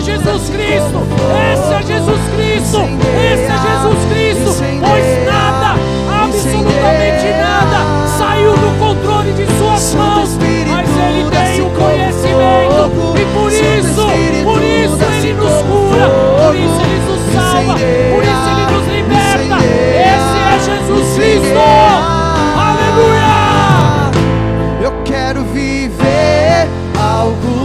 É 0.00 0.02
Jesus 0.02 0.48
Cristo, 0.48 1.06
esse 1.52 1.74
é 1.74 1.82
Jesus 1.82 2.20
Cristo, 2.34 2.88
esse 3.20 3.44
é 3.44 3.58
Jesus 3.60 4.00
Cristo, 4.08 4.50
pois 4.80 5.06
nada, 5.26 5.76
absolutamente 6.24 7.28
nada, 7.38 7.78
saiu 8.18 8.52
do 8.52 8.70
controle 8.78 9.30
de 9.34 9.44
Suas 9.58 9.92
mãos, 9.94 10.38
mas 10.66 10.88
Ele 10.88 11.28
tem 11.28 11.60
o 11.60 11.70
conhecimento, 11.72 12.88
e 13.14 13.24
por 13.34 13.52
isso, 13.52 14.06
por 14.42 14.62
isso 14.62 15.04
Ele 15.12 15.32
nos 15.34 15.62
cura, 15.64 16.08
por 16.46 16.54
isso 16.56 16.80
Ele 16.80 17.00
nos 17.04 17.20
salva, 17.34 17.74
por 17.74 18.22
isso 18.24 18.46
Ele 18.48 18.64
nos 18.72 18.86
liberta. 18.88 19.58
Esse 20.00 20.38
é 20.40 20.56
Jesus 20.64 21.08
Cristo, 21.14 21.60
aleluia! 22.56 23.36
Eu 24.80 24.92
quero 25.04 25.44
viver 25.44 26.66
algo 26.98 27.59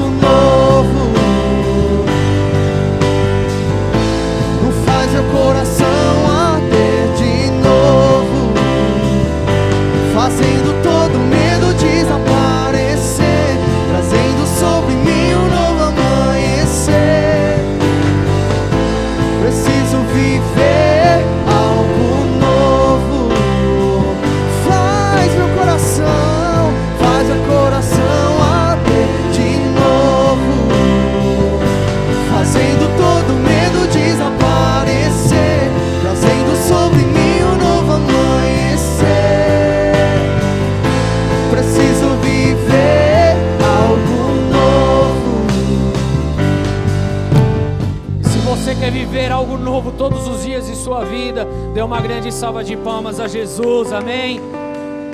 tua 50.95 51.03
vida. 51.03 51.45
Dê 51.73 51.81
uma 51.81 51.99
grande 51.99 52.31
salva 52.31 52.63
de 52.63 52.77
palmas 52.77 53.19
a 53.19 53.27
Jesus, 53.27 53.91
amém. 53.91 54.39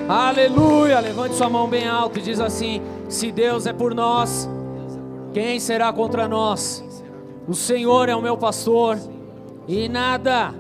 Aleluia! 0.08 1.00
Levante 1.00 1.34
sua 1.34 1.50
mão 1.50 1.68
bem 1.68 1.88
alto 1.88 2.20
e 2.20 2.22
diz 2.22 2.40
assim: 2.40 2.82
Se 3.10 3.32
Deus 3.32 3.66
é 3.66 3.74
por 3.74 3.96
nós, 3.96 4.48
quem 5.34 5.60
será 5.60 5.92
contra 5.92 6.28
nós? 6.28 6.84
O 7.48 7.56
Senhor 7.56 8.10
é 8.10 8.16
o 8.16 8.22
meu 8.22 8.38
pastor 8.38 9.00
e 9.68 9.90
nada 9.90 10.54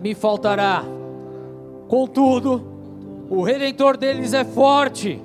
me 0.00 0.14
faltará. 0.14 0.82
Contudo, 1.88 2.62
o 3.28 3.42
redentor 3.42 3.98
deles 3.98 4.32
é 4.32 4.44
forte, 4.44 5.20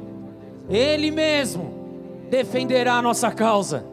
ele 0.69 1.11
mesmo 1.11 1.73
defenderá 2.29 2.95
a 2.95 3.01
nossa 3.01 3.31
causa. 3.31 3.85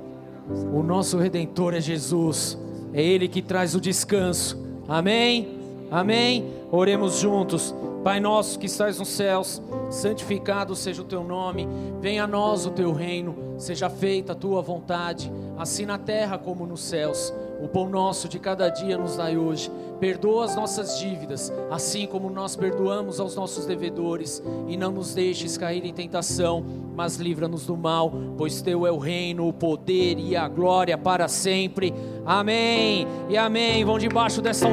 O 0.73 0.83
nosso 0.83 1.19
redentor 1.19 1.75
é 1.75 1.81
Jesus, 1.81 2.59
é 2.97 3.03
ele 3.03 3.29
que 3.29 3.43
traz 3.43 3.75
o 3.75 3.81
descanso. 3.81 4.59
Amém? 4.89 5.59
Amém? 5.91 6.51
Oremos 6.73 7.19
juntos. 7.21 7.75
Pai 8.03 8.21
nosso 8.21 8.59
que 8.59 8.67
estás 8.67 8.99
nos 8.99 9.09
céus, 9.09 9.61
santificado 9.91 10.75
seja 10.75 11.03
o 11.03 11.05
teu 11.05 11.25
nome, 11.25 11.69
venha 12.01 12.25
a 12.25 12.27
nós 12.27 12.65
o 12.65 12.71
teu 12.71 12.93
reino, 12.93 13.37
seja 13.59 13.91
feita 13.91 14.33
a 14.33 14.37
tua 14.37 14.63
vontade, 14.63 15.31
assim 15.59 15.85
na 15.85 15.99
terra 15.99 16.39
como 16.39 16.65
nos 16.65 16.83
céus. 16.83 17.35
O 17.61 17.69
pão 17.69 17.89
nosso 17.89 18.29
de 18.29 18.39
cada 18.39 18.69
dia 18.69 18.99
nos 18.99 19.17
dai 19.17 19.37
hoje. 19.37 19.71
Perdoa 19.99 20.45
as 20.45 20.55
nossas 20.55 20.99
dívidas, 20.99 21.51
assim 21.71 22.07
como 22.07 22.29
nós 22.29 22.55
perdoamos 22.55 23.19
aos 23.19 23.35
nossos 23.35 23.65
devedores, 23.65 24.43
e 24.69 24.77
não 24.77 24.93
nos 24.93 25.15
deixes 25.15 25.57
cair 25.57 25.85
em 25.87 25.93
tentação, 25.93 26.63
mas 26.95 27.17
livra-nos 27.17 27.65
do 27.65 27.77
mal, 27.77 28.13
pois 28.37 28.61
teu 28.61 28.87
é 28.87 28.91
o 28.91 28.99
reino, 28.99 29.49
o 29.49 29.53
poder 29.55 30.19
e 30.19 30.37
a 30.37 30.49
glória 30.49 30.99
para 30.99 31.29
sempre. 31.29 31.95
Amém. 32.27 33.07
E 33.29 33.39
amém. 33.39 33.85
Vão 33.85 33.99
debaixo 33.99 34.43
dessa 34.43 34.69